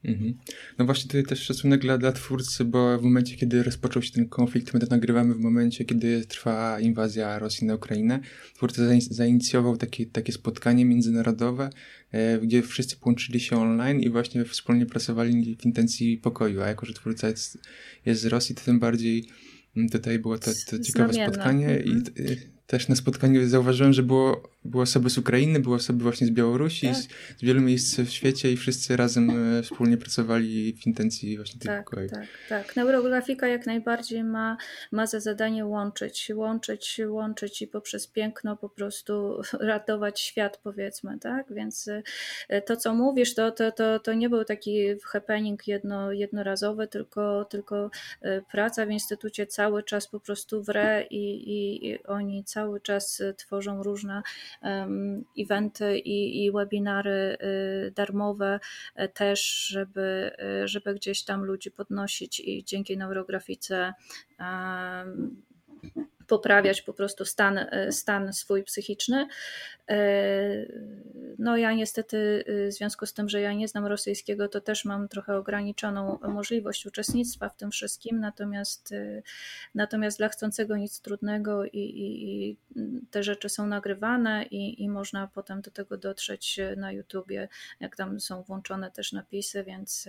Mhm. 0.05 0.35
No 0.79 0.85
właśnie 0.85 1.07
tutaj 1.07 1.25
też 1.25 1.43
szacunek 1.43 1.81
dla, 1.81 1.99
dla 1.99 2.13
twórcy, 2.13 2.65
bo 2.65 2.99
w 2.99 3.03
momencie, 3.03 3.37
kiedy 3.37 3.63
rozpoczął 3.63 4.03
się 4.03 4.13
ten 4.13 4.29
konflikt, 4.29 4.75
my 4.75 4.81
to 4.81 4.87
nagrywamy 4.91 5.35
w 5.35 5.41
momencie, 5.41 5.85
kiedy 5.85 6.27
trwa 6.27 6.81
inwazja 6.81 7.39
Rosji 7.39 7.67
na 7.67 7.75
Ukrainę. 7.75 8.21
Twórca 8.55 8.83
zainicjował 9.11 9.77
takie, 9.77 10.07
takie 10.07 10.33
spotkanie 10.33 10.85
międzynarodowe, 10.85 11.71
e, 12.13 12.39
gdzie 12.39 12.63
wszyscy 12.63 12.97
połączyli 12.97 13.41
się 13.41 13.57
online 13.57 14.01
i 14.01 14.11
właśnie 14.11 14.45
wspólnie 14.45 14.87
pracowali 14.87 15.57
w 15.57 15.65
intencji 15.65 16.19
pokoju. 16.19 16.63
A 16.63 16.69
jako, 16.69 16.87
że 16.87 16.93
twórca 16.93 17.29
jest, 17.29 17.59
jest 18.07 18.21
z 18.21 18.27
Rosji, 18.27 18.55
to 18.55 18.65
tym 18.65 18.79
bardziej 18.79 19.29
tutaj 19.93 20.19
było 20.19 20.39
to, 20.39 20.51
to 20.71 20.79
ciekawe 20.79 21.15
spotkanie 21.15 21.83
i, 21.85 21.91
mhm. 21.91 22.15
i 22.17 22.58
też 22.69 22.89
na 22.89 22.97
spotkaniu 22.97 23.49
zauważyłem, 23.49 23.93
że 23.93 24.03
było, 24.03 24.43
było 24.65 24.83
osoby 24.83 25.11
z 25.11 25.19
Ukrainy, 25.19 25.61
były 25.61 25.77
osoby 25.77 26.03
właśnie 26.03 26.27
z 26.27 26.31
Białorusi, 26.31 26.87
tak. 26.87 26.97
z, 26.97 27.09
z, 27.39 27.43
wielu 27.43 27.61
miejsc 27.61 28.01
w 28.01 28.11
świecie 28.11 28.53
i 28.53 28.57
wszyscy 28.57 28.97
razem 28.97 29.31
e, 29.59 29.63
wspólnie 29.63 29.97
pracowali 29.97 30.73
w 30.73 30.87
intencji 30.87 31.37
właśnie 31.37 31.61
tych 31.61 31.71
tak, 31.71 31.91
Tak, 32.11 32.29
tak. 32.49 32.77
Neurografika 32.77 33.49
jak 33.49 33.67
najbardziej 33.67 34.25
ma, 34.25 34.57
ma 34.93 35.07
za 35.07 35.21
zadanie 35.21 35.67
łączyć, 35.67 36.31
łączyć, 36.35 37.01
łączyć 37.09 37.63
i 37.63 37.67
poprzez 37.67 38.07
piękno 38.07 38.57
po 38.57 38.69
prostu 38.69 39.41
ratować 39.61 40.21
świat 40.21 40.61
powiedzmy, 40.63 41.19
tak? 41.19 41.47
Więc 41.55 41.89
e, 42.49 42.63
to, 42.63 42.77
co 42.77 42.95
mówisz, 42.95 43.35
to, 43.35 43.51
to, 43.51 43.73
to, 43.73 44.01
to 44.01 44.15
nie 44.15 44.29
był 44.29 44.45
taki 44.45 44.79
happening 45.05 45.69
jedno, 45.69 46.13
jednorazowy, 46.13 46.89
tylko, 46.89 47.45
tylko 47.45 47.91
e, 48.23 48.43
praca 48.43 48.87
w 48.87 48.91
Instytucie 48.91 49.47
cały 49.47 49.83
czas 49.83 50.09
po 50.09 50.21
prostu 50.21 50.63
wre 50.63 51.07
i, 51.11 51.51
i, 51.51 51.89
i 51.89 52.05
oni 52.05 52.45
cały 52.45 52.58
cały 52.59 52.81
czas 52.81 53.21
y, 53.21 53.35
tworzą 53.35 53.83
różne 53.83 54.23
eventy 55.39 55.99
i, 55.99 56.45
i 56.45 56.53
webinary 56.53 57.37
y, 57.89 57.91
darmowe 57.91 58.61
y, 59.01 59.09
też, 59.09 59.67
żeby, 59.67 60.31
żeby 60.65 60.95
gdzieś 60.95 61.25
tam 61.25 61.45
ludzi 61.45 61.71
podnosić 61.71 62.41
i 62.41 62.65
dzięki 62.65 62.97
neurografice 62.97 63.95
poprawiać 66.29 66.83
po 66.83 66.93
prostu 66.93 67.25
stan, 67.25 67.59
e, 67.59 67.93
stan 67.93 68.33
swój 68.33 68.65
psychiczny. 68.65 69.29
E, 69.89 69.99
no 71.39 71.57
ja 71.57 71.73
niestety 71.73 72.45
e, 72.47 72.69
w 72.69 72.73
związku 72.73 73.07
z 73.07 73.15
tym, 73.15 73.29
że 73.29 73.41
ja 73.41 73.53
nie 73.53 73.69
znam 73.69 73.87
rosyjskiego, 73.87 74.49
to 74.49 74.61
też 74.61 74.85
mam 74.85 75.09
trochę 75.09 75.37
ograniczoną 75.37 76.19
możliwość 76.23 76.87
uczestnictwa 76.87 77.49
w 77.49 77.57
tym 77.57 77.71
wszystkim, 77.71 78.21
natomiast, 78.21 78.95
natomiast 79.75 80.19
dla 80.19 80.29
chcącego 80.29 80.77
nic 80.77 81.01
trudnego 81.01 81.65
i, 81.65 81.79
i, 81.79 82.51
i 82.51 82.57
te 83.11 83.23
rzeczy 83.23 83.49
są 83.49 83.67
nagrywane 83.67 84.45
i, 84.45 84.83
i 84.83 84.89
można 84.89 85.27
potem 85.27 85.61
do 85.61 85.71
tego 85.71 85.97
dotrzeć 85.97 86.61
na 86.77 86.93
YouTubie, 86.93 87.49
jak 87.81 87.97
tam 87.97 88.21
są 88.21 88.43
włączone 88.43 88.91
też 88.91 89.13
napisy, 89.13 89.65
więc 89.65 90.09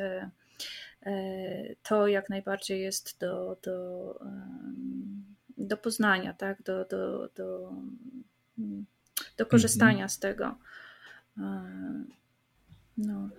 to 1.83 2.07
jak 2.07 2.29
najbardziej 2.29 2.81
jest 2.81 3.19
do, 3.19 3.57
do 3.63 4.19
do 5.59 5.77
poznania, 5.77 6.33
tak? 6.33 6.63
do, 6.63 6.85
do, 6.85 7.29
do, 7.35 7.73
do 9.37 9.45
korzystania 9.45 9.97
mm 9.97 10.07
-hmm. 10.07 10.11
z 10.11 10.19
tego. 10.19 10.57
No. 12.97 13.29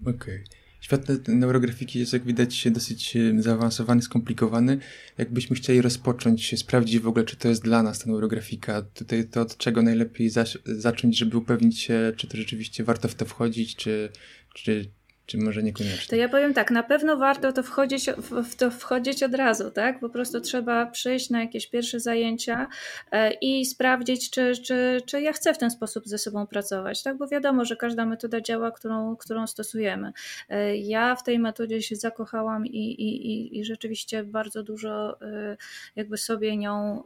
Okej. 0.00 0.14
Okay. 0.14 0.44
Świat 0.80 1.28
neurografiki 1.28 1.98
jest, 1.98 2.12
jak 2.12 2.22
widać, 2.22 2.68
dosyć 2.70 3.16
e, 3.16 3.42
zaawansowany, 3.42 4.02
skomplikowany. 4.02 4.78
Jakbyśmy 5.18 5.56
chcieli 5.56 5.82
rozpocząć, 5.82 6.58
sprawdzić 6.58 6.98
w 6.98 7.08
ogóle, 7.08 7.24
czy 7.24 7.36
to 7.36 7.48
jest 7.48 7.62
dla 7.62 7.82
nas 7.82 7.98
ta 7.98 8.10
neurografika, 8.10 8.82
tutaj 8.82 9.28
to 9.28 9.40
od 9.40 9.56
czego 9.56 9.82
najlepiej 9.82 10.30
zacząć, 10.64 11.18
żeby 11.18 11.36
upewnić 11.36 11.80
się, 11.80 12.12
czy 12.16 12.26
to 12.26 12.36
rzeczywiście 12.36 12.84
warto 12.84 13.08
w 13.08 13.14
to 13.14 13.24
wchodzić, 13.24 13.76
czy, 13.76 14.08
czy, 14.54 14.90
czy 15.30 15.38
może 15.38 15.62
niekoniecznie? 15.62 16.06
To 16.08 16.16
ja 16.16 16.28
powiem 16.28 16.54
tak, 16.54 16.70
na 16.70 16.82
pewno 16.82 17.16
warto 17.16 17.52
to 17.52 17.62
wchodzić, 17.62 18.06
w 18.28 18.54
to 18.56 18.70
wchodzić 18.70 19.22
od 19.22 19.34
razu, 19.34 19.70
tak? 19.70 20.00
Po 20.00 20.08
prostu 20.08 20.40
trzeba 20.40 20.86
przyjść 20.86 21.30
na 21.30 21.40
jakieś 21.40 21.66
pierwsze 21.66 22.00
zajęcia 22.00 22.68
e, 23.12 23.32
i 23.32 23.64
sprawdzić, 23.64 24.30
czy, 24.30 24.52
czy, 24.56 25.00
czy 25.06 25.20
ja 25.20 25.32
chcę 25.32 25.54
w 25.54 25.58
ten 25.58 25.70
sposób 25.70 26.08
ze 26.08 26.18
sobą 26.18 26.46
pracować, 26.46 27.02
tak? 27.02 27.16
Bo 27.16 27.28
wiadomo, 27.28 27.64
że 27.64 27.76
każda 27.76 28.06
metoda 28.06 28.40
działa, 28.40 28.70
którą, 28.70 29.16
którą 29.16 29.46
stosujemy. 29.46 30.12
E, 30.48 30.76
ja 30.76 31.16
w 31.16 31.22
tej 31.22 31.38
metodzie 31.38 31.82
się 31.82 31.96
zakochałam 31.96 32.66
i, 32.66 32.78
i, 33.02 33.58
i 33.58 33.64
rzeczywiście 33.64 34.24
bardzo 34.24 34.62
dużo 34.62 35.20
e, 35.20 35.56
jakby 35.96 36.18
sobie 36.18 36.56
nią 36.56 37.02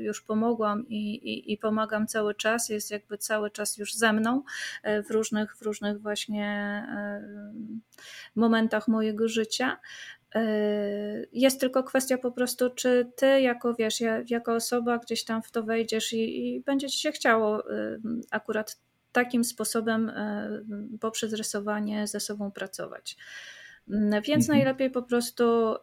już 0.00 0.22
pomogłam 0.22 0.88
i, 0.88 1.14
i, 1.14 1.52
i 1.52 1.58
pomagam 1.58 2.06
cały 2.06 2.34
czas, 2.34 2.68
jest 2.68 2.90
jakby 2.90 3.18
cały 3.18 3.50
czas 3.50 3.76
już 3.76 3.94
ze 3.94 4.12
mną 4.12 4.42
w 4.84 5.10
różnych, 5.10 5.56
w 5.56 5.62
różnych 5.62 6.00
właśnie 6.00 6.82
momentach 8.36 8.88
mojego 8.88 9.28
życia. 9.28 9.78
E, 10.34 10.42
jest 11.32 11.60
tylko 11.60 11.82
kwestia 11.82 12.18
po 12.18 12.32
prostu, 12.32 12.70
czy 12.70 13.12
ty 13.16 13.40
jako 13.40 13.74
wiesz, 13.74 14.02
jako 14.28 14.54
osoba 14.54 14.98
gdzieś 14.98 15.24
tam 15.24 15.42
w 15.42 15.50
to 15.50 15.62
wejdziesz 15.62 16.12
i, 16.12 16.46
i 16.46 16.60
będzie 16.60 16.88
ci 16.88 17.00
się 17.00 17.12
chciało 17.12 17.70
e, 17.70 17.98
akurat 18.30 18.80
takim 19.12 19.44
sposobem 19.44 20.08
e, 20.08 20.60
poprzez 21.00 21.32
rysowanie 21.32 22.06
ze 22.06 22.20
sobą 22.20 22.50
pracować. 22.50 23.16
Więc 24.24 24.44
mhm. 24.44 24.46
najlepiej 24.48 24.90
po 24.90 25.02
prostu 25.02 25.74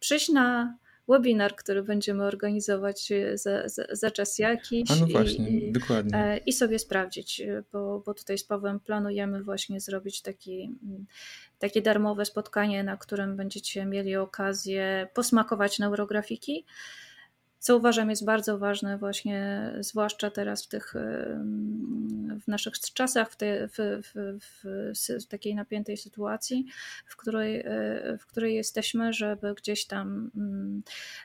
przyjść 0.00 0.28
na 0.28 0.76
webinar, 1.08 1.56
który 1.56 1.82
będziemy 1.82 2.24
organizować 2.24 3.12
e, 3.12 3.38
za, 3.38 3.68
za, 3.68 3.84
za 3.92 4.10
czas 4.10 4.38
jakiś. 4.38 4.90
A 4.90 4.96
no 4.96 5.06
właśnie, 5.06 5.48
i, 5.48 5.72
dokładnie. 5.72 6.18
E, 6.18 6.36
I 6.36 6.52
sobie 6.52 6.78
sprawdzić, 6.78 7.40
e, 7.40 7.62
bo, 7.72 8.02
bo 8.06 8.14
tutaj 8.14 8.38
z 8.38 8.44
Pawłem 8.44 8.80
planujemy 8.80 9.42
właśnie 9.42 9.80
zrobić 9.80 10.22
taki, 10.22 10.62
mm, 10.62 11.06
takie 11.58 11.82
darmowe 11.82 12.24
spotkanie, 12.24 12.84
na 12.84 12.96
którym 12.96 13.36
będziecie 13.36 13.86
mieli 13.86 14.16
okazję 14.16 15.08
posmakować 15.14 15.78
neurografiki 15.78 16.64
co 17.62 17.76
uważam 17.76 18.10
jest 18.10 18.24
bardzo 18.24 18.58
ważne 18.58 18.98
właśnie, 18.98 19.70
zwłaszcza 19.80 20.30
teraz 20.30 20.64
w 20.64 20.68
tych 20.68 20.94
w 22.40 22.48
naszych 22.48 22.78
czasach, 22.78 23.30
w, 23.30 23.36
te, 23.36 23.68
w, 23.68 23.76
w, 23.76 24.62
w, 25.20 25.26
takiej 25.26 25.54
napiętej 25.54 25.96
sytuacji, 25.96 26.66
w 27.06 27.16
której, 27.16 27.60
e, 27.60 28.18
w 28.18 28.26
której 28.26 28.54
jesteśmy, 28.54 29.12
żeby 29.12 29.54
gdzieś 29.54 29.86
tam 29.86 30.30
mm, 30.36 30.82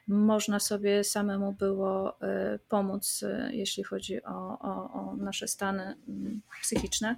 można 0.07 0.59
sobie 0.59 1.03
samemu 1.03 1.53
było 1.53 2.21
e, 2.21 2.59
pomóc, 2.69 3.23
e, 3.23 3.49
jeśli 3.53 3.83
chodzi 3.83 4.23
o, 4.23 4.59
o, 4.59 4.93
o 4.93 5.15
nasze 5.15 5.47
stany 5.47 5.95
mm, 6.07 6.41
psychiczne. 6.61 7.15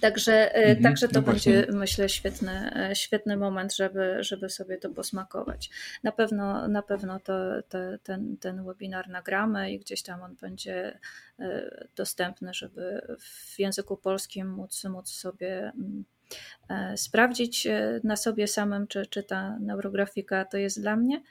Także, 0.00 0.54
e, 0.54 0.64
mhm, 0.64 0.82
także 0.82 1.08
to 1.08 1.20
no 1.20 1.26
będzie, 1.26 1.66
myślę, 1.72 2.08
świetny, 2.08 2.70
e, 2.76 2.96
świetny 2.96 3.36
moment, 3.36 3.76
żeby, 3.76 4.16
żeby 4.20 4.48
sobie 4.48 4.78
to 4.78 4.90
posmakować. 4.90 5.70
Na 6.02 6.12
pewno, 6.12 6.68
na 6.68 6.82
pewno 6.82 7.20
to, 7.20 7.62
to, 7.68 7.78
ten, 8.02 8.36
ten 8.36 8.64
webinar 8.64 9.08
nagramy 9.08 9.72
i 9.72 9.78
gdzieś 9.78 10.02
tam 10.02 10.22
on 10.22 10.36
będzie 10.36 10.98
e, 11.38 11.70
dostępny, 11.96 12.54
żeby 12.54 13.16
w 13.20 13.58
języku 13.58 13.96
polskim 13.96 14.50
móc, 14.50 14.84
móc 14.84 15.08
sobie 15.08 15.72
mm, 15.74 16.04
sprawdzić 16.96 17.68
na 18.04 18.16
sobie 18.16 18.48
samym, 18.48 18.86
czy, 18.86 19.06
czy 19.06 19.22
ta 19.22 19.58
neurografika 19.58 20.44
to 20.44 20.58
jest 20.58 20.80
dla 20.80 20.96
mnie. 20.96 21.22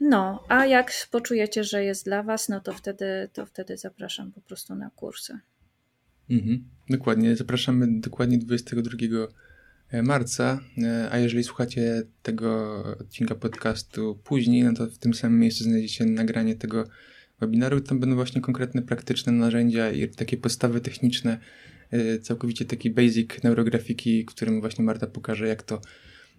No, 0.00 0.44
a 0.48 0.66
jak 0.66 0.92
poczujecie, 1.10 1.64
że 1.64 1.84
jest 1.84 2.04
dla 2.04 2.22
Was, 2.22 2.48
no 2.48 2.60
to 2.60 2.72
wtedy, 2.72 3.28
to 3.32 3.46
wtedy 3.46 3.76
zapraszam 3.76 4.32
po 4.32 4.40
prostu 4.40 4.74
na 4.74 4.90
kursy. 4.90 5.38
Mhm, 6.32 6.64
dokładnie. 6.90 7.36
Zapraszamy 7.36 8.00
dokładnie 8.00 8.38
22 8.38 9.28
e, 9.90 10.02
marca, 10.02 10.60
e, 10.82 11.08
a 11.10 11.18
jeżeli 11.18 11.44
słuchacie 11.44 12.02
tego 12.22 12.82
odcinka 13.00 13.34
podcastu 13.34 14.18
później, 14.24 14.64
no 14.64 14.74
to 14.74 14.86
w 14.86 14.98
tym 14.98 15.14
samym 15.14 15.38
miejscu 15.38 15.64
znajdziecie 15.64 16.04
nagranie 16.06 16.56
tego 16.56 16.84
webinaru. 17.40 17.80
Tam 17.80 18.00
będą 18.00 18.16
właśnie 18.16 18.40
konkretne, 18.40 18.82
praktyczne 18.82 19.32
narzędzia 19.32 19.90
i 19.90 20.08
takie 20.08 20.36
podstawy 20.36 20.80
techniczne, 20.80 21.38
e, 21.90 22.18
całkowicie 22.18 22.64
taki 22.64 22.90
basic 22.90 23.42
neurografiki, 23.42 24.24
którym 24.24 24.60
właśnie 24.60 24.84
Marta 24.84 25.06
pokaże, 25.06 25.48
jak 25.48 25.62
to, 25.62 25.80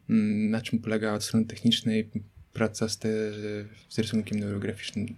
mm, 0.09 0.49
na 0.49 0.61
czym 0.61 0.79
polega 0.79 1.13
od 1.13 1.23
strony 1.23 1.45
technicznej 1.45 2.09
praca 2.53 2.89
z, 2.89 2.97
te, 2.97 3.09
z 3.89 3.99
rysunkiem 3.99 4.39
neurograficznym. 4.39 5.15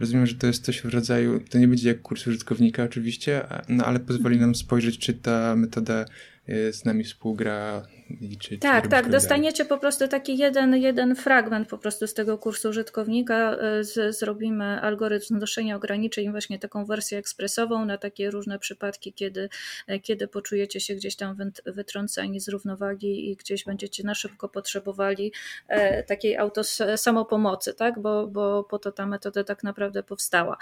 Rozumiem, 0.00 0.26
że 0.26 0.34
to 0.34 0.46
jest 0.46 0.64
coś 0.64 0.80
w 0.80 0.84
rodzaju, 0.84 1.40
to 1.50 1.58
nie 1.58 1.68
będzie 1.68 1.88
jak 1.88 2.02
kurs 2.02 2.26
użytkownika 2.26 2.82
oczywiście, 2.82 3.42
no 3.68 3.84
ale 3.84 4.00
pozwoli 4.00 4.38
nam 4.38 4.54
spojrzeć, 4.54 4.98
czy 4.98 5.14
ta 5.14 5.56
metoda 5.56 6.04
e, 6.46 6.72
z 6.72 6.84
nami 6.84 7.04
współgra 7.04 7.86
liczyć. 8.20 8.60
Tak, 8.62 8.88
tak, 8.88 9.08
dostaniecie 9.08 9.64
po 9.64 9.78
prostu 9.78 10.08
taki 10.08 10.38
jeden, 10.38 10.76
jeden 10.76 11.16
fragment 11.16 11.68
po 11.68 11.78
prostu 11.78 12.06
z 12.06 12.14
tego 12.14 12.38
kursu 12.38 12.68
użytkownika. 12.68 13.56
E, 13.56 13.84
z, 13.84 14.18
zrobimy 14.18 14.80
algorytm 14.80 15.36
znoszenia 15.36 15.76
ograniczeń, 15.76 16.30
właśnie 16.30 16.58
taką 16.58 16.84
wersję 16.84 17.18
ekspresową 17.18 17.84
na 17.84 17.98
takie 17.98 18.30
różne 18.30 18.58
przypadki, 18.58 19.12
kiedy, 19.12 19.48
e, 19.86 20.00
kiedy 20.00 20.28
poczujecie 20.28 20.80
się 20.80 20.94
gdzieś 20.94 21.16
tam 21.16 21.36
wytrąceni 21.66 22.40
z 22.40 22.48
równowagi 22.48 23.30
i 23.30 23.36
gdzieś 23.36 23.64
będziecie 23.64 24.04
na 24.04 24.14
szybko 24.14 24.48
potrzebowali 24.48 25.32
e, 25.68 26.02
takiej 26.02 26.36
auto 26.36 26.64
samopomocy, 26.96 27.74
tak? 27.74 27.98
Bo, 27.98 28.26
bo 28.26 28.64
po 28.64 28.78
to 28.78 28.92
ta 28.92 29.06
metoda 29.06 29.44
tak 29.44 29.64
naprawdę 29.64 30.02
powstała, 30.02 30.56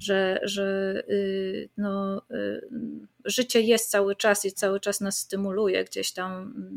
że, 0.00 0.40
że 0.42 0.94
y, 1.08 1.68
no, 1.76 2.22
y, 2.30 2.68
życie 3.24 3.60
jest 3.60 3.90
cały 3.90 4.16
czas 4.16 4.44
i 4.44 4.52
cały 4.52 4.80
czas 4.80 5.00
nas 5.00 5.18
stymuluje 5.18 5.84
gdzieś 5.84 6.12
tam 6.12 6.32
mm, 6.32 6.74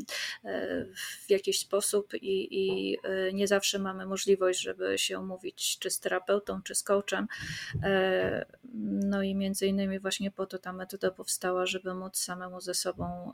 w 1.26 1.30
jakiś 1.30 1.58
sposób 1.58 2.14
i, 2.14 2.48
i 2.50 2.96
e, 3.02 3.32
nie 3.32 3.48
zawsze 3.48 3.78
mamy 3.78 4.06
możliwość, 4.06 4.60
żeby 4.60 4.98
się 4.98 5.20
umówić 5.20 5.78
czy 5.78 5.90
z 5.90 6.00
terapeutą, 6.00 6.62
czy 6.62 6.74
z 6.74 6.82
coachem. 6.82 7.26
E, 7.82 8.46
no 8.82 9.22
i 9.22 9.34
między 9.34 9.66
innymi 9.66 9.98
właśnie 9.98 10.30
po 10.30 10.46
to 10.46 10.58
ta 10.58 10.72
metoda 10.72 11.10
powstała, 11.10 11.66
żeby 11.66 11.94
móc 11.94 12.16
samemu 12.16 12.60
ze 12.60 12.74
sobą 12.74 13.32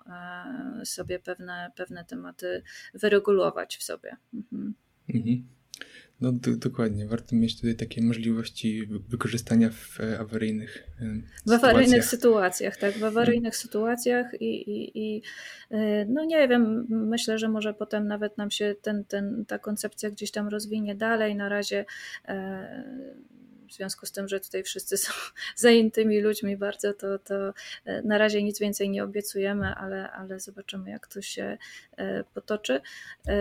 sobie 0.85 1.19
pewne, 1.19 1.73
pewne 1.77 2.05
tematy 2.05 2.63
wyregulować 2.95 3.77
w 3.77 3.83
sobie. 3.83 4.17
Mhm. 4.35 4.75
Mhm. 5.09 5.62
No 6.23 6.33
dokładnie, 6.57 7.07
warto 7.07 7.37
mieć 7.37 7.57
tutaj 7.57 7.77
takie 7.77 8.03
możliwości 8.03 8.87
wykorzystania 9.09 9.71
w 9.71 10.01
e, 10.01 10.19
awaryjnych 10.19 10.89
e, 11.01 11.23
W 11.47 11.53
awaryjnych 11.53 12.05
sytuacjach, 12.05 12.77
tak, 12.77 12.99
w 12.99 13.05
awaryjnych 13.05 13.57
sytuacjach 13.57 14.41
i, 14.41 14.71
i, 14.71 14.99
i, 14.99 15.23
e, 15.71 16.05
no 16.05 16.25
nie 16.25 16.49
wiem, 16.49 16.87
myślę, 16.89 17.39
że 17.39 17.49
może 17.49 17.75
potem 17.75 18.07
nawet 18.07 18.39
nam 18.39 18.51
się 18.51 18.75
ten, 18.83 19.05
ten, 19.05 19.45
ta 19.49 19.59
koncepcja 19.59 20.11
gdzieś 20.11 20.31
tam 20.31 20.49
rozwinie 20.49 20.95
dalej, 20.95 21.37
na 21.37 21.49
razie 21.49 21.85
w 23.73 23.75
związku 23.75 24.07
z 24.07 24.13
tym, 24.13 24.29
że 24.29 24.41
tutaj 24.41 24.63
wszyscy 24.63 24.97
są 24.97 25.13
zajętymi 25.57 26.21
ludźmi 26.21 26.57
bardzo, 26.57 26.95
to, 26.95 27.19
to 27.19 27.35
e, 27.85 28.03
na 28.03 28.19
razie 28.19 28.43
nic 28.43 28.61
więcej 28.61 28.91
nie 28.91 29.05
obiecujemy, 29.05 29.75
ale, 29.75 30.11
ale 30.11 30.41
zobaczymy, 30.41 30.91
jak 30.91 31.07
to 31.07 31.23
się 31.23 31.59
e, 31.97 32.25
potoczy. 32.25 32.81
E, 33.29 33.35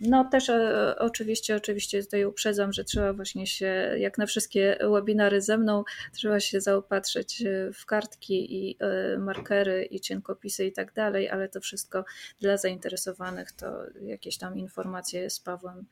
no 0.00 0.24
też 0.24 0.50
oczywiście, 0.98 1.56
oczywiście 1.56 2.02
tutaj 2.02 2.24
uprzedzam, 2.24 2.72
że 2.72 2.84
trzeba 2.84 3.12
właśnie 3.12 3.46
się, 3.46 3.94
jak 3.98 4.18
na 4.18 4.26
wszystkie 4.26 4.78
webinary 4.92 5.40
ze 5.40 5.58
mną, 5.58 5.84
trzeba 6.12 6.40
się 6.40 6.60
zaopatrzyć 6.60 7.44
w 7.74 7.86
kartki 7.86 8.56
i 8.56 8.78
markery 9.18 9.84
i 9.84 10.00
cienkopisy 10.00 10.66
i 10.66 10.72
tak 10.72 10.92
dalej, 10.92 11.30
ale 11.30 11.48
to 11.48 11.60
wszystko 11.60 12.04
dla 12.40 12.56
zainteresowanych 12.56 13.52
to 13.52 13.66
jakieś 14.02 14.38
tam 14.38 14.58
informacje 14.58 15.30
z 15.30 15.40
Pawłem 15.40 15.86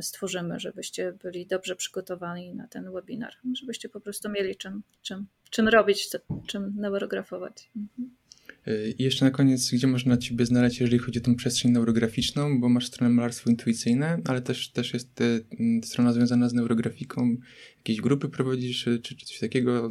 stworzymy, 0.00 0.60
żebyście 0.60 1.12
byli 1.12 1.46
dobrze 1.46 1.76
przygotowani 1.76 2.54
na 2.54 2.68
ten 2.68 2.88
webinar, 2.96 3.32
żebyście 3.60 3.88
po 3.88 4.00
prostu 4.00 4.28
mieli 4.28 4.56
czym, 4.56 4.82
czym, 5.02 5.26
czym 5.50 5.68
robić, 5.68 6.08
czym 6.46 6.72
neurografować. 6.76 7.70
Mhm. 7.76 8.16
I 8.98 9.02
jeszcze 9.02 9.24
na 9.24 9.30
koniec, 9.30 9.70
gdzie 9.70 9.86
można 9.86 10.16
Ciebie 10.16 10.46
znaleźć, 10.46 10.80
jeżeli 10.80 10.98
chodzi 10.98 11.18
o 11.18 11.22
tę 11.22 11.34
przestrzeń 11.34 11.70
neurograficzną, 11.70 12.60
bo 12.60 12.68
masz 12.68 12.86
stronę 12.86 13.14
malarstwo 13.14 13.50
intuicyjne, 13.50 14.18
ale 14.28 14.42
też, 14.42 14.72
też 14.72 14.94
jest 14.94 15.20
e, 15.20 15.24
strona 15.84 16.12
związana 16.12 16.48
z 16.48 16.54
neurografiką. 16.54 17.36
Jakieś 17.76 18.00
grupy 18.00 18.28
prowadzisz, 18.28 18.84
czy, 18.84 19.00
czy 19.00 19.26
coś 19.26 19.38
takiego? 19.38 19.88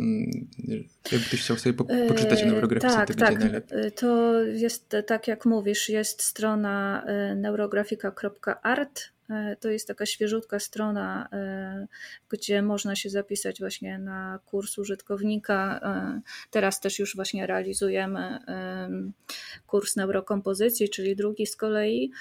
Jakby 1.12 1.28
ktoś 1.28 1.42
chciał 1.42 1.58
sobie 1.58 1.74
po, 1.74 1.86
poczytać 2.08 2.44
o 2.44 2.46
neurografice, 2.46 2.94
tak, 2.94 3.08
to 3.08 3.14
tak. 3.14 3.40
najlepiej. 3.40 3.92
To 3.92 4.42
jest 4.44 4.96
tak 5.08 5.28
jak 5.28 5.46
mówisz, 5.46 5.90
jest 5.90 6.24
strona 6.24 7.04
e, 7.06 7.36
neurografika.art 7.36 9.00
E, 9.00 9.15
to 9.60 9.70
jest 9.70 9.88
taka 9.88 10.06
świeżutka 10.06 10.60
strona, 10.60 11.30
e, 11.32 11.88
gdzie 12.30 12.62
można 12.62 12.96
się 12.96 13.10
zapisać 13.10 13.60
właśnie 13.60 14.00
na 14.00 14.40
kurs 14.46 14.78
użytkownika. 14.78 15.80
E, 15.84 16.22
teraz 16.52 16.80
też 16.80 17.00
już 17.00 17.16
właśnie 17.16 17.48
realizujemy 17.48 18.40
kurs 19.68 19.96
neurokompozycji, 19.96 20.90
czyli 20.90 21.16
drugi 21.16 21.46
z 21.46 21.56
kolei, 21.56 22.12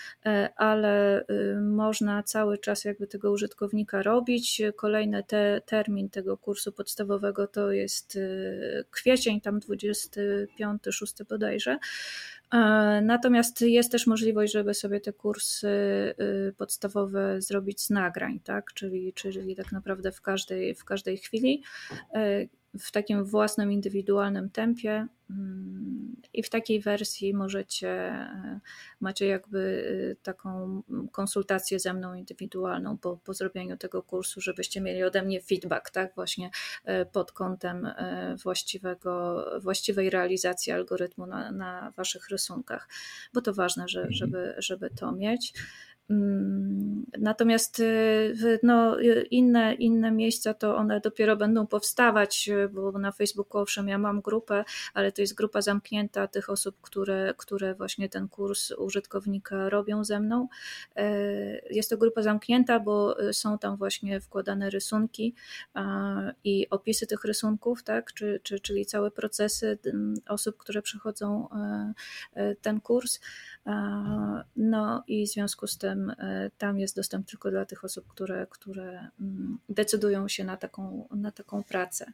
ale 0.57 1.25
można 1.61 2.23
cały 2.23 2.59
czas 2.59 2.85
jakby 2.85 3.07
tego 3.07 3.33
użytkownika 3.33 4.03
robić. 4.03 4.63
Kolejny 4.77 5.25
te, 5.25 5.61
termin 5.67 6.11
tego 6.11 6.37
kursu 6.39 6.73
podstawowego 6.73 7.47
to 7.47 7.73
jest 7.73 8.19
kwiecień, 8.91 9.41
tam 9.41 9.61
25-6 9.61 11.25
bodajże. 11.29 11.79
Natomiast 13.03 13.61
jest 13.61 13.93
też 13.93 14.07
możliwość, 14.07 14.53
żeby 14.53 14.75
sobie 14.75 15.01
te 15.01 15.13
kursy 15.13 15.69
y, 16.49 16.53
podstawowe 16.57 17.43
zrobić 17.43 17.83
z 17.83 17.91
nagrań, 17.91 18.41
tak? 18.41 18.73
czyli, 18.75 19.13
czyli 19.13 19.57
tak 19.57 19.73
naprawdę 19.73 20.13
w 20.13 20.21
każdej, 20.21 20.75
w 20.75 20.85
każdej 20.85 21.19
chwili 21.19 21.63
y, 22.17 22.49
w 22.81 22.93
takim 22.93 23.25
własnym, 23.25 23.73
indywidualnym 23.73 24.51
tempie 24.51 25.07
mm, 25.31 26.17
i 26.33 26.43
w 26.43 26.51
takiej 26.51 26.81
wersji 26.81 27.35
możecie, 27.35 28.17
macie 29.01 29.27
jakby 29.27 29.59
y, 29.59 30.17
taką 30.23 30.83
konsultację 31.13 31.79
ze 31.81 31.95
mną 31.95 32.15
indywidualną 32.15 32.99
po, 32.99 33.17
po 33.17 33.35
zrobieniu 33.35 33.77
tego 33.77 34.03
kursu, 34.03 34.41
żebyście 34.41 34.81
mieli 34.81 35.03
ode 35.03 35.23
mnie 35.23 35.41
feedback, 35.41 35.91
tak, 35.91 36.15
właśnie 36.15 36.51
y, 36.89 37.07
pod 37.13 37.33
kątem 37.33 37.89
właściwego, 38.43 39.45
właściwej 39.61 40.11
realizacji 40.11 40.73
algorytmu 40.73 41.27
na, 41.27 41.53
na 41.53 41.93
waszych 41.97 42.29
rysunkach, 42.29 42.89
bo 43.35 43.41
to 43.41 43.55
ważne, 43.55 43.89
że, 43.89 44.01
mhm. 44.01 44.15
żeby, 44.15 44.55
żeby 44.59 44.91
to 44.91 45.13
mieć. 45.13 45.55
Mm, 46.11 47.07
natomiast 47.19 47.81
y, 47.81 48.61
no, 48.63 49.01
y, 49.01 49.27
inne, 49.31 49.75
inne 49.75 50.11
miejsca 50.11 50.55
to 50.55 50.77
one 50.77 51.01
dopiero 51.01 51.37
będą 51.37 51.67
powstawać, 51.67 52.49
y, 52.49 52.69
bo 52.69 52.93
na 52.93 53.13
Facebooku 53.13 53.59
owszem, 53.59 53.89
ja 53.89 53.99
mam 53.99 54.21
grupę, 54.21 54.65
ale 54.95 55.13
to 55.13 55.23
jest 55.23 55.35
grupa 55.35 55.63
zamknięta 55.63 56.27
tych 56.27 56.51
osób, 56.51 56.77
które, 56.83 57.35
które 57.37 57.75
właśnie 57.75 58.09
ten 58.09 58.29
kurs 58.29 58.71
użytkownika 58.71 59.69
robią 59.69 60.05
ze 60.05 60.21
mną. 60.21 60.49
Jest 61.71 61.91
to 61.91 61.97
grupa 61.97 62.23
zamknięta, 62.23 62.81
bo 62.81 63.17
są 63.33 63.59
tam 63.59 63.77
właśnie 63.77 64.21
wkładane 64.21 64.71
rysunki 64.71 65.35
i 66.45 66.71
opisy 66.71 67.07
tych 67.07 67.25
rysunków, 67.25 67.83
tak? 67.83 68.13
czy, 68.13 68.41
czy, 68.43 68.61
czyli 68.61 68.87
całe 68.87 69.11
procesy 69.11 69.79
osób, 70.29 70.57
które 70.57 70.83
przechodzą 70.83 71.49
ten 72.63 72.81
kurs. 72.81 73.21
No 74.57 75.05
i 75.07 75.27
w 75.27 75.31
związku 75.31 75.67
z 75.67 75.79
tym 75.79 76.11
e, 76.11 76.51
tam 76.59 76.79
jest 76.79 76.97
dostęp 76.97 77.27
tylko 77.27 77.51
dla 77.51 77.65
tych 77.65 77.85
osób, 77.85 78.09
które, 78.09 78.47
które 78.51 79.09
mm, 79.21 79.59
decydują 79.69 80.29
się 80.29 80.45
na 80.45 80.57
taką, 80.57 81.09
na 81.11 81.31
taką 81.31 81.63
pracę. 81.63 82.13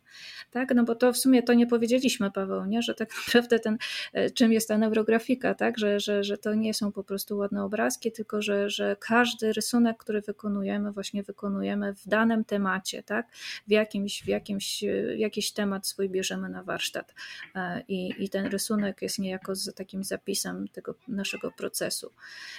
Tak? 0.50 0.74
No 0.74 0.84
bo 0.84 0.94
to 0.94 1.12
w 1.12 1.18
sumie 1.18 1.42
to 1.42 1.54
nie 1.54 1.66
powiedzieliśmy, 1.66 2.30
Paweł, 2.30 2.64
nie? 2.64 2.82
że 2.82 2.94
tak 2.94 3.10
naprawdę 3.26 3.58
ten, 3.58 3.78
e, 4.12 4.30
czym 4.30 4.52
jest 4.52 4.68
ta 4.68 4.78
neurografika, 4.78 5.54
tak? 5.54 5.78
że, 5.78 6.00
że, 6.00 6.24
że 6.24 6.38
to 6.38 6.54
nie 6.54 6.74
są 6.74 6.92
po 6.92 7.04
prostu 7.04 7.36
ładne 7.38 7.64
obrazki, 7.64 8.12
tylko 8.12 8.42
że, 8.42 8.70
że 8.70 8.96
każdy 9.00 9.52
rysunek, 9.52 9.96
który 9.98 10.20
wykonujemy, 10.20 10.92
właśnie 10.92 11.22
wykonujemy 11.22 11.94
w 11.94 12.08
danym 12.08 12.44
temacie, 12.44 13.02
tak? 13.02 13.26
w 13.68 13.70
jakimś, 13.70 14.22
w 14.22 14.28
jakimś 14.28 14.84
jakiś 15.16 15.52
temat 15.52 15.86
swój 15.86 16.08
bierzemy 16.08 16.48
na 16.48 16.62
warsztat. 16.62 17.14
E, 17.54 17.82
I, 17.88 18.24
I 18.24 18.28
ten 18.28 18.46
rysunek 18.46 19.02
jest 19.02 19.18
niejako 19.18 19.54
z 19.54 19.74
takim 19.74 20.04
zapisem 20.04 20.68
tego 20.68 20.94
naszego 21.08 21.39
naszego 21.40 21.56
procesu. 21.56 22.12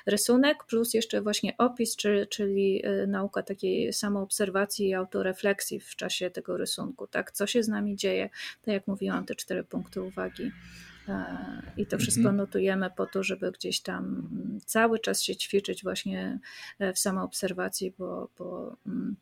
Rysunek 0.05 0.63
plus 0.63 0.93
jeszcze 0.93 1.21
właśnie 1.21 1.57
opis, 1.57 1.95
czyli, 1.95 2.27
czyli 2.27 2.83
nauka 3.07 3.43
takiej 3.43 3.93
samoobserwacji 3.93 4.87
i 4.87 4.93
autorefleksji 4.93 5.79
w 5.79 5.95
czasie 5.95 6.29
tego 6.29 6.57
rysunku, 6.57 7.07
tak? 7.07 7.31
Co 7.31 7.47
się 7.47 7.63
z 7.63 7.67
nami 7.67 7.95
dzieje, 7.95 8.29
tak 8.61 8.73
jak 8.73 8.87
mówiłam, 8.87 9.25
te 9.25 9.35
cztery 9.35 9.63
punkty 9.63 10.01
uwagi. 10.01 10.51
I 11.77 11.85
to 11.85 11.97
wszystko 11.97 12.29
mhm. 12.29 12.37
notujemy 12.37 12.89
po 12.97 13.05
to, 13.05 13.23
żeby 13.23 13.51
gdzieś 13.51 13.81
tam 13.81 14.29
cały 14.65 14.99
czas 14.99 15.21
się 15.21 15.35
ćwiczyć 15.35 15.83
właśnie 15.83 16.39
e, 16.79 16.93
w 16.93 16.99
samoobserwacji, 16.99 17.93
bo, 17.97 18.29
bo 18.37 18.77
mm, 18.87 19.15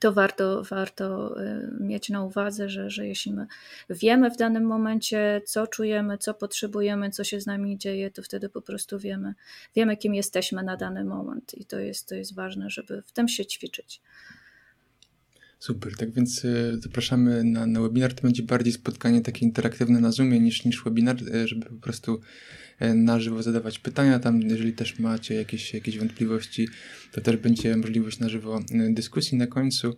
to 0.00 0.12
warto, 0.12 0.62
warto 0.62 1.36
y, 1.40 1.70
mieć 1.80 2.08
na 2.08 2.22
uwadze, 2.22 2.68
że, 2.68 2.90
że 2.90 3.06
jeśli 3.06 3.32
my 3.32 3.46
wiemy 3.90 4.30
w 4.30 4.36
danym 4.36 4.64
momencie, 4.64 5.42
co 5.46 5.66
czujemy, 5.66 6.18
co 6.18 6.34
potrzebujemy, 6.34 7.10
co 7.10 7.24
się 7.24 7.40
z 7.40 7.46
nami 7.46 7.78
dzieje, 7.78 8.10
to 8.10 8.22
wtedy 8.22 8.48
po 8.48 8.62
prostu 8.62 8.98
wiemy, 8.98 9.34
wiemy 9.76 9.96
kim 9.96 10.14
jesteśmy 10.14 10.62
na 10.62 10.76
dany 10.76 11.04
moment 11.04 11.54
i 11.54 11.64
to 11.64 11.78
jest, 11.78 12.08
to 12.08 12.14
jest 12.14 12.34
ważne, 12.34 12.70
żeby 12.70 13.02
w 13.02 13.12
tym 13.12 13.28
się 13.28 13.46
ćwiczyć. 13.46 14.00
Super, 15.62 15.96
tak 15.96 16.12
więc 16.12 16.44
y, 16.44 16.78
zapraszamy 16.80 17.44
na, 17.44 17.66
na 17.66 17.80
webinar. 17.80 18.14
To 18.14 18.22
będzie 18.22 18.42
bardziej 18.42 18.72
spotkanie 18.72 19.20
takie 19.20 19.46
interaktywne 19.46 20.00
na 20.00 20.12
Zoomie 20.12 20.40
niż, 20.40 20.64
niż 20.64 20.84
webinar, 20.84 21.16
y, 21.34 21.48
żeby 21.48 21.66
po 21.66 21.74
prostu 21.74 22.20
y, 22.82 22.94
na 22.94 23.20
żywo 23.20 23.42
zadawać 23.42 23.78
pytania. 23.78 24.18
Tam, 24.18 24.40
jeżeli 24.42 24.72
też 24.72 24.98
macie 24.98 25.34
jakieś, 25.34 25.74
jakieś 25.74 25.98
wątpliwości, 25.98 26.68
to 27.12 27.20
też 27.20 27.36
będzie 27.36 27.76
możliwość 27.76 28.18
na 28.18 28.28
żywo 28.28 28.60
dyskusji 28.90 29.38
na 29.38 29.46
końcu. 29.46 29.96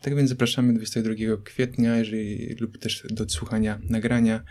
Tak 0.00 0.16
więc 0.16 0.28
zapraszamy 0.28 0.74
22 0.74 1.14
kwietnia, 1.44 1.96
jeżeli 1.96 2.54
lub 2.60 2.78
też 2.78 3.06
do 3.10 3.24
odsłuchania 3.24 3.80
nagrania. 3.88 4.44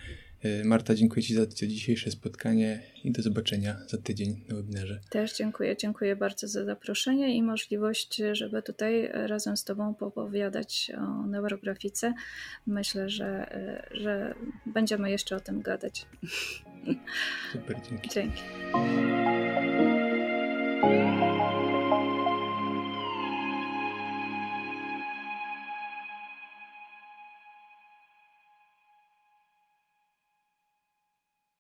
E, 0.43 0.63
Marta, 0.63 0.95
dziękuję 0.95 1.23
Ci 1.23 1.33
za 1.33 1.45
dzisiejsze 1.47 2.11
spotkanie 2.11 2.79
i 3.03 3.11
do 3.11 3.21
zobaczenia 3.21 3.75
za 3.87 3.97
tydzień 3.97 4.45
na 4.49 4.55
webinarze. 4.55 4.99
Też 5.09 5.37
dziękuję. 5.37 5.77
Dziękuję 5.77 6.15
bardzo 6.15 6.47
za 6.47 6.65
zaproszenie 6.65 7.35
i 7.35 7.43
możliwość, 7.43 8.21
żeby 8.31 8.61
tutaj 8.61 9.09
razem 9.13 9.57
z 9.57 9.63
Tobą 9.63 9.93
popowiadać 9.93 10.91
o 10.97 11.27
neurografice. 11.27 12.13
Myślę, 12.67 13.09
że, 13.09 13.55
e, 13.55 13.87
że 13.91 14.35
będziemy 14.65 15.11
jeszcze 15.11 15.35
o 15.35 15.39
tym 15.39 15.61
gadać. 15.61 16.05
Super, 17.53 17.77
dzięki. 17.89 18.09
Dzięki. 18.09 18.41